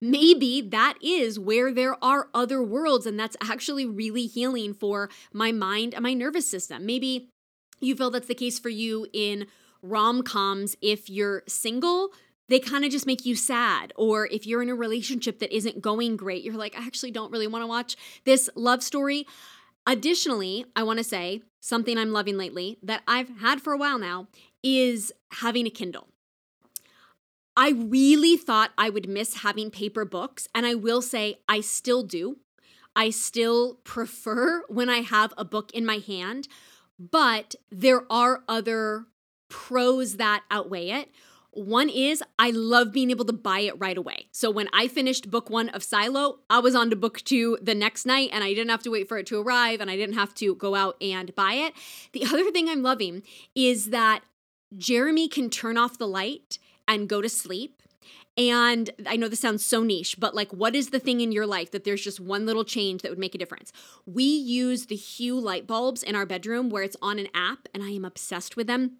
maybe 0.00 0.60
that 0.60 0.94
is 1.02 1.38
where 1.38 1.72
there 1.72 2.02
are 2.02 2.28
other 2.32 2.62
worlds, 2.62 3.06
and 3.06 3.20
that's 3.20 3.36
actually 3.42 3.84
really 3.84 4.26
healing 4.26 4.72
for 4.72 5.10
my 5.32 5.52
mind 5.52 5.94
and 5.94 6.02
my 6.02 6.14
nervous 6.14 6.50
system. 6.50 6.86
Maybe 6.86 7.28
you 7.80 7.94
feel 7.94 8.10
that's 8.10 8.26
the 8.26 8.34
case 8.34 8.58
for 8.58 8.70
you 8.70 9.06
in 9.12 9.46
rom 9.82 10.22
coms 10.22 10.76
if 10.80 11.08
you're 11.08 11.44
single 11.46 12.10
they 12.48 12.58
kind 12.58 12.84
of 12.84 12.90
just 12.90 13.06
make 13.06 13.26
you 13.26 13.36
sad. 13.36 13.92
Or 13.96 14.26
if 14.26 14.46
you're 14.46 14.62
in 14.62 14.70
a 14.70 14.74
relationship 14.74 15.38
that 15.38 15.54
isn't 15.54 15.80
going 15.80 16.16
great, 16.16 16.42
you're 16.42 16.54
like, 16.54 16.74
I 16.78 16.86
actually 16.86 17.10
don't 17.10 17.30
really 17.30 17.46
want 17.46 17.62
to 17.62 17.66
watch 17.66 17.96
this 18.24 18.48
love 18.54 18.82
story. 18.82 19.26
Additionally, 19.88 20.66
I 20.76 20.82
want 20.82 20.98
to 20.98 21.04
say 21.04 21.40
something 21.60 21.96
I'm 21.96 22.12
loving 22.12 22.36
lately 22.36 22.76
that 22.82 23.02
I've 23.08 23.30
had 23.40 23.62
for 23.62 23.72
a 23.72 23.78
while 23.78 23.98
now 23.98 24.28
is 24.62 25.14
having 25.32 25.66
a 25.66 25.70
Kindle. 25.70 26.08
I 27.56 27.70
really 27.70 28.36
thought 28.36 28.72
I 28.76 28.90
would 28.90 29.08
miss 29.08 29.38
having 29.38 29.70
paper 29.70 30.04
books, 30.04 30.46
and 30.54 30.66
I 30.66 30.74
will 30.74 31.00
say 31.00 31.38
I 31.48 31.62
still 31.62 32.02
do. 32.02 32.36
I 32.94 33.08
still 33.08 33.76
prefer 33.82 34.62
when 34.68 34.90
I 34.90 34.98
have 34.98 35.32
a 35.38 35.44
book 35.44 35.70
in 35.72 35.86
my 35.86 35.96
hand, 36.06 36.48
but 36.98 37.54
there 37.70 38.02
are 38.12 38.42
other 38.46 39.06
pros 39.48 40.16
that 40.16 40.42
outweigh 40.50 40.90
it. 40.90 41.08
One 41.58 41.88
is 41.88 42.22
I 42.38 42.50
love 42.50 42.92
being 42.92 43.10
able 43.10 43.24
to 43.24 43.32
buy 43.32 43.60
it 43.60 43.78
right 43.80 43.98
away. 43.98 44.28
So 44.30 44.48
when 44.48 44.68
I 44.72 44.86
finished 44.86 45.28
book 45.28 45.50
one 45.50 45.68
of 45.70 45.82
Silo, 45.82 46.38
I 46.48 46.60
was 46.60 46.76
on 46.76 46.88
to 46.90 46.96
book 46.96 47.20
two 47.22 47.58
the 47.60 47.74
next 47.74 48.06
night 48.06 48.30
and 48.32 48.44
I 48.44 48.50
didn't 48.50 48.70
have 48.70 48.84
to 48.84 48.90
wait 48.90 49.08
for 49.08 49.18
it 49.18 49.26
to 49.26 49.40
arrive 49.40 49.80
and 49.80 49.90
I 49.90 49.96
didn't 49.96 50.14
have 50.14 50.34
to 50.36 50.54
go 50.54 50.76
out 50.76 50.96
and 51.02 51.34
buy 51.34 51.54
it. 51.54 51.74
The 52.12 52.24
other 52.24 52.52
thing 52.52 52.68
I'm 52.68 52.84
loving 52.84 53.24
is 53.56 53.90
that 53.90 54.20
Jeremy 54.76 55.26
can 55.26 55.50
turn 55.50 55.76
off 55.76 55.98
the 55.98 56.06
light 56.06 56.58
and 56.86 57.08
go 57.08 57.20
to 57.20 57.28
sleep. 57.28 57.82
And 58.36 58.90
I 59.04 59.16
know 59.16 59.26
this 59.26 59.40
sounds 59.40 59.66
so 59.66 59.82
niche, 59.82 60.14
but 60.16 60.36
like, 60.36 60.52
what 60.52 60.76
is 60.76 60.90
the 60.90 61.00
thing 61.00 61.20
in 61.20 61.32
your 61.32 61.46
life 61.46 61.72
that 61.72 61.82
there's 61.82 62.04
just 62.04 62.20
one 62.20 62.46
little 62.46 62.64
change 62.64 63.02
that 63.02 63.10
would 63.10 63.18
make 63.18 63.34
a 63.34 63.38
difference? 63.38 63.72
We 64.06 64.22
use 64.22 64.86
the 64.86 64.94
Hue 64.94 65.40
light 65.40 65.66
bulbs 65.66 66.04
in 66.04 66.14
our 66.14 66.24
bedroom 66.24 66.70
where 66.70 66.84
it's 66.84 66.96
on 67.02 67.18
an 67.18 67.26
app, 67.34 67.68
and 67.74 67.82
I 67.82 67.90
am 67.90 68.04
obsessed 68.04 68.56
with 68.56 68.68
them. 68.68 68.98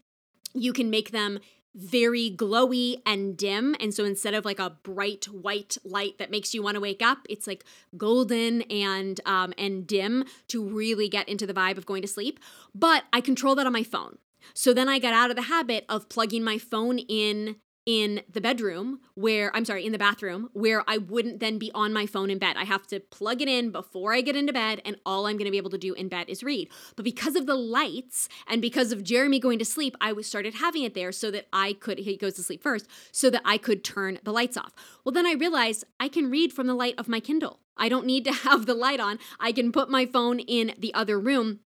You 0.55 0.73
can 0.73 0.91
make 0.91 1.13
them 1.13 1.39
very 1.75 2.31
glowy 2.31 3.01
and 3.07 3.37
dim. 3.37 3.77
And 3.81 3.95
so 3.95 4.05
instead 4.05 4.35
of 4.35 4.45
like 4.45 4.59
a 4.59 4.71
bright 4.83 5.27
white 5.27 5.79
light 5.85 6.19
that 6.19 6.31
makes 6.31 6.55
you 6.55 6.63
want 6.63 6.75
to 6.75 6.81
wake 6.81 7.03
up, 7.03 7.27
it's 7.29 7.47
like 7.47 7.65
golden 7.97 8.63
and 8.63 9.21
um, 9.27 9.53
and 9.57 9.87
dim 9.87 10.25
to 10.49 10.65
really 10.65 11.09
get 11.09 11.29
into 11.29 11.47
the 11.47 11.55
vibe 11.55 11.79
of 11.79 11.87
going 11.87 12.03
to 12.03 12.09
sleep. 12.09 12.41
But 12.75 13.05
I 13.13 13.21
control 13.21 13.55
that 13.57 13.67
on 13.67 13.73
my 13.73 13.83
phone. 13.83 14.19
So 14.55 14.73
then 14.73 14.89
I 14.89 14.99
got 14.99 15.13
out 15.13 15.31
of 15.31 15.37
the 15.37 15.43
habit 15.43 15.85
of 15.89 16.09
plugging 16.09 16.43
my 16.43 16.59
phone 16.59 16.99
in 16.99 17.57
in 17.89 18.21
the 18.31 18.41
bedroom 18.43 19.01
where 19.15 19.51
I'm 19.57 19.65
sorry, 19.65 19.87
in 19.87 19.93
the 19.93 19.99
bathroom 19.99 20.51
where 20.53 20.85
I 20.87 20.99
wouldn't 20.99 21.41
then 21.41 21.59
be 21.59 21.73
on 21.75 21.91
my 21.91 22.05
phone 22.05 22.29
in 22.29 22.39
bed. 22.39 22.55
I 22.59 22.65
have 22.65 22.87
to 22.89 23.01
plug 23.01 23.41
it 23.41 23.49
in 23.49 23.71
before 23.71 24.13
I 24.13 24.21
get 24.21 24.37
into 24.37 24.53
bed, 24.53 24.83
and 24.85 24.97
all 25.07 25.27
I'm 25.27 25.39
going 25.39 25.47
to 25.47 25.51
be 25.51 25.57
able 25.57 25.71
to 25.71 25.79
do 25.79 25.95
in 25.95 26.09
bed 26.09 26.29
is 26.29 26.43
read. 26.43 26.69
But 26.97 27.05
because 27.07 27.35
of 27.35 27.47
the 27.47 27.55
lights 27.55 28.29
and 28.47 28.61
because 28.61 28.93
of 28.93 29.03
Jeremy 29.03 29.41
going 29.41 29.59
to 29.59 29.65
sleep, 29.65 29.97
I 30.03 30.13
started 30.21 30.57
having 30.57 30.83
it 30.83 30.93
there 30.93 31.13
so 31.13 31.31
that 31.31 31.47
I 31.51 31.73
could, 31.73 32.01
he 32.01 32.19
goes 32.19 32.35
to 32.35 32.43
sleep 32.43 32.63
first, 32.63 32.87
so 33.11 33.31
that 33.31 33.41
I 33.47 33.57
could 33.57 33.83
turn 33.83 34.19
the 34.23 34.33
lights 34.33 34.59
off. 34.59 34.75
Well, 35.03 35.15
then 35.15 35.27
I 35.27 35.33
realized 35.33 35.85
I 35.99 36.09
can 36.09 36.31
read 36.31 36.53
from 36.53 36.67
the 36.67 36.75
light 36.75 36.95
of 36.99 37.09
my 37.09 37.21
Kindle. 37.21 37.59
I 37.79 37.89
don't 37.89 38.05
need 38.05 38.27
to 38.27 38.33
have 38.45 38.67
the 38.67 38.75
light 38.75 39.01
on. 39.01 39.19
I 39.41 39.51
can 39.51 39.73
put 39.73 39.89
my 39.89 40.05
phone 40.05 40.41
in 40.41 40.75
the 40.77 40.93
other 40.93 41.19
room 41.19 41.61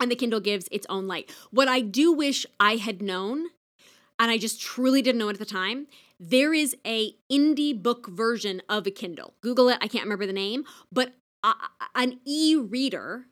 and 0.00 0.10
the 0.10 0.16
Kindle 0.16 0.40
gives 0.40 0.68
its 0.70 0.86
own 0.88 1.06
light. 1.06 1.30
What 1.50 1.68
I 1.68 1.80
do 1.80 2.12
wish 2.12 2.46
I 2.58 2.76
had 2.76 3.02
known 3.02 3.48
and 4.18 4.30
I 4.30 4.38
just 4.38 4.60
truly 4.60 5.02
didn't 5.02 5.18
know 5.18 5.28
it 5.28 5.34
at 5.34 5.38
the 5.38 5.44
time. 5.44 5.86
There 6.18 6.54
is 6.54 6.74
a 6.86 7.14
indie 7.30 7.80
book 7.80 8.08
version 8.08 8.62
of 8.68 8.86
a 8.86 8.90
Kindle. 8.90 9.34
Google 9.42 9.68
it. 9.68 9.78
I 9.80 9.88
can't 9.88 10.04
remember 10.04 10.26
the 10.26 10.32
name, 10.32 10.64
but 10.90 11.12
uh, 11.42 11.54
an 11.94 12.20
e-reader 12.24 13.26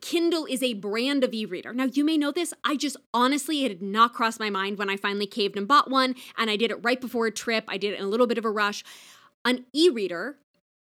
Kindle 0.00 0.46
is 0.46 0.62
a 0.62 0.74
brand 0.74 1.22
of 1.22 1.34
e 1.34 1.44
reader. 1.44 1.74
Now, 1.74 1.84
you 1.84 2.04
may 2.04 2.16
know 2.16 2.32
this. 2.32 2.54
I 2.64 2.76
just 2.76 2.96
honestly, 3.12 3.64
it 3.64 3.70
had 3.70 3.82
not 3.82 4.14
crossed 4.14 4.40
my 4.40 4.50
mind 4.50 4.78
when 4.78 4.88
I 4.88 4.96
finally 4.96 5.26
caved 5.26 5.56
and 5.56 5.68
bought 5.68 5.90
one. 5.90 6.14
And 6.38 6.48
I 6.48 6.56
did 6.56 6.70
it 6.70 6.82
right 6.82 7.00
before 7.00 7.26
a 7.26 7.30
trip. 7.30 7.64
I 7.68 7.76
did 7.76 7.92
it 7.92 7.98
in 7.98 8.04
a 8.04 8.08
little 8.08 8.26
bit 8.26 8.38
of 8.38 8.44
a 8.44 8.50
rush. 8.50 8.82
An 9.44 9.66
e 9.72 9.90
reader 9.90 10.38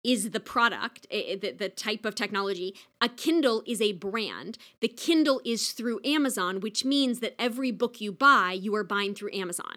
is 0.02 0.30
the 0.30 0.40
product, 0.40 1.06
eh, 1.10 1.22
eh, 1.28 1.36
the, 1.40 1.52
the 1.52 1.68
type 1.68 2.04
of 2.04 2.14
technology. 2.14 2.74
A 3.00 3.08
Kindle 3.08 3.62
is 3.66 3.80
a 3.80 3.92
brand. 3.92 4.56
The 4.80 4.88
Kindle 4.88 5.40
is 5.44 5.72
through 5.72 6.00
Amazon, 6.04 6.60
which 6.60 6.84
means 6.84 7.20
that 7.20 7.34
every 7.38 7.70
book 7.70 8.00
you 8.00 8.12
buy, 8.12 8.52
you 8.52 8.74
are 8.74 8.84
buying 8.84 9.14
through 9.14 9.34
Amazon. 9.34 9.76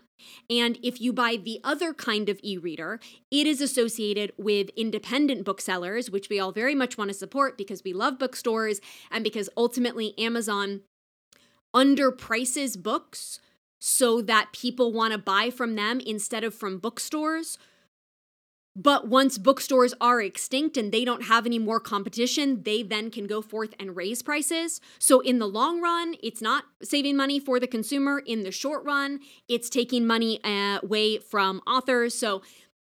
And 0.50 0.78
if 0.82 1.02
you 1.02 1.12
buy 1.12 1.36
the 1.36 1.60
other 1.64 1.94
kind 1.94 2.30
of 2.30 2.40
e 2.42 2.58
reader, 2.58 3.00
it 3.30 3.46
is 3.46 3.60
associated 3.60 4.32
with 4.38 4.70
independent 4.78 5.44
booksellers, 5.44 6.10
which 6.10 6.30
we 6.30 6.40
all 6.40 6.52
very 6.52 6.76
much 6.76 6.98
want 6.98 7.10
to 7.10 7.14
support 7.14 7.58
because 7.58 7.84
we 7.84 7.92
love 7.92 8.20
bookstores 8.20 8.80
and 9.12 9.24
because 9.24 9.50
ultimately 9.58 10.18
Amazon 10.18 10.82
underprices 11.76 12.82
books 12.82 13.40
so 13.80 14.22
that 14.22 14.54
people 14.54 14.94
want 14.94 15.12
to 15.12 15.18
buy 15.18 15.50
from 15.50 15.76
them 15.76 16.00
instead 16.00 16.46
of 16.46 16.54
from 16.54 16.78
bookstores. 16.78 17.58
But 18.76 19.08
once 19.08 19.38
bookstores 19.38 19.94
are 20.02 20.20
extinct 20.20 20.78
and 20.78 20.92
they 20.92 21.06
don't 21.06 21.26
have 21.26 21.46
any 21.46 21.60
more 21.60 21.80
competition, 21.80 22.64
they 22.64 22.82
then 22.82 23.12
can 23.12 23.28
go 23.28 23.42
forth 23.42 23.76
and 23.80 23.96
raise 23.96 24.24
prices. 24.24 24.82
So, 24.98 25.20
in 25.20 25.38
the 25.38 25.48
long 25.48 25.80
run, 25.80 26.16
it's 26.24 26.42
not 26.42 26.66
saving 26.82 27.16
money 27.16 27.40
for 27.40 27.60
the 27.60 27.68
consumer. 27.68 28.24
In 28.26 28.42
the 28.42 28.52
short 28.52 28.84
run, 28.84 29.20
it's 29.48 29.70
taking 29.70 30.08
money 30.08 30.44
uh, 30.44 30.80
away 30.82 31.20
from 31.20 31.62
authors. 31.68 32.16
So, 32.16 32.42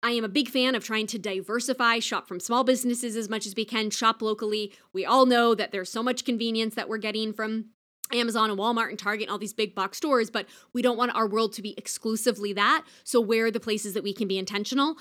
I 0.02 0.12
am 0.12 0.24
a 0.24 0.28
big 0.28 0.48
fan 0.48 0.74
of 0.74 0.84
trying 0.84 1.08
to 1.08 1.18
diversify, 1.18 1.98
shop 1.98 2.26
from 2.26 2.40
small 2.40 2.64
businesses 2.64 3.16
as 3.16 3.28
much 3.28 3.44
as 3.44 3.54
we 3.54 3.64
can, 3.64 3.90
shop 3.90 4.22
locally. 4.22 4.72
We 4.94 5.04
all 5.04 5.26
know 5.26 5.54
that 5.54 5.72
there's 5.72 5.90
so 5.90 6.02
much 6.02 6.24
convenience 6.24 6.74
that 6.76 6.88
we're 6.88 6.98
getting 6.98 7.32
from 7.32 7.66
Amazon 8.12 8.50
and 8.50 8.58
Walmart 8.58 8.90
and 8.90 8.98
Target 8.98 9.24
and 9.24 9.30
all 9.32 9.38
these 9.38 9.52
big 9.52 9.74
box 9.74 9.96
stores, 9.96 10.30
but 10.30 10.46
we 10.72 10.80
don't 10.80 10.96
want 10.96 11.14
our 11.14 11.26
world 11.26 11.52
to 11.54 11.62
be 11.62 11.74
exclusively 11.76 12.52
that. 12.52 12.84
So, 13.04 13.20
where 13.20 13.46
are 13.46 13.50
the 13.50 13.60
places 13.60 13.94
that 13.94 14.02
we 14.02 14.12
can 14.12 14.28
be 14.28 14.38
intentional? 14.38 14.96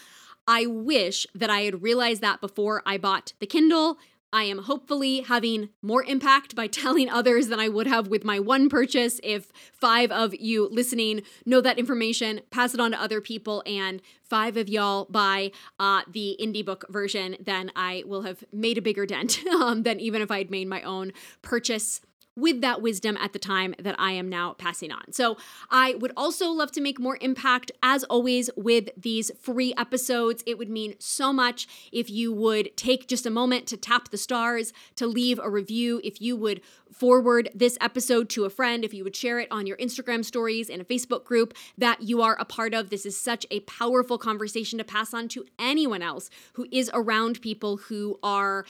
I 0.47 0.65
wish 0.65 1.25
that 1.33 1.49
I 1.49 1.61
had 1.61 1.81
realized 1.81 2.21
that 2.21 2.41
before 2.41 2.83
I 2.85 2.97
bought 2.97 3.33
the 3.39 3.47
Kindle. 3.47 3.97
I 4.35 4.43
am 4.43 4.59
hopefully 4.59 5.21
having 5.21 5.69
more 5.81 6.03
impact 6.03 6.55
by 6.55 6.67
telling 6.81 7.09
others 7.09 7.47
than 7.47 7.59
I 7.59 7.69
would 7.69 7.87
have 7.87 8.07
with 8.07 8.25
my 8.25 8.37
one 8.37 8.69
purchase. 8.69 9.21
If 9.23 9.51
five 9.71 10.11
of 10.11 10.35
you 10.35 10.67
listening 10.69 11.21
know 11.45 11.61
that 11.61 11.79
information, 11.79 12.41
pass 12.51 12.73
it 12.73 12.81
on 12.81 12.91
to 12.91 13.01
other 13.01 13.21
people, 13.21 13.63
and 13.65 14.01
five 14.23 14.57
of 14.57 14.67
y'all 14.67 15.05
buy 15.09 15.51
uh, 15.79 16.01
the 16.11 16.37
indie 16.41 16.65
book 16.65 16.83
version, 16.89 17.37
then 17.39 17.71
I 17.75 18.03
will 18.05 18.23
have 18.23 18.43
made 18.51 18.77
a 18.77 18.81
bigger 18.81 19.05
dent 19.05 19.39
um, 19.53 19.83
than 19.83 19.99
even 20.01 20.21
if 20.21 20.29
I 20.29 20.39
had 20.39 20.51
made 20.51 20.67
my 20.67 20.81
own 20.81 21.13
purchase 21.41 22.01
with 22.35 22.61
that 22.61 22.81
wisdom 22.81 23.17
at 23.17 23.33
the 23.33 23.39
time 23.39 23.75
that 23.79 23.95
I 23.97 24.11
am 24.11 24.29
now 24.29 24.53
passing 24.53 24.91
on. 24.91 25.11
So, 25.11 25.37
I 25.69 25.95
would 25.95 26.11
also 26.15 26.49
love 26.49 26.71
to 26.73 26.81
make 26.81 26.99
more 26.99 27.17
impact, 27.21 27.71
as 27.81 28.03
always, 28.05 28.49
with 28.55 28.89
these 28.97 29.31
free 29.41 29.73
episodes. 29.77 30.43
It 30.45 30.57
would 30.57 30.69
mean 30.69 30.95
so 30.99 31.31
much 31.31 31.67
if 31.91 32.09
you 32.09 32.31
would 32.31 32.75
take 32.75 33.07
just 33.07 33.25
a 33.25 33.29
moment 33.29 33.67
to 33.67 33.77
tap 33.77 34.09
the 34.09 34.17
stars, 34.17 34.73
to 34.95 35.07
leave 35.07 35.39
a 35.39 35.49
review, 35.49 36.01
if 36.03 36.21
you 36.21 36.35
would 36.35 36.61
forward 36.91 37.49
this 37.53 37.77
episode 37.81 38.29
to 38.29 38.45
a 38.45 38.49
friend, 38.49 38.85
if 38.85 38.93
you 38.93 39.03
would 39.03 39.15
share 39.15 39.39
it 39.39 39.51
on 39.51 39.67
your 39.67 39.77
Instagram 39.77 40.23
stories 40.23 40.69
in 40.69 40.79
a 40.79 40.85
Facebook 40.85 41.25
group 41.25 41.53
that 41.77 42.01
you 42.01 42.21
are 42.21 42.37
a 42.39 42.45
part 42.45 42.73
of. 42.73 42.89
This 42.89 43.05
is 43.05 43.19
such 43.19 43.45
a 43.51 43.59
powerful 43.61 44.17
conversation 44.17 44.77
to 44.77 44.85
pass 44.85 45.13
on 45.13 45.27
to 45.29 45.45
anyone 45.59 46.01
else 46.01 46.29
who 46.53 46.67
is 46.71 46.89
around 46.93 47.41
people 47.41 47.77
who 47.77 48.17
are 48.23 48.65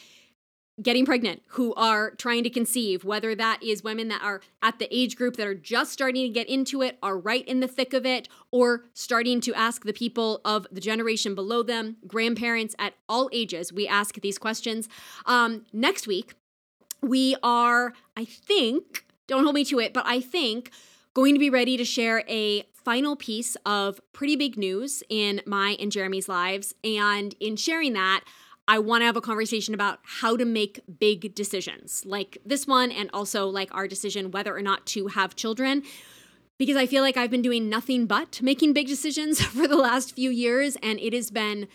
getting 0.81 1.05
pregnant, 1.05 1.41
who 1.49 1.73
are 1.75 2.11
trying 2.11 2.43
to 2.43 2.49
conceive, 2.49 3.05
whether 3.05 3.33
that 3.33 3.63
is 3.63 3.83
women 3.83 4.09
that 4.09 4.21
are 4.21 4.41
at 4.61 4.77
the 4.77 4.93
age 4.95 5.15
group 5.15 5.37
that 5.37 5.47
are 5.47 5.55
just 5.55 5.91
starting 5.91 6.23
to 6.23 6.29
get 6.29 6.49
into 6.49 6.81
it, 6.81 6.97
are 7.01 7.17
right 7.17 7.47
in 7.47 7.61
the 7.61 7.67
thick 7.67 7.93
of 7.93 8.05
it, 8.05 8.27
or 8.51 8.83
starting 8.93 9.39
to 9.39 9.53
ask 9.53 9.85
the 9.85 9.93
people 9.93 10.41
of 10.43 10.67
the 10.71 10.81
generation 10.81 11.33
below 11.33 11.63
them, 11.63 11.95
grandparents 12.05 12.75
at 12.77 12.93
all 13.07 13.29
ages. 13.31 13.71
We 13.71 13.87
ask 13.87 14.19
these 14.19 14.37
questions. 14.37 14.89
Um, 15.25 15.65
next 15.71 16.07
week, 16.07 16.33
we 17.01 17.37
are, 17.41 17.93
I 18.17 18.25
think, 18.25 19.05
don't 19.27 19.43
hold 19.43 19.55
me 19.55 19.63
to 19.65 19.79
it, 19.79 19.93
but 19.93 20.05
I 20.05 20.19
think 20.19 20.71
going 21.13 21.33
to 21.33 21.39
be 21.39 21.49
ready 21.49 21.77
to 21.77 21.85
share 21.85 22.23
a 22.27 22.63
final 22.73 23.15
piece 23.15 23.55
of 23.65 23.99
pretty 24.13 24.35
big 24.35 24.57
news 24.57 25.01
in 25.09 25.41
my 25.45 25.77
and 25.79 25.91
Jeremy's 25.91 26.29
lives. 26.29 26.75
And 26.83 27.33
in 27.39 27.55
sharing 27.55 27.93
that, 27.93 28.23
I 28.67 28.79
want 28.79 29.01
to 29.01 29.05
have 29.05 29.15
a 29.15 29.21
conversation 29.21 29.73
about 29.73 29.99
how 30.03 30.35
to 30.37 30.45
make 30.45 30.79
big 30.99 31.35
decisions 31.35 32.03
like 32.05 32.39
this 32.45 32.65
one 32.65 32.91
and 32.91 33.09
also 33.13 33.47
like 33.47 33.73
our 33.73 33.87
decision 33.87 34.31
whether 34.31 34.55
or 34.55 34.61
not 34.61 34.85
to 34.87 35.07
have 35.07 35.35
children. 35.35 35.83
Because 36.57 36.77
I 36.77 36.85
feel 36.85 37.03
like 37.03 37.17
I've 37.17 37.29
been 37.29 37.41
doing 37.41 37.69
nothing 37.69 38.05
but 38.05 38.41
making 38.41 38.73
big 38.73 38.87
decisions 38.87 39.41
for 39.45 39.67
the 39.67 39.75
last 39.75 40.15
few 40.15 40.29
years, 40.29 40.77
and 40.81 40.99
it 40.99 41.13
has 41.13 41.29
been 41.29 41.67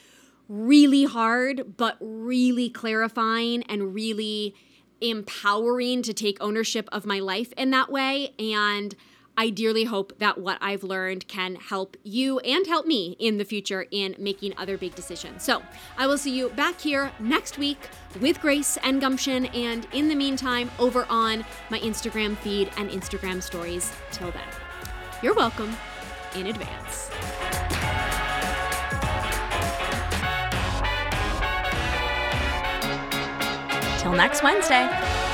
really 0.49 1.05
hard, 1.05 1.77
but 1.77 1.97
really 2.01 2.71
clarifying 2.71 3.63
and 3.65 3.95
really 3.95 4.55
empowering 5.01 6.03
to 6.03 6.13
take 6.13 6.39
ownership 6.41 6.89
of 6.93 7.07
my 7.07 7.21
life 7.21 7.53
in 7.57 7.71
that 7.71 7.91
way. 7.91 8.35
And 8.39 8.95
I 9.37 9.51
dearly 9.51 9.85
hope 9.85 10.19
that 10.19 10.39
what 10.39 10.59
I've 10.61 10.83
learned 10.83 11.27
can 11.29 11.55
help 11.55 11.97
you 12.03 12.41
and 12.41 12.67
help 12.67 12.87
me 12.87 13.17
in 13.19 13.39
the 13.39 13.45
future 13.45 13.87
in 13.91 14.15
making 14.19 14.55
other 14.59 14.77
big 14.77 14.95
decisions. 14.95 15.43
So 15.43 15.63
I 15.97 16.07
will 16.07 16.19
see 16.19 16.37
you 16.37 16.51
back 16.51 16.81
here 16.81 17.11
next 17.19 17.57
week 17.57 17.79
with 18.21 18.41
grace 18.41 18.77
and 18.83 19.01
gumption, 19.01 19.47
and 19.47 19.87
in 19.93 20.09
the 20.09 20.15
meantime, 20.15 20.71
over 20.79 21.07
on 21.09 21.45
my 21.71 21.79
Instagram 21.81 22.37
feed 22.37 22.71
and 22.77 22.91
Instagram 22.91 23.43
stories. 23.43 23.93
Till 24.13 24.31
then, 24.31 24.43
you're 25.23 25.35
welcome 25.35 25.75
in 26.35 26.49
advance. 26.49 27.11
Till 34.03 34.13
next 34.13 34.43
Wednesday. 34.43 35.30